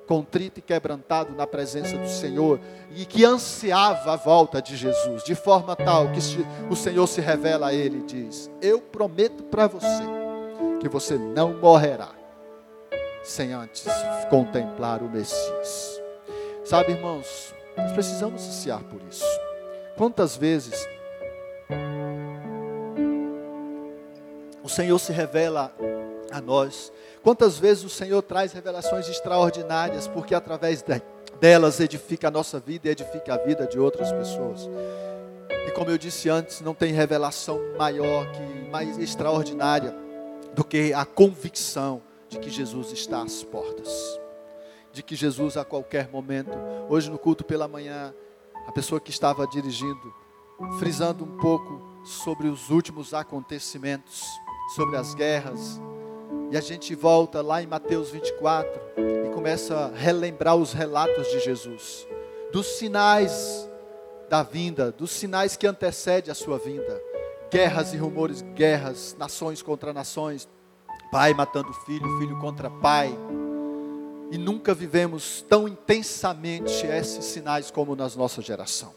contrito 0.08 0.60
e 0.60 0.62
quebrantado 0.62 1.34
na 1.34 1.48
presença 1.48 1.98
do 1.98 2.10
Senhor 2.10 2.60
e 2.94 3.06
que 3.06 3.24
ansiava 3.24 4.12
a 4.12 4.16
volta 4.18 4.62
de 4.62 4.76
Jesus, 4.76 5.24
de 5.24 5.36
forma 5.36 5.74
tal 5.74 6.10
que 6.12 6.20
o 6.70 6.76
Senhor 6.76 7.08
se 7.08 7.22
revela 7.22 7.68
a 7.68 7.74
ele 7.74 8.00
e 8.00 8.04
diz: 8.04 8.52
Eu 8.62 8.82
prometo 8.82 9.44
para 9.44 9.68
você 9.68 10.04
que 10.82 10.90
você 10.90 11.18
não 11.18 11.54
morrerá 11.54 12.10
sem 13.24 13.54
antes 13.54 13.86
contemplar 14.30 15.02
o 15.02 15.10
Messias. 15.10 16.02
Sabe, 16.66 16.92
irmãos, 16.92 17.54
nós 17.82 17.92
precisamos 17.94 18.48
ansiar 18.48 18.84
por 18.84 19.02
isso. 19.10 19.26
Quantas 19.98 20.36
vezes 20.36 20.88
o 24.64 24.70
Senhor 24.70 24.98
se 25.00 25.12
revela 25.12 25.74
a 26.32 26.40
nós? 26.40 26.92
Quantas 27.24 27.58
vezes 27.58 27.84
o 27.84 27.90
Senhor 27.90 28.22
traz 28.22 28.54
revelações 28.54 29.10
extraordinárias, 29.10 30.08
porque 30.08 30.34
através 30.34 30.84
delas 31.40 31.80
edifica 31.80 32.28
a 32.28 32.32
nossa 32.32 32.60
vida 32.60 32.88
e 32.88 32.92
edifica 32.92 33.34
a 33.34 33.38
vida 33.38 33.68
de 33.68 33.80
outras 33.80 34.12
pessoas. 34.12 34.70
E 35.68 35.72
como 35.72 35.90
eu 35.90 35.98
disse 35.98 36.30
antes, 36.30 36.62
não 36.62 36.74
tem 36.74 36.94
revelação 36.94 37.60
maior 37.78 38.32
que 38.32 38.70
mais 38.70 38.98
extraordinária 38.98 39.94
do 40.54 40.64
que 40.64 40.94
a 40.94 41.06
convicção 41.06 42.02
de 42.30 42.40
que 42.40 42.50
Jesus 42.50 42.92
está 42.92 43.22
às 43.24 43.44
portas 43.44 44.21
de 44.92 45.02
que 45.02 45.16
Jesus 45.16 45.58
a 45.58 45.66
qualquer 45.66 46.10
momento, 46.10 46.52
hoje 46.90 47.10
no 47.10 47.18
culto 47.18 47.44
pela 47.44 47.68
manhã, 47.68 48.14
a 48.68 48.72
pessoa 48.72 49.00
que 49.00 49.10
estava 49.10 49.48
dirigindo, 49.48 50.14
frisando 50.78 51.24
um 51.24 51.38
pouco 51.38 51.82
sobre 52.04 52.48
os 52.48 52.70
últimos 52.70 53.14
acontecimentos, 53.14 54.26
sobre 54.76 54.98
as 54.98 55.14
guerras, 55.14 55.80
e 56.52 56.58
a 56.58 56.62
gente 56.62 56.94
volta 56.94 57.42
lá 57.42 57.62
em 57.64 57.68
Mateus 57.68 58.10
24 58.10 58.82
e 59.26 59.30
começa 59.34 59.76
a 59.76 59.88
relembrar 59.88 60.56
os 60.56 60.74
relatos 60.74 61.28
de 61.28 61.40
Jesus, 61.40 62.06
dos 62.52 62.68
sinais 62.68 63.70
da 64.30 64.44
vinda, 64.44 64.92
dos 64.92 65.12
sinais 65.12 65.56
que 65.56 65.66
antecedem 65.66 66.32
a 66.32 66.36
sua 66.36 66.58
vinda. 66.58 67.02
Guerras 67.50 67.94
e 67.94 67.98
rumores, 67.98 68.42
guerras, 68.54 69.16
nações 69.18 69.62
contra 69.62 69.94
nações, 69.94 70.48
pai 71.12 71.34
matando 71.34 71.74
filho, 71.86 72.20
filho 72.20 72.40
contra 72.40 72.70
pai, 72.70 73.14
e 74.32 74.38
nunca 74.38 74.74
vivemos 74.74 75.46
tão 75.48 75.68
intensamente 75.68 76.88
esses 76.88 77.26
sinais 77.26 77.70
como 77.70 77.98
na 77.98 78.08
nossa 78.16 78.42
geração. 78.42 78.94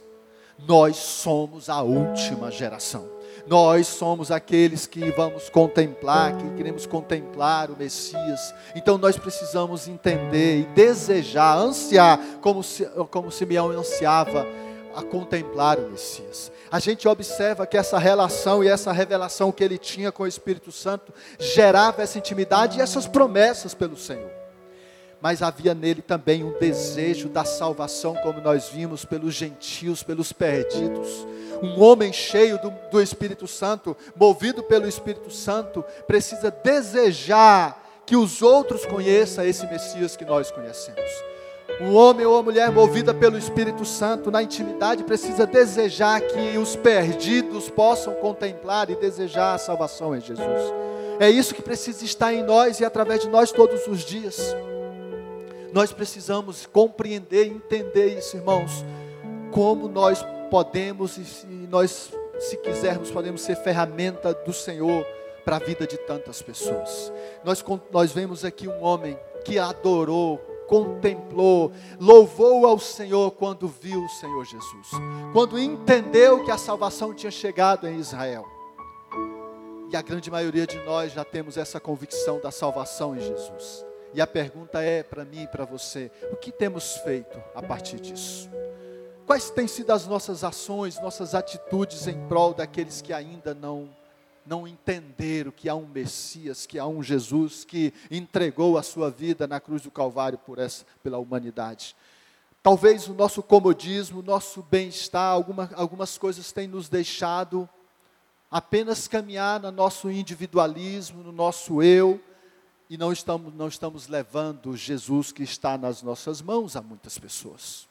Nós 0.56 0.96
somos 0.96 1.68
a 1.68 1.82
última 1.82 2.52
geração. 2.52 3.08
Nós 3.44 3.88
somos 3.88 4.30
aqueles 4.30 4.86
que 4.86 5.10
vamos 5.10 5.50
contemplar, 5.50 6.36
que 6.36 6.48
queremos 6.54 6.86
contemplar 6.86 7.68
o 7.68 7.76
Messias. 7.76 8.54
Então 8.76 8.96
nós 8.96 9.18
precisamos 9.18 9.88
entender 9.88 10.60
e 10.60 10.66
desejar, 10.66 11.58
ansiar, 11.58 12.20
como, 12.40 12.62
como 13.10 13.32
Simeão 13.32 13.70
ansiava, 13.70 14.46
a 14.94 15.02
contemplar 15.02 15.80
o 15.80 15.90
Messias. 15.90 16.52
A 16.70 16.78
gente 16.78 17.08
observa 17.08 17.66
que 17.66 17.76
essa 17.76 17.98
relação 17.98 18.62
e 18.62 18.68
essa 18.68 18.92
revelação 18.92 19.50
que 19.50 19.64
ele 19.64 19.78
tinha 19.78 20.12
com 20.12 20.22
o 20.22 20.28
Espírito 20.28 20.70
Santo 20.70 21.12
gerava 21.40 22.02
essa 22.02 22.18
intimidade 22.18 22.78
e 22.78 22.80
essas 22.80 23.08
promessas 23.08 23.74
pelo 23.74 23.96
Senhor 23.96 24.30
mas 25.24 25.40
havia 25.40 25.72
nele 25.72 26.02
também 26.02 26.44
um 26.44 26.52
desejo 26.58 27.30
da 27.30 27.46
salvação, 27.46 28.14
como 28.16 28.42
nós 28.42 28.68
vimos, 28.68 29.06
pelos 29.06 29.32
gentios, 29.32 30.02
pelos 30.02 30.34
perdidos. 30.34 31.26
Um 31.62 31.80
homem 31.80 32.12
cheio 32.12 32.60
do, 32.60 32.70
do 32.90 33.00
Espírito 33.00 33.46
Santo, 33.46 33.96
movido 34.14 34.62
pelo 34.62 34.86
Espírito 34.86 35.30
Santo, 35.30 35.82
precisa 36.06 36.50
desejar 36.50 37.82
que 38.04 38.14
os 38.14 38.42
outros 38.42 38.84
conheçam 38.84 39.46
esse 39.46 39.66
Messias 39.66 40.14
que 40.14 40.26
nós 40.26 40.50
conhecemos. 40.50 41.10
Um 41.80 41.94
homem 41.94 42.26
ou 42.26 42.34
uma 42.34 42.42
mulher 42.42 42.70
movida 42.70 43.14
pelo 43.14 43.38
Espírito 43.38 43.86
Santo 43.86 44.30
na 44.30 44.42
intimidade 44.42 45.04
precisa 45.04 45.46
desejar 45.46 46.20
que 46.20 46.58
os 46.58 46.76
perdidos 46.76 47.70
possam 47.70 48.12
contemplar 48.16 48.90
e 48.90 48.94
desejar 48.94 49.54
a 49.54 49.58
salvação 49.58 50.14
em 50.14 50.20
Jesus. 50.20 50.74
É 51.18 51.30
isso 51.30 51.54
que 51.54 51.62
precisa 51.62 52.04
estar 52.04 52.30
em 52.34 52.42
nós 52.42 52.78
e 52.78 52.84
através 52.84 53.22
de 53.22 53.28
nós 53.30 53.50
todos 53.50 53.86
os 53.86 54.00
dias. 54.04 54.54
Nós 55.74 55.92
precisamos 55.92 56.66
compreender 56.66 57.48
e 57.48 57.50
entender 57.50 58.16
isso, 58.16 58.36
irmãos. 58.36 58.84
Como 59.50 59.88
nós 59.88 60.24
podemos, 60.48 61.18
e 61.18 61.24
se 61.24 61.46
nós, 61.46 62.12
se 62.38 62.56
quisermos, 62.58 63.10
podemos 63.10 63.40
ser 63.40 63.56
ferramenta 63.56 64.32
do 64.32 64.52
Senhor 64.52 65.04
para 65.44 65.56
a 65.56 65.58
vida 65.58 65.84
de 65.84 65.98
tantas 65.98 66.40
pessoas. 66.40 67.12
Nós, 67.44 67.64
nós 67.90 68.12
vemos 68.12 68.44
aqui 68.44 68.68
um 68.68 68.84
homem 68.84 69.18
que 69.44 69.58
adorou, 69.58 70.38
contemplou, 70.68 71.72
louvou 71.98 72.68
ao 72.68 72.78
Senhor 72.78 73.32
quando 73.32 73.66
viu 73.66 74.00
o 74.00 74.08
Senhor 74.08 74.44
Jesus, 74.44 74.90
quando 75.32 75.58
entendeu 75.58 76.44
que 76.44 76.52
a 76.52 76.56
salvação 76.56 77.12
tinha 77.12 77.32
chegado 77.32 77.88
em 77.88 77.98
Israel. 77.98 78.46
E 79.90 79.96
a 79.96 80.02
grande 80.02 80.30
maioria 80.30 80.68
de 80.68 80.78
nós 80.84 81.12
já 81.12 81.24
temos 81.24 81.56
essa 81.56 81.80
convicção 81.80 82.40
da 82.40 82.52
salvação 82.52 83.16
em 83.16 83.20
Jesus. 83.20 83.84
E 84.14 84.20
a 84.20 84.26
pergunta 84.26 84.80
é 84.80 85.02
para 85.02 85.24
mim 85.24 85.42
e 85.42 85.48
para 85.48 85.64
você: 85.64 86.10
o 86.30 86.36
que 86.36 86.52
temos 86.52 86.96
feito 86.98 87.42
a 87.54 87.60
partir 87.60 87.98
disso? 87.98 88.48
Quais 89.26 89.50
têm 89.50 89.66
sido 89.66 89.90
as 89.90 90.06
nossas 90.06 90.44
ações, 90.44 91.00
nossas 91.00 91.34
atitudes 91.34 92.06
em 92.06 92.28
prol 92.28 92.54
daqueles 92.54 93.02
que 93.02 93.12
ainda 93.12 93.54
não 93.54 93.88
não 94.46 94.68
entenderam 94.68 95.50
que 95.50 95.70
há 95.70 95.74
um 95.74 95.86
Messias, 95.86 96.66
que 96.66 96.78
há 96.78 96.86
um 96.86 97.02
Jesus 97.02 97.64
que 97.64 97.94
entregou 98.10 98.76
a 98.76 98.82
sua 98.82 99.10
vida 99.10 99.46
na 99.46 99.58
cruz 99.58 99.80
do 99.80 99.90
Calvário 99.90 100.36
por 100.36 100.58
essa, 100.58 100.84
pela 101.02 101.16
humanidade. 101.16 101.96
Talvez 102.62 103.08
o 103.08 103.14
nosso 103.14 103.42
comodismo, 103.42 104.20
o 104.20 104.22
nosso 104.22 104.62
bem-estar, 104.62 105.32
alguma, 105.32 105.70
algumas 105.74 106.18
coisas 106.18 106.52
têm 106.52 106.68
nos 106.68 106.90
deixado 106.90 107.66
apenas 108.50 109.08
caminhar 109.08 109.60
no 109.60 109.72
nosso 109.72 110.10
individualismo, 110.10 111.22
no 111.22 111.32
nosso 111.32 111.82
eu, 111.82 112.20
e 112.88 112.96
não 112.96 113.12
estamos, 113.12 113.54
não 113.54 113.68
estamos 113.68 114.08
levando 114.08 114.76
Jesus 114.76 115.32
que 115.32 115.42
está 115.42 115.78
nas 115.78 116.02
nossas 116.02 116.42
mãos 116.42 116.76
a 116.76 116.82
muitas 116.82 117.18
pessoas. 117.18 117.86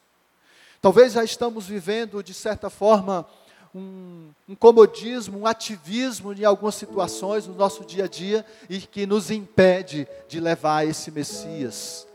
Talvez 0.82 1.14
já 1.14 1.24
estamos 1.24 1.66
vivendo, 1.66 2.22
de 2.22 2.34
certa 2.34 2.70
forma, 2.70 3.26
um, 3.74 4.30
um, 4.48 4.56
comodismo, 4.56 5.40
um 5.40 5.48
ativismo 5.48 6.34
em 6.34 6.44
algumas 6.44 6.76
situações 6.76 7.48
no 7.48 7.56
nosso 7.56 7.84
dia 7.86 8.06
a 8.06 8.08
dia 8.08 8.46
e 8.70 8.80
que 8.80 9.06
nos 9.06 9.32
impede 9.32 10.08
de 10.28 10.40
levar 10.40 10.86
esse 10.86 11.10
Messias, 11.10 12.08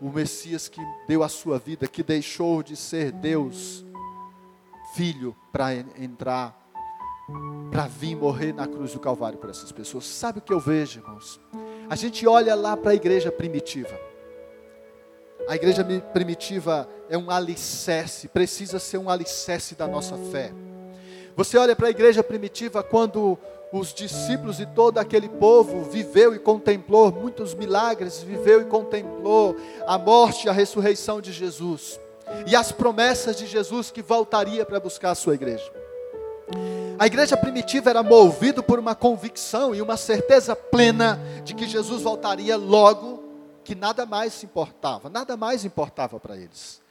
o 0.00 0.08
Messias 0.08 0.68
que 0.68 0.80
deu 1.06 1.22
a 1.22 1.28
sua 1.28 1.58
vida, 1.58 1.86
que 1.86 2.02
deixou 2.02 2.62
de 2.62 2.76
ser 2.76 3.12
Deus, 3.12 3.84
filho, 4.94 5.36
para 5.52 5.74
entrar, 5.74 6.58
para 7.70 7.86
vir 7.86 8.16
morrer 8.16 8.54
na 8.54 8.66
cruz 8.66 8.92
do 8.92 9.00
Calvário 9.00 9.38
por 9.38 9.50
essas 9.50 9.70
pessoas. 9.70 10.06
Sabe 10.06 10.38
o 10.38 10.42
que 10.42 10.52
eu 10.52 10.60
vejo, 10.60 11.00
irmãos? 11.00 11.38
A 11.92 11.94
gente 11.94 12.26
olha 12.26 12.54
lá 12.54 12.74
para 12.74 12.92
a 12.92 12.94
igreja 12.94 13.30
primitiva. 13.30 14.00
A 15.46 15.56
igreja 15.56 15.84
primitiva 16.14 16.88
é 17.06 17.18
um 17.18 17.30
alicerce, 17.30 18.28
precisa 18.28 18.78
ser 18.78 18.96
um 18.96 19.10
alicerce 19.10 19.74
da 19.74 19.86
nossa 19.86 20.16
fé. 20.16 20.54
Você 21.36 21.58
olha 21.58 21.76
para 21.76 21.88
a 21.88 21.90
igreja 21.90 22.24
primitiva 22.24 22.82
quando 22.82 23.38
os 23.70 23.92
discípulos 23.92 24.58
e 24.58 24.64
todo 24.64 24.96
aquele 24.96 25.28
povo 25.28 25.82
viveu 25.82 26.34
e 26.34 26.38
contemplou 26.38 27.12
muitos 27.12 27.52
milagres, 27.54 28.22
viveu 28.22 28.62
e 28.62 28.64
contemplou 28.64 29.54
a 29.86 29.98
morte 29.98 30.46
e 30.46 30.48
a 30.48 30.52
ressurreição 30.54 31.20
de 31.20 31.30
Jesus 31.30 32.00
e 32.46 32.56
as 32.56 32.72
promessas 32.72 33.36
de 33.36 33.46
Jesus 33.46 33.90
que 33.90 34.00
voltaria 34.00 34.64
para 34.64 34.80
buscar 34.80 35.10
a 35.10 35.14
sua 35.14 35.34
igreja. 35.34 35.81
A 36.98 37.06
igreja 37.06 37.36
primitiva 37.36 37.90
era 37.90 38.02
movida 38.02 38.62
por 38.62 38.78
uma 38.78 38.94
convicção 38.94 39.74
e 39.74 39.82
uma 39.82 39.96
certeza 39.96 40.54
plena 40.54 41.18
de 41.44 41.54
que 41.54 41.66
Jesus 41.66 42.02
voltaria 42.02 42.56
logo, 42.56 43.22
que 43.64 43.74
nada 43.74 44.06
mais 44.06 44.42
importava, 44.42 45.08
nada 45.08 45.36
mais 45.36 45.64
importava 45.64 46.20
para 46.20 46.36
eles 46.36 46.82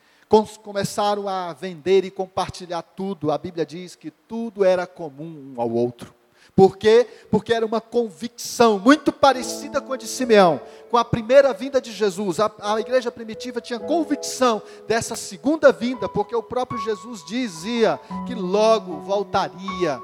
começaram 0.64 1.28
a 1.28 1.52
vender 1.52 2.06
e 2.06 2.12
compartilhar 2.12 2.82
tudo. 2.82 3.32
A 3.32 3.38
Bíblia 3.38 3.66
diz 3.66 3.96
que 3.96 4.10
tudo 4.10 4.64
era 4.64 4.88
comum 4.88 5.54
um 5.54 5.62
ao 5.62 5.70
outro. 5.70 6.14
Por 6.56 6.78
quê? 6.78 7.08
Porque 7.30 7.54
era 7.54 7.66
uma 7.66 7.80
convicção 7.80 8.78
muito 8.78 9.12
parecida 9.12 9.80
com 9.80 9.94
a 9.94 9.98
de 9.98 10.08
Simeão, 10.08 10.60
com 10.90 10.98
a 10.98 11.06
primeira 11.06 11.54
vinda 11.54 11.80
de 11.80 11.92
Jesus. 11.92 12.40
A, 12.40 12.52
a, 12.60 12.80
igreja 12.80 13.12
primitiva 13.12 13.62
tinha 13.62 13.80
convicção 13.80 14.62
dessa 14.88 15.16
segunda 15.16 15.72
vinda, 15.72 16.10
porque 16.10 16.36
o 16.36 16.44
próprio 16.44 16.80
Jesus 16.80 17.24
dizia 17.26 18.00
que 18.28 18.36
logo 18.36 19.00
voltaria. 19.00 20.00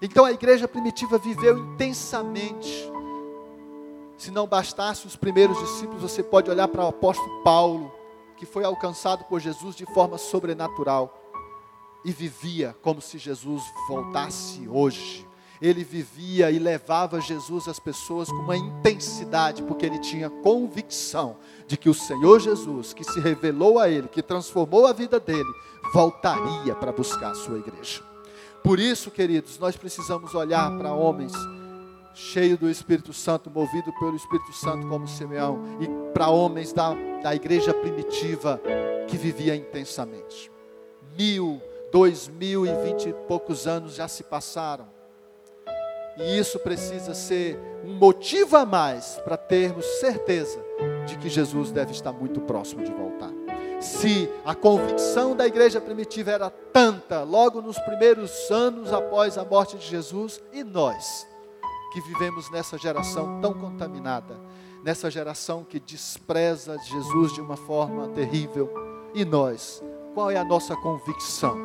Então 0.00 0.24
a 0.24 0.32
igreja 0.32 0.66
primitiva 0.66 1.18
viveu 1.18 1.58
intensamente. 1.58 2.90
Se 4.16 4.30
não 4.30 4.46
bastasse 4.46 5.06
os 5.06 5.16
primeiros 5.16 5.58
discípulos, 5.58 6.02
você 6.02 6.22
pode 6.22 6.50
olhar 6.50 6.68
para 6.68 6.84
o 6.84 6.88
apóstolo 6.88 7.42
Paulo 7.42 7.92
que 8.42 8.46
foi 8.46 8.64
alcançado 8.64 9.22
por 9.26 9.38
Jesus 9.38 9.76
de 9.76 9.86
forma 9.86 10.18
sobrenatural 10.18 11.16
e 12.04 12.10
vivia 12.10 12.74
como 12.82 13.00
se 13.00 13.16
Jesus 13.16 13.62
voltasse 13.86 14.66
hoje. 14.68 15.24
Ele 15.62 15.84
vivia 15.84 16.50
e 16.50 16.58
levava 16.58 17.20
Jesus 17.20 17.68
às 17.68 17.78
pessoas 17.78 18.28
com 18.28 18.38
uma 18.38 18.56
intensidade, 18.56 19.62
porque 19.62 19.86
ele 19.86 20.00
tinha 20.00 20.28
convicção 20.28 21.36
de 21.68 21.76
que 21.76 21.88
o 21.88 21.94
Senhor 21.94 22.40
Jesus, 22.40 22.92
que 22.92 23.04
se 23.04 23.20
revelou 23.20 23.78
a 23.78 23.88
ele, 23.88 24.08
que 24.08 24.20
transformou 24.22 24.88
a 24.88 24.92
vida 24.92 25.20
dele, 25.20 25.48
voltaria 25.94 26.74
para 26.74 26.90
buscar 26.90 27.30
a 27.30 27.34
sua 27.36 27.58
igreja. 27.58 28.02
Por 28.64 28.80
isso, 28.80 29.08
queridos, 29.08 29.56
nós 29.58 29.76
precisamos 29.76 30.34
olhar 30.34 30.76
para 30.76 30.92
homens 30.92 31.32
cheio 32.14 32.58
do 32.58 32.68
Espírito 32.68 33.12
Santo, 33.12 33.48
movido 33.48 33.92
pelo 33.98 34.16
Espírito 34.16 34.52
Santo 34.52 34.86
como 34.88 35.06
Simeão, 35.06 35.78
e 35.80 36.12
para 36.12 36.28
homens 36.28 36.72
da, 36.72 36.92
da 37.22 37.34
igreja 37.34 37.72
primitiva 37.72 38.60
que 39.08 39.16
vivia 39.16 39.54
intensamente. 39.54 40.50
Mil, 41.16 41.60
dois 41.92 42.28
mil 42.28 42.66
e 42.66 42.74
vinte 42.84 43.08
e 43.08 43.12
poucos 43.28 43.66
anos 43.66 43.94
já 43.94 44.08
se 44.08 44.24
passaram. 44.24 44.86
E 46.16 46.38
isso 46.38 46.58
precisa 46.58 47.14
ser 47.14 47.58
um 47.84 47.94
motivo 47.94 48.56
a 48.56 48.66
mais 48.66 49.20
para 49.24 49.36
termos 49.36 49.84
certeza 50.00 50.62
de 51.06 51.16
que 51.18 51.28
Jesus 51.28 51.70
deve 51.70 51.92
estar 51.92 52.12
muito 52.12 52.40
próximo 52.40 52.84
de 52.84 52.92
voltar. 52.92 53.30
Se 53.80 54.30
a 54.44 54.54
convicção 54.54 55.34
da 55.34 55.46
igreja 55.46 55.80
primitiva 55.80 56.30
era 56.30 56.48
tanta, 56.48 57.24
logo 57.24 57.60
nos 57.60 57.78
primeiros 57.80 58.50
anos 58.50 58.92
após 58.92 59.36
a 59.36 59.44
morte 59.44 59.76
de 59.76 59.84
Jesus, 59.84 60.40
e 60.52 60.62
nós, 60.62 61.26
que 61.92 62.00
vivemos 62.00 62.48
nessa 62.52 62.78
geração 62.78 63.40
tão 63.40 63.52
contaminada, 63.52 64.38
nessa 64.84 65.10
geração 65.10 65.64
que 65.64 65.80
despreza 65.80 66.78
Jesus 66.78 67.32
de 67.32 67.40
uma 67.40 67.56
forma 67.56 68.06
terrível. 68.08 68.72
E 69.14 69.24
nós, 69.24 69.82
qual 70.14 70.30
é 70.30 70.36
a 70.36 70.44
nossa 70.44 70.76
convicção 70.76 71.56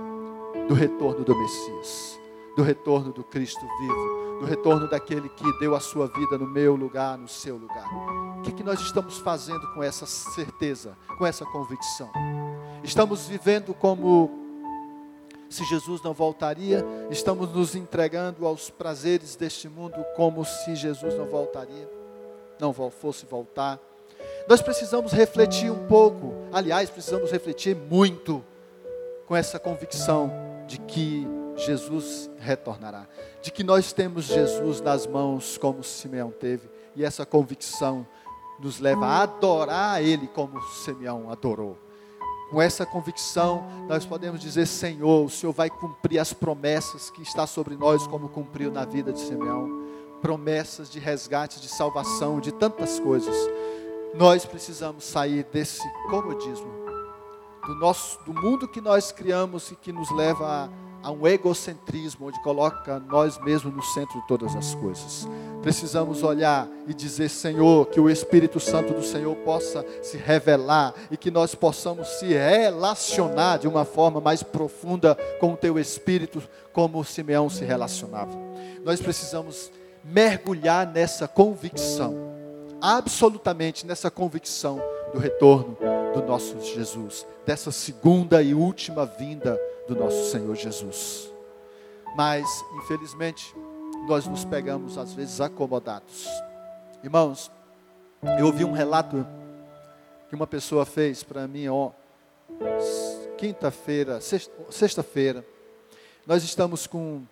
do 0.68 0.74
retorno 0.74 1.24
do 1.24 1.36
Messias, 1.36 2.20
do 2.56 2.64
retorno 2.64 3.14
do 3.14 3.24
Cristo 3.24 3.62
vivo, 3.80 4.27
do 4.40 4.46
retorno 4.46 4.88
daquele 4.88 5.30
que 5.30 5.60
deu 5.60 5.76
a 5.76 5.80
sua 5.80 6.08
vida 6.08 6.38
no 6.38 6.48
meu 6.48 6.76
lugar, 6.76 7.18
no 7.18 7.28
seu 7.28 7.58
lugar? 7.58 7.88
O 8.38 8.42
que, 8.42 8.50
é 8.50 8.54
que 8.54 8.64
nós 8.64 8.80
estamos 8.80 9.18
fazendo 9.18 9.68
com 9.74 9.84
essa 9.84 10.06
certeza, 10.06 10.98
com 11.18 11.26
essa 11.26 11.46
convicção? 11.46 12.10
Estamos 12.84 13.28
vivendo 13.28 13.74
como 13.74 14.48
se 15.50 15.64
Jesus 15.64 16.02
não 16.02 16.14
voltaria, 16.14 16.86
estamos 17.10 17.50
nos 17.52 17.76
entregando 17.76 18.46
aos 18.46 18.70
prazeres 18.70 19.36
deste 19.36 19.70
mundo 19.70 19.96
como 20.16 20.44
se 20.46 20.76
Jesus 20.76 21.16
não 21.16 21.26
voltaria, 21.26 21.90
não 22.60 22.74
fosse 22.74 23.26
voltar. 23.26 23.80
Nós 24.48 24.62
precisamos 24.62 25.12
refletir 25.12 25.72
um 25.72 25.88
pouco, 25.88 26.34
aliás, 26.52 26.90
precisamos 26.90 27.32
refletir 27.32 27.76
muito 27.76 28.44
com 29.26 29.36
essa 29.36 29.60
convicção 29.60 30.32
de 30.68 30.78
que 30.80 31.28
Jesus 31.58 32.30
retornará, 32.38 33.08
de 33.42 33.52
que 33.52 33.64
nós 33.64 33.92
temos 33.92 34.26
Jesus 34.26 34.80
nas 34.80 35.06
mãos 35.08 35.58
como 35.58 35.84
Simeão 35.84 36.32
teve, 36.32 36.70
e 36.96 37.04
essa 37.04 37.26
convicção 37.26 38.08
nos 38.60 38.80
leva 38.80 39.06
a 39.06 39.24
adorar 39.24 39.96
a 39.96 40.02
Ele 40.02 40.28
como 40.28 40.62
Simeão 40.62 41.32
adorou. 41.32 41.78
Com 42.50 42.62
essa 42.62 42.86
convicção, 42.86 43.68
nós 43.90 44.06
podemos 44.06 44.40
dizer: 44.40 44.66
Senhor, 44.66 45.26
o 45.26 45.30
Senhor 45.30 45.52
vai 45.52 45.70
cumprir 45.70 46.20
as 46.20 46.32
promessas 46.32 47.10
que 47.10 47.22
está 47.22 47.46
sobre 47.46 47.76
nós, 47.76 48.08
como 48.08 48.30
cumpriu 48.30 48.72
na 48.72 48.86
vida 48.86 49.12
de 49.12 49.20
Simeão 49.20 49.88
promessas 50.22 50.90
de 50.90 51.00
resgate, 51.00 51.60
de 51.60 51.68
salvação, 51.68 52.40
de 52.40 52.52
tantas 52.52 53.00
coisas. 53.00 53.36
Nós 54.16 54.46
precisamos 54.46 55.04
sair 55.04 55.44
desse 55.52 55.88
comodismo, 56.10 56.68
do, 57.66 57.76
nosso, 57.76 58.22
do 58.24 58.34
mundo 58.34 58.68
que 58.68 58.82
nós 58.82 59.12
criamos 59.12 59.72
e 59.72 59.76
que 59.76 59.92
nos 59.92 60.10
leva 60.12 60.66
a 60.66 60.70
a 61.04 61.12
um 61.12 61.28
egocentrismo 61.28 62.28
onde 62.28 62.42
coloca 62.42 63.00
nós 63.00 63.38
mesmos 63.40 63.74
no 63.74 63.84
centro 63.84 64.20
de 64.20 64.28
todas 64.28 64.56
as 64.56 64.76
coisas. 64.76 65.28
Precisamos 65.62 66.24
olhar 66.24 66.68
e 66.88 66.94
dizer, 66.94 67.30
Senhor, 67.30 67.88
que 67.88 68.00
o 68.00 68.10
Espírito 68.10 68.60
Santo 68.60 68.94
do 68.94 69.04
Senhor 69.04 69.36
possa 69.38 69.86
se 70.02 70.18
revelar 70.18 70.94
e 71.12 71.18
que 71.18 71.32
nós 71.32 71.56
possamos 71.56 72.08
se 72.20 72.28
relacionar 72.28 73.58
de 73.58 73.68
uma 73.68 73.86
forma 73.86 74.22
mais 74.22 74.44
profunda 74.44 75.16
com 75.40 75.54
o 75.54 75.58
teu 75.58 75.80
Espírito, 75.80 76.42
como 76.72 77.04
Simeão 77.04 77.50
se 77.50 77.66
relacionava. 77.66 78.38
Nós 78.84 79.02
precisamos 79.02 79.72
mergulhar 80.04 80.88
nessa 80.88 81.28
convicção, 81.28 82.16
absolutamente 82.80 83.86
nessa 83.86 84.10
convicção 84.10 84.82
do 85.14 85.20
retorno 85.20 85.78
do 86.14 86.22
nosso 86.24 86.60
Jesus, 86.62 87.26
dessa 87.46 87.72
segunda 87.72 88.42
e 88.42 88.54
última 88.54 89.06
vinda 89.06 89.60
do 89.88 89.96
nosso 89.96 90.32
Senhor 90.32 90.56
Jesus. 90.56 91.32
Mas, 92.16 92.46
infelizmente, 92.78 93.56
nós 94.08 94.28
nos 94.28 94.46
pegamos 94.46 94.98
às 94.98 95.14
vezes 95.14 95.42
acomodados. 95.42 96.28
Irmãos, 97.04 97.52
eu 98.40 98.46
ouvi 98.46 98.66
um 98.66 98.72
relato 98.72 99.26
que 100.30 100.36
uma 100.36 100.48
pessoa 100.48 100.86
fez 100.86 101.24
para 101.24 101.48
mim 101.48 101.68
ó, 101.68 101.92
quinta-feira, 103.38 104.20
sexta-feira. 104.70 105.46
Nós 106.26 106.44
estamos 106.44 106.88
com 106.88 107.24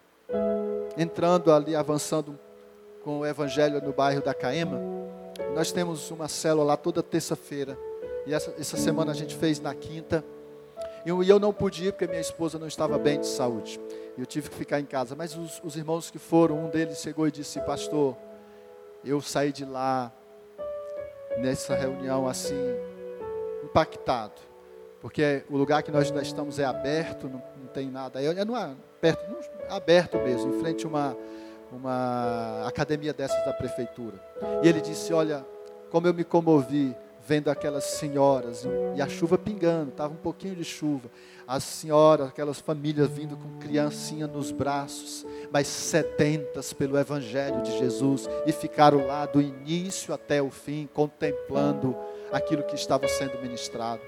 entrando 0.97 1.51
ali, 1.51 1.75
avançando 1.75 2.39
com 3.03 3.19
o 3.19 3.25
evangelho 3.25 3.81
no 3.81 3.91
bairro 3.91 4.21
da 4.21 4.33
Caema. 4.33 4.79
Nós 5.53 5.71
temos 5.71 6.09
uma 6.11 6.27
célula 6.27 6.65
lá 6.65 6.77
toda 6.77 7.03
terça-feira. 7.03 7.77
E 8.25 8.33
essa, 8.33 8.53
essa 8.57 8.77
semana 8.77 9.11
a 9.11 9.15
gente 9.15 9.35
fez 9.35 9.59
na 9.59 9.73
quinta. 9.73 10.23
E 11.05 11.09
eu, 11.09 11.39
não 11.39 11.53
podia 11.53 11.91
porque 11.91 12.07
minha 12.07 12.19
esposa 12.19 12.57
não 12.57 12.67
estava 12.67 12.97
bem 12.97 13.19
de 13.19 13.27
saúde. 13.27 13.79
Eu 14.17 14.25
tive 14.25 14.49
que 14.49 14.55
ficar 14.55 14.79
em 14.79 14.85
casa. 14.85 15.15
Mas 15.15 15.35
os, 15.37 15.61
os 15.63 15.75
irmãos 15.75 16.09
que 16.09 16.17
foram, 16.17 16.65
um 16.65 16.69
deles 16.69 16.97
chegou 16.97 17.27
e 17.27 17.31
disse: 17.31 17.61
Pastor, 17.61 18.17
eu 19.03 19.21
saí 19.21 19.51
de 19.51 19.63
lá 19.63 20.11
nessa 21.37 21.75
reunião 21.75 22.27
assim, 22.27 22.55
impactado. 23.63 24.41
Porque 24.99 25.43
o 25.47 25.57
lugar 25.57 25.83
que 25.83 25.91
nós 25.91 26.09
estamos 26.09 26.57
é 26.57 26.65
aberto, 26.65 27.29
não, 27.29 27.43
não 27.55 27.67
tem 27.67 27.91
nada. 27.91 28.19
É, 28.19 28.43
não 28.43 28.57
é 28.57 28.73
perto, 28.99 29.23
aberto 29.69 30.17
mesmo, 30.17 30.55
em 30.55 30.59
frente 30.59 30.85
a 30.85 30.89
uma, 30.89 31.17
uma 31.71 32.67
academia 32.67 33.13
dessas 33.13 33.45
da 33.45 33.53
prefeitura. 33.53 34.19
E 34.63 34.67
ele 34.67 34.81
disse: 34.81 35.13
Olha, 35.13 35.45
como 35.91 36.07
eu 36.07 36.13
me 36.15 36.23
comovi 36.23 36.97
vendo 37.27 37.49
aquelas 37.49 37.83
senhoras, 37.83 38.67
e 38.95 39.01
a 39.01 39.07
chuva 39.07 39.37
pingando, 39.37 39.89
estava 39.89 40.13
um 40.13 40.17
pouquinho 40.17 40.55
de 40.55 40.63
chuva. 40.63 41.09
As 41.47 41.63
senhoras, 41.63 42.27
aquelas 42.27 42.59
famílias 42.59 43.09
vindo 43.09 43.35
com 43.35 43.57
criancinha 43.59 44.27
nos 44.27 44.51
braços, 44.51 45.25
mas 45.51 45.67
sedentas 45.67 46.71
pelo 46.71 46.97
Evangelho 46.97 47.61
de 47.63 47.77
Jesus, 47.77 48.29
e 48.45 48.51
ficaram 48.51 49.05
lá 49.07 49.25
do 49.25 49.41
início 49.41 50.13
até 50.13 50.41
o 50.41 50.51
fim, 50.51 50.87
contemplando 50.93 51.95
aquilo 52.31 52.63
que 52.63 52.75
estava 52.75 53.07
sendo 53.07 53.41
ministrado. 53.41 54.01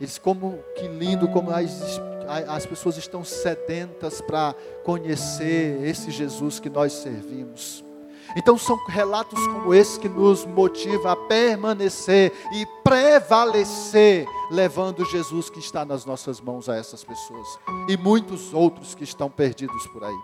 Eles, 0.00 0.18
como 0.18 0.58
que 0.76 0.86
lindo, 0.86 1.28
como 1.28 1.50
as, 1.50 2.00
as 2.48 2.66
pessoas 2.66 2.96
estão 2.96 3.24
sedentas 3.24 4.20
para 4.20 4.54
conhecer 4.84 5.84
esse 5.84 6.10
Jesus 6.10 6.60
que 6.60 6.70
nós 6.70 6.92
servimos. 6.92 7.87
Então 8.38 8.56
são 8.56 8.76
relatos 8.86 9.44
como 9.48 9.74
esse 9.74 9.98
que 9.98 10.08
nos 10.08 10.46
motiva 10.46 11.10
a 11.10 11.16
permanecer 11.16 12.32
e 12.52 12.64
prevalecer, 12.84 14.28
levando 14.48 15.04
Jesus 15.04 15.50
que 15.50 15.58
está 15.58 15.84
nas 15.84 16.04
nossas 16.04 16.40
mãos 16.40 16.68
a 16.68 16.76
essas 16.76 17.02
pessoas 17.02 17.58
e 17.88 17.96
muitos 17.96 18.54
outros 18.54 18.94
que 18.94 19.02
estão 19.02 19.28
perdidos 19.28 19.84
por 19.88 20.04
aí. 20.04 20.18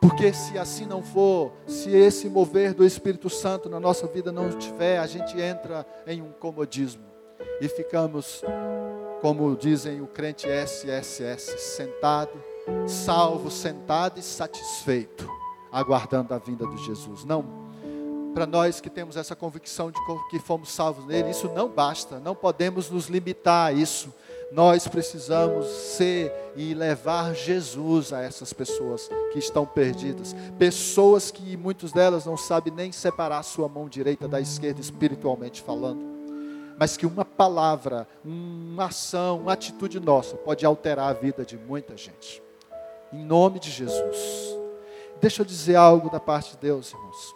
Porque 0.00 0.32
se 0.32 0.56
assim 0.56 0.86
não 0.86 1.02
for, 1.02 1.50
se 1.66 1.90
esse 1.90 2.28
mover 2.28 2.72
do 2.72 2.84
Espírito 2.84 3.28
Santo 3.28 3.68
na 3.68 3.80
nossa 3.80 4.06
vida 4.06 4.30
não 4.30 4.50
tiver, 4.50 5.00
a 5.00 5.08
gente 5.08 5.40
entra 5.40 5.84
em 6.06 6.22
um 6.22 6.30
comodismo 6.30 7.02
e 7.60 7.66
ficamos, 7.66 8.44
como 9.20 9.56
dizem 9.56 10.00
o 10.00 10.06
crente 10.06 10.46
SSS, 10.46 11.58
sentado, 11.58 12.40
salvo, 12.86 13.50
sentado 13.50 14.20
e 14.20 14.22
satisfeito 14.22 15.28
aguardando 15.70 16.34
a 16.34 16.38
vinda 16.38 16.66
de 16.66 16.84
Jesus. 16.84 17.24
Não. 17.24 17.66
Para 18.34 18.46
nós 18.46 18.80
que 18.80 18.90
temos 18.90 19.16
essa 19.16 19.34
convicção 19.34 19.90
de 19.90 19.98
que 20.30 20.38
fomos 20.38 20.70
salvos 20.70 21.06
nele, 21.06 21.30
isso 21.30 21.48
não 21.54 21.68
basta, 21.68 22.20
não 22.20 22.34
podemos 22.34 22.90
nos 22.90 23.06
limitar 23.06 23.68
a 23.68 23.72
isso. 23.72 24.12
Nós 24.52 24.86
precisamos 24.86 25.66
ser 25.66 26.32
e 26.54 26.74
levar 26.74 27.34
Jesus 27.34 28.12
a 28.12 28.20
essas 28.20 28.52
pessoas 28.52 29.08
que 29.32 29.38
estão 29.38 29.64
perdidas. 29.64 30.36
Pessoas 30.58 31.30
que 31.30 31.56
muitas 31.56 31.92
delas 31.92 32.26
não 32.26 32.36
sabem 32.36 32.72
nem 32.72 32.92
separar 32.92 33.42
sua 33.42 33.68
mão 33.68 33.88
direita 33.88 34.28
da 34.28 34.40
esquerda, 34.40 34.80
espiritualmente 34.80 35.62
falando 35.62 36.16
mas 36.78 36.96
que 36.96 37.06
uma 37.06 37.24
palavra, 37.24 38.06
uma 38.24 38.86
ação, 38.86 39.40
uma 39.40 39.52
atitude 39.54 39.98
nossa 39.98 40.36
pode 40.36 40.64
alterar 40.66 41.08
a 41.08 41.12
vida 41.12 41.44
de 41.44 41.56
muita 41.56 41.96
gente. 41.96 42.42
Em 43.12 43.24
nome 43.24 43.58
de 43.58 43.70
Jesus. 43.70 44.55
Deixa 45.20 45.42
eu 45.42 45.46
dizer 45.46 45.76
algo 45.76 46.10
da 46.10 46.20
parte 46.20 46.52
de 46.52 46.58
Deus, 46.58 46.92
irmãos. 46.92 47.34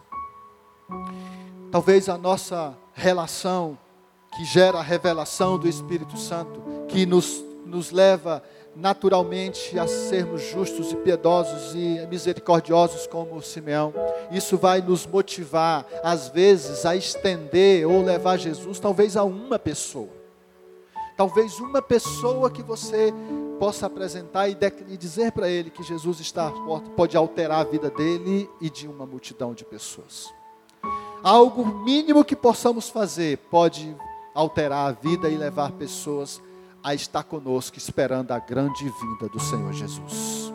Talvez 1.70 2.08
a 2.08 2.18
nossa 2.18 2.76
relação, 2.92 3.78
que 4.36 4.44
gera 4.44 4.78
a 4.78 4.82
revelação 4.82 5.58
do 5.58 5.68
Espírito 5.68 6.16
Santo, 6.16 6.62
que 6.88 7.06
nos, 7.06 7.42
nos 7.64 7.90
leva 7.90 8.42
naturalmente 8.76 9.78
a 9.78 9.86
sermos 9.86 10.42
justos 10.42 10.92
e 10.92 10.96
piedosos 10.96 11.74
e 11.74 12.06
misericordiosos 12.08 13.06
como 13.06 13.42
Simeão. 13.42 13.92
Isso 14.30 14.56
vai 14.56 14.80
nos 14.80 15.06
motivar, 15.06 15.86
às 16.02 16.28
vezes, 16.28 16.84
a 16.86 16.94
estender 16.94 17.86
ou 17.88 18.02
levar 18.02 18.36
Jesus, 18.36 18.78
talvez 18.78 19.16
a 19.16 19.24
uma 19.24 19.58
pessoa. 19.58 20.20
Talvez 21.16 21.58
uma 21.60 21.82
pessoa 21.82 22.50
que 22.50 22.62
você 22.62 23.12
possa 23.60 23.84
apresentar 23.84 24.48
e, 24.48 24.56
e 24.88 24.96
dizer 24.96 25.32
para 25.32 25.46
ele 25.46 25.68
que 25.68 25.82
Jesus 25.82 26.18
está 26.18 26.48
à 26.48 26.50
porta, 26.50 26.88
pode 26.92 27.14
alterar 27.14 27.60
a 27.60 27.64
vida 27.64 27.90
dele 27.90 28.48
e 28.58 28.70
de 28.70 28.88
uma 28.88 29.04
multidão 29.04 29.52
de 29.52 29.66
pessoas. 29.66 30.32
Algo 31.22 31.66
mínimo 31.84 32.24
que 32.24 32.34
possamos 32.34 32.88
fazer 32.88 33.36
pode 33.50 33.94
alterar 34.34 34.88
a 34.88 34.92
vida 34.92 35.28
e 35.28 35.36
levar 35.36 35.72
pessoas 35.72 36.40
a 36.82 36.94
estar 36.94 37.22
conosco, 37.22 37.76
esperando 37.76 38.32
a 38.32 38.38
grande 38.38 38.82
vinda 38.82 39.28
do 39.28 39.38
Senhor 39.38 39.74
Jesus. 39.74 40.50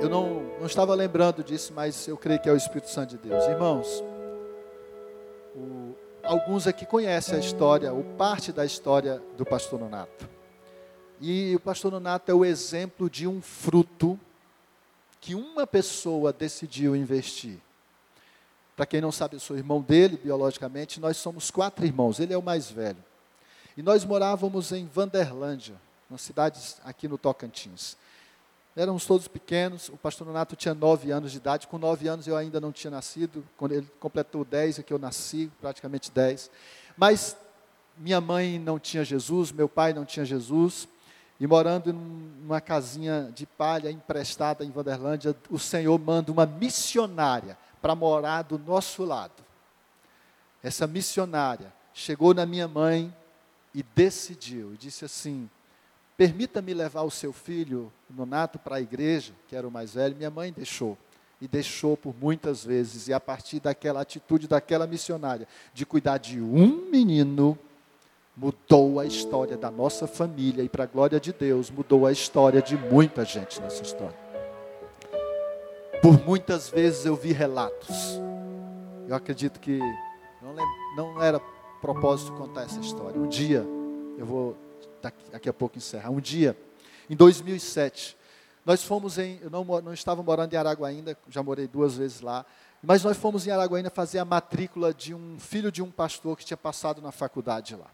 Eu 0.00 0.08
não, 0.08 0.44
não 0.58 0.66
estava 0.66 0.94
lembrando 0.94 1.44
disso, 1.44 1.74
mas 1.76 2.08
eu 2.08 2.16
creio 2.16 2.40
que 2.40 2.48
é 2.48 2.52
o 2.52 2.56
Espírito 2.56 2.88
Santo 2.88 3.10
de 3.10 3.28
Deus. 3.28 3.44
Irmãos, 3.44 4.02
o, 5.54 5.87
alguns 6.28 6.66
aqui 6.66 6.84
conhecem 6.84 7.36
a 7.36 7.38
história, 7.38 7.90
ou 7.92 8.04
parte 8.04 8.52
da 8.52 8.64
história 8.64 9.22
do 9.36 9.46
pastor 9.46 9.80
Nonato. 9.80 10.28
E 11.20 11.56
o 11.56 11.60
pastor 11.60 11.90
Nonato 11.90 12.30
é 12.30 12.34
o 12.34 12.44
exemplo 12.44 13.08
de 13.08 13.26
um 13.26 13.40
fruto 13.40 14.20
que 15.20 15.34
uma 15.34 15.66
pessoa 15.66 16.32
decidiu 16.32 16.94
investir. 16.94 17.58
Para 18.76 18.86
quem 18.86 19.00
não 19.00 19.10
sabe, 19.10 19.36
eu 19.36 19.40
sou 19.40 19.56
irmão 19.56 19.80
dele 19.80 20.20
biologicamente, 20.22 21.00
nós 21.00 21.16
somos 21.16 21.50
quatro 21.50 21.84
irmãos, 21.84 22.20
ele 22.20 22.34
é 22.34 22.38
o 22.38 22.42
mais 22.42 22.70
velho. 22.70 23.02
E 23.76 23.82
nós 23.82 24.04
morávamos 24.04 24.70
em 24.70 24.86
Vanderlândia, 24.86 25.76
uma 26.10 26.18
cidade 26.18 26.60
aqui 26.84 27.08
no 27.08 27.16
Tocantins. 27.16 27.96
Éramos 28.78 29.04
todos 29.06 29.26
pequenos, 29.26 29.88
o 29.88 29.96
pastor 29.96 30.24
Nonato 30.24 30.54
tinha 30.54 30.72
nove 30.72 31.10
anos 31.10 31.32
de 31.32 31.38
idade, 31.38 31.66
com 31.66 31.78
nove 31.78 32.06
anos 32.06 32.28
eu 32.28 32.36
ainda 32.36 32.60
não 32.60 32.70
tinha 32.70 32.92
nascido, 32.92 33.44
quando 33.56 33.72
ele 33.72 33.90
completou 33.98 34.44
dez 34.44 34.78
é 34.78 34.84
que 34.84 34.92
eu 34.92 35.00
nasci, 35.00 35.50
praticamente 35.60 36.12
dez. 36.12 36.48
Mas 36.96 37.36
minha 37.96 38.20
mãe 38.20 38.56
não 38.56 38.78
tinha 38.78 39.04
Jesus, 39.04 39.50
meu 39.50 39.68
pai 39.68 39.92
não 39.92 40.04
tinha 40.04 40.24
Jesus, 40.24 40.86
e 41.40 41.46
morando 41.46 41.92
numa 41.92 42.60
casinha 42.60 43.32
de 43.34 43.46
palha 43.46 43.90
emprestada 43.90 44.64
em 44.64 44.70
Vanderlândia, 44.70 45.34
o 45.50 45.58
Senhor 45.58 45.98
manda 45.98 46.30
uma 46.30 46.46
missionária 46.46 47.58
para 47.82 47.96
morar 47.96 48.42
do 48.42 48.60
nosso 48.60 49.04
lado. 49.04 49.42
Essa 50.62 50.86
missionária 50.86 51.72
chegou 51.92 52.32
na 52.32 52.46
minha 52.46 52.68
mãe 52.68 53.12
e 53.74 53.82
decidiu, 53.82 54.76
disse 54.78 55.04
assim: 55.04 55.50
Permita-me 56.18 56.74
levar 56.74 57.02
o 57.02 57.12
seu 57.12 57.32
filho, 57.32 57.92
Nonato, 58.10 58.58
para 58.58 58.74
a 58.74 58.80
igreja, 58.80 59.32
que 59.46 59.54
era 59.54 59.68
o 59.68 59.70
mais 59.70 59.94
velho. 59.94 60.16
Minha 60.16 60.30
mãe 60.30 60.52
deixou. 60.52 60.98
E 61.40 61.46
deixou 61.46 61.96
por 61.96 62.12
muitas 62.20 62.64
vezes. 62.64 63.06
E 63.06 63.12
a 63.12 63.20
partir 63.20 63.60
daquela 63.60 64.00
atitude 64.00 64.48
daquela 64.48 64.84
missionária, 64.84 65.46
de 65.72 65.86
cuidar 65.86 66.18
de 66.18 66.40
um 66.40 66.90
menino, 66.90 67.56
mudou 68.36 68.98
a 68.98 69.06
história 69.06 69.56
da 69.56 69.70
nossa 69.70 70.08
família. 70.08 70.64
E, 70.64 70.68
para 70.68 70.82
a 70.82 70.86
glória 70.88 71.20
de 71.20 71.32
Deus, 71.32 71.70
mudou 71.70 72.04
a 72.04 72.10
história 72.10 72.60
de 72.60 72.76
muita 72.76 73.24
gente 73.24 73.60
nessa 73.60 73.84
história. 73.84 74.18
Por 76.02 76.20
muitas 76.26 76.68
vezes 76.68 77.06
eu 77.06 77.14
vi 77.14 77.30
relatos. 77.30 78.20
Eu 79.06 79.14
acredito 79.14 79.60
que 79.60 79.78
não, 80.42 80.56
não 80.96 81.22
era 81.22 81.38
propósito 81.80 82.32
contar 82.32 82.62
essa 82.62 82.80
história. 82.80 83.20
Um 83.20 83.28
dia 83.28 83.64
eu 84.18 84.26
vou 84.26 84.56
daqui, 85.00 85.48
a 85.48 85.52
pouco 85.52 85.78
encerrar. 85.78 86.10
Um 86.10 86.20
dia, 86.20 86.56
em 87.08 87.16
2007, 87.16 88.16
nós 88.64 88.82
fomos 88.82 89.18
em, 89.18 89.38
eu 89.40 89.50
não, 89.50 89.64
não 89.64 89.92
estava 89.92 90.22
morando 90.22 90.52
em 90.52 90.56
Aragua 90.56 90.88
ainda, 90.88 91.16
já 91.28 91.42
morei 91.42 91.66
duas 91.66 91.96
vezes 91.96 92.20
lá, 92.20 92.44
mas 92.82 93.02
nós 93.02 93.16
fomos 93.16 93.46
em 93.46 93.50
Araguaína 93.50 93.90
fazer 93.90 94.18
a 94.18 94.24
matrícula 94.24 94.94
de 94.94 95.14
um 95.14 95.38
filho 95.38 95.72
de 95.72 95.82
um 95.82 95.90
pastor 95.90 96.36
que 96.36 96.44
tinha 96.44 96.56
passado 96.56 97.02
na 97.02 97.10
faculdade 97.10 97.74
lá. 97.74 97.90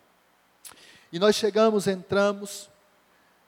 E 1.12 1.18
nós 1.18 1.36
chegamos, 1.36 1.86
entramos 1.86 2.68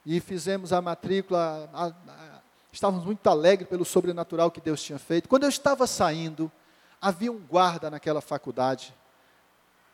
e 0.05 0.19
fizemos 0.19 0.73
a 0.73 0.81
matrícula. 0.81 1.69
A, 1.73 1.87
a, 1.87 2.39
estávamos 2.71 3.05
muito 3.05 3.27
alegres 3.27 3.69
pelo 3.69 3.85
sobrenatural 3.85 4.49
que 4.49 4.61
Deus 4.61 4.81
tinha 4.81 4.97
feito. 4.97 5.29
Quando 5.29 5.43
eu 5.43 5.49
estava 5.49 5.85
saindo, 5.85 6.51
Havia 7.01 7.31
um 7.31 7.37
guarda 7.37 7.91
naquela 7.91 8.21
faculdade, 8.21 8.93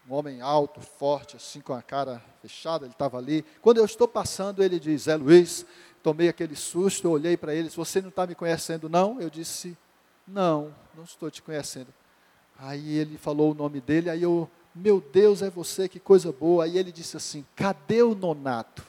um 0.09 0.13
homem 0.13 0.41
alto, 0.41 0.81
forte, 0.81 1.37
assim 1.37 1.61
com 1.61 1.73
a 1.73 1.81
cara 1.81 2.21
fechada, 2.41 2.85
ele 2.85 2.93
estava 2.93 3.17
ali. 3.17 3.45
Quando 3.61 3.77
eu 3.77 3.85
estou 3.85 4.07
passando, 4.07 4.63
ele 4.63 4.79
diz: 4.79 5.03
Zé 5.03 5.15
Luiz, 5.15 5.65
tomei 6.01 6.27
aquele 6.27 6.55
susto, 6.55 7.07
eu 7.07 7.11
olhei 7.11 7.37
para 7.37 7.55
ele, 7.55 7.69
você 7.69 8.01
não 8.01 8.09
está 8.09 8.27
me 8.27 8.35
conhecendo, 8.35 8.89
não? 8.89 9.21
Eu 9.21 9.29
disse: 9.29 9.77
Não, 10.27 10.73
não 10.95 11.03
estou 11.03 11.31
te 11.31 11.41
conhecendo. 11.41 11.93
Aí 12.57 12.97
ele 12.97 13.17
falou 13.17 13.51
o 13.51 13.55
nome 13.55 13.81
dele, 13.81 14.09
aí 14.09 14.21
eu, 14.21 14.49
meu 14.75 15.01
Deus, 15.01 15.41
é 15.41 15.49
você, 15.49 15.87
que 15.87 15.99
coisa 15.99 16.31
boa. 16.31 16.65
Aí 16.65 16.77
ele 16.77 16.91
disse 16.91 17.15
assim: 17.15 17.45
Cadê 17.55 18.03
o 18.03 18.13
nonato? 18.13 18.83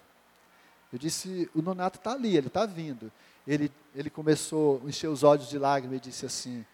Eu 0.92 0.98
disse: 0.98 1.48
O 1.54 1.62
nonato 1.62 1.98
está 1.98 2.12
ali, 2.12 2.36
ele 2.36 2.48
está 2.48 2.66
vindo. 2.66 3.10
Ele, 3.46 3.70
ele 3.94 4.10
começou 4.10 4.80
a 4.84 4.88
encher 4.88 5.08
os 5.08 5.22
olhos 5.22 5.48
de 5.48 5.58
lágrimas 5.58 5.98
e 5.98 6.00
disse 6.00 6.26
assim: 6.26 6.66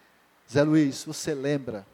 Zé 0.51 0.63
Luiz, 0.63 1.03
você 1.03 1.35
lembra 1.35 1.85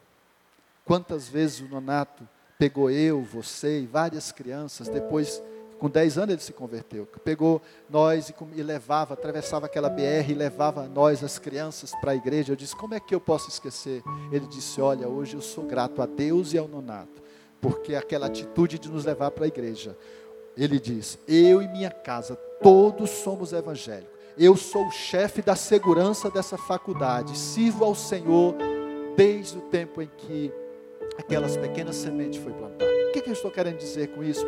quantas 0.86 1.28
vezes 1.28 1.60
o 1.60 1.68
nonato 1.68 2.28
pegou 2.58 2.90
eu, 2.90 3.22
você 3.22 3.82
e 3.82 3.86
várias 3.86 4.32
crianças, 4.32 4.88
depois 4.88 5.42
com 5.78 5.90
10 5.90 6.18
anos 6.18 6.34
ele 6.34 6.42
se 6.42 6.54
converteu. 6.54 7.08
Pegou 7.24 7.62
nós 7.90 8.30
e, 8.30 8.36
e, 8.56 8.64
levava, 8.64 9.14
atravessava 9.14 9.68
aquela 9.68 9.90
BR 9.90 10.30
e 10.30 10.34
levava 10.34 10.88
nós, 10.88 11.24
as 11.24 11.38
crianças, 11.38 11.92
para 12.02 12.12
a 12.12 12.16
igreja. 12.16 12.52
Eu 12.52 12.56
disse: 12.56 12.76
Como 12.76 12.96
é 12.96 13.00
que 13.00 13.14
eu 13.14 13.22
posso 13.22 13.50
esquecer? 13.50 14.02
Ele 14.32 14.48
disse: 14.48 14.82
Olha, 14.82 15.08
hoje 15.08 15.36
eu 15.36 15.42
sou 15.42 15.64
grato 15.64 16.02
a 16.02 16.06
Deus 16.06 16.54
e 16.54 16.58
ao 16.58 16.68
nonato, 16.68 17.22
porque 17.62 17.96
aquela 17.96 18.26
atitude 18.26 18.80
de 18.80 18.90
nos 18.90 19.06
levar 19.06 19.32
para 19.32 19.46
a 19.46 19.48
igreja. 19.48 19.96
Ele 20.56 20.80
diz: 20.80 21.20
Eu 21.28 21.62
e 21.62 21.68
minha 21.68 21.92
casa, 21.92 22.36
todos 22.62 23.10
somos 23.12 23.54
evangélicos. 23.54 24.18
Eu 24.36 24.56
sou 24.56 24.88
o 24.88 24.92
chefe 24.92 25.42
da 25.42 25.56
segurança 25.56 26.30
dessa 26.30 26.58
faculdade. 26.58 27.38
Sirvo 27.38 27.86
ao 27.86 27.96
Senhor 27.96 28.56
desde 29.16 29.58
o 29.58 29.62
tempo 29.62 30.00
em 30.00 30.10
que 30.16 30.54
aquelas 31.18 31.58
pequenas 31.58 31.96
sementes 31.96 32.42
foi 32.42 32.54
plantada. 32.54 32.92
O 33.10 33.12
que, 33.12 33.22
que 33.22 33.30
eu 33.30 33.34
estou 33.34 33.52
querendo 33.52 33.78
dizer 33.78 34.08
com 34.10 34.24
isso? 34.24 34.46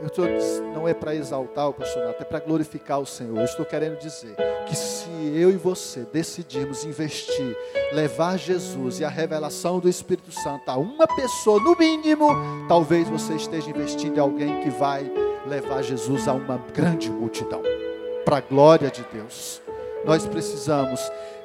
Eu 0.00 0.06
estou, 0.06 0.26
não 0.74 0.88
é 0.88 0.94
para 0.94 1.14
exaltar 1.14 1.68
o 1.68 1.74
pastor 1.74 2.02
é 2.18 2.24
para 2.24 2.40
glorificar 2.40 2.98
o 3.00 3.06
Senhor. 3.06 3.36
Eu 3.36 3.44
estou 3.44 3.66
querendo 3.66 3.98
dizer 3.98 4.34
que 4.66 4.74
se 4.74 5.10
eu 5.34 5.50
e 5.50 5.56
você 5.56 6.06
decidirmos 6.10 6.84
investir, 6.84 7.54
levar 7.92 8.38
Jesus 8.38 9.00
e 9.00 9.04
a 9.04 9.10
revelação 9.10 9.78
do 9.78 9.90
Espírito 9.90 10.32
Santo 10.32 10.70
a 10.70 10.76
uma 10.78 11.06
pessoa, 11.06 11.60
no 11.60 11.76
mínimo, 11.76 12.28
talvez 12.66 13.08
você 13.08 13.34
esteja 13.34 13.68
investindo 13.68 14.16
em 14.16 14.20
alguém 14.20 14.60
que 14.60 14.70
vai 14.70 15.10
levar 15.46 15.82
Jesus 15.82 16.26
a 16.26 16.32
uma 16.32 16.56
grande 16.72 17.10
multidão. 17.10 17.62
Para 18.24 18.38
a 18.38 18.40
glória 18.40 18.90
de 18.90 19.04
Deus. 19.12 19.60
Nós 20.04 20.26
precisamos. 20.26 21.00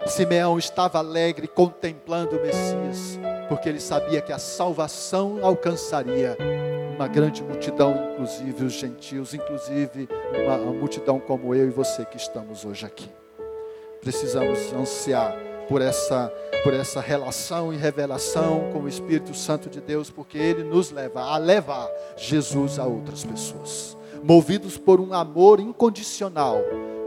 Simeão 0.07 0.57
estava 0.57 0.99
alegre 0.99 1.47
contemplando 1.47 2.37
o 2.37 2.41
Messias, 2.41 3.19
porque 3.49 3.67
ele 3.67 3.79
sabia 3.79 4.21
que 4.21 4.31
a 4.31 4.37
salvação 4.37 5.39
alcançaria 5.41 6.37
uma 6.95 7.07
grande 7.07 7.43
multidão, 7.43 8.11
inclusive 8.13 8.65
os 8.65 8.73
gentios, 8.73 9.33
inclusive 9.33 10.07
uma, 10.45 10.57
multidão 10.57 11.19
como 11.19 11.53
eu 11.53 11.67
e 11.67 11.71
você 11.71 12.05
que 12.05 12.17
estamos 12.17 12.63
hoje 12.63 12.85
aqui. 12.85 13.09
Precisamos 13.99 14.71
ansiar 14.73 15.35
por 15.67 15.81
essa, 15.81 16.31
por 16.63 16.73
essa 16.73 17.01
relação 17.01 17.73
e 17.73 17.77
revelação 17.77 18.69
com 18.71 18.81
o 18.81 18.87
Espírito 18.87 19.33
Santo 19.33 19.69
de 19.69 19.81
Deus, 19.81 20.09
porque 20.09 20.37
ele 20.37 20.63
nos 20.63 20.91
leva 20.91 21.21
a 21.21 21.37
levar 21.37 21.89
Jesus 22.15 22.79
a 22.79 22.85
outras 22.85 23.25
pessoas, 23.25 23.97
movidos 24.23 24.77
por 24.77 25.01
um 25.01 25.13
amor 25.13 25.59
incondicional, 25.59 26.59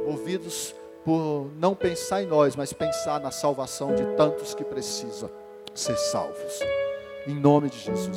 movidos 0.07 0.75
por 1.05 1.51
não 1.59 1.75
pensar 1.75 2.23
em 2.23 2.27
nós, 2.27 2.57
mas 2.57 2.73
pensar 2.73 3.21
na 3.21 3.31
salvação 3.31 3.95
de 3.95 4.05
tantos 4.17 4.55
que 4.55 4.65
precisam 4.65 5.31
ser 5.75 5.97
salvos. 5.97 6.61
Em 7.27 7.35
nome 7.35 7.71
de 7.71 7.79
Jesus. 7.79 8.17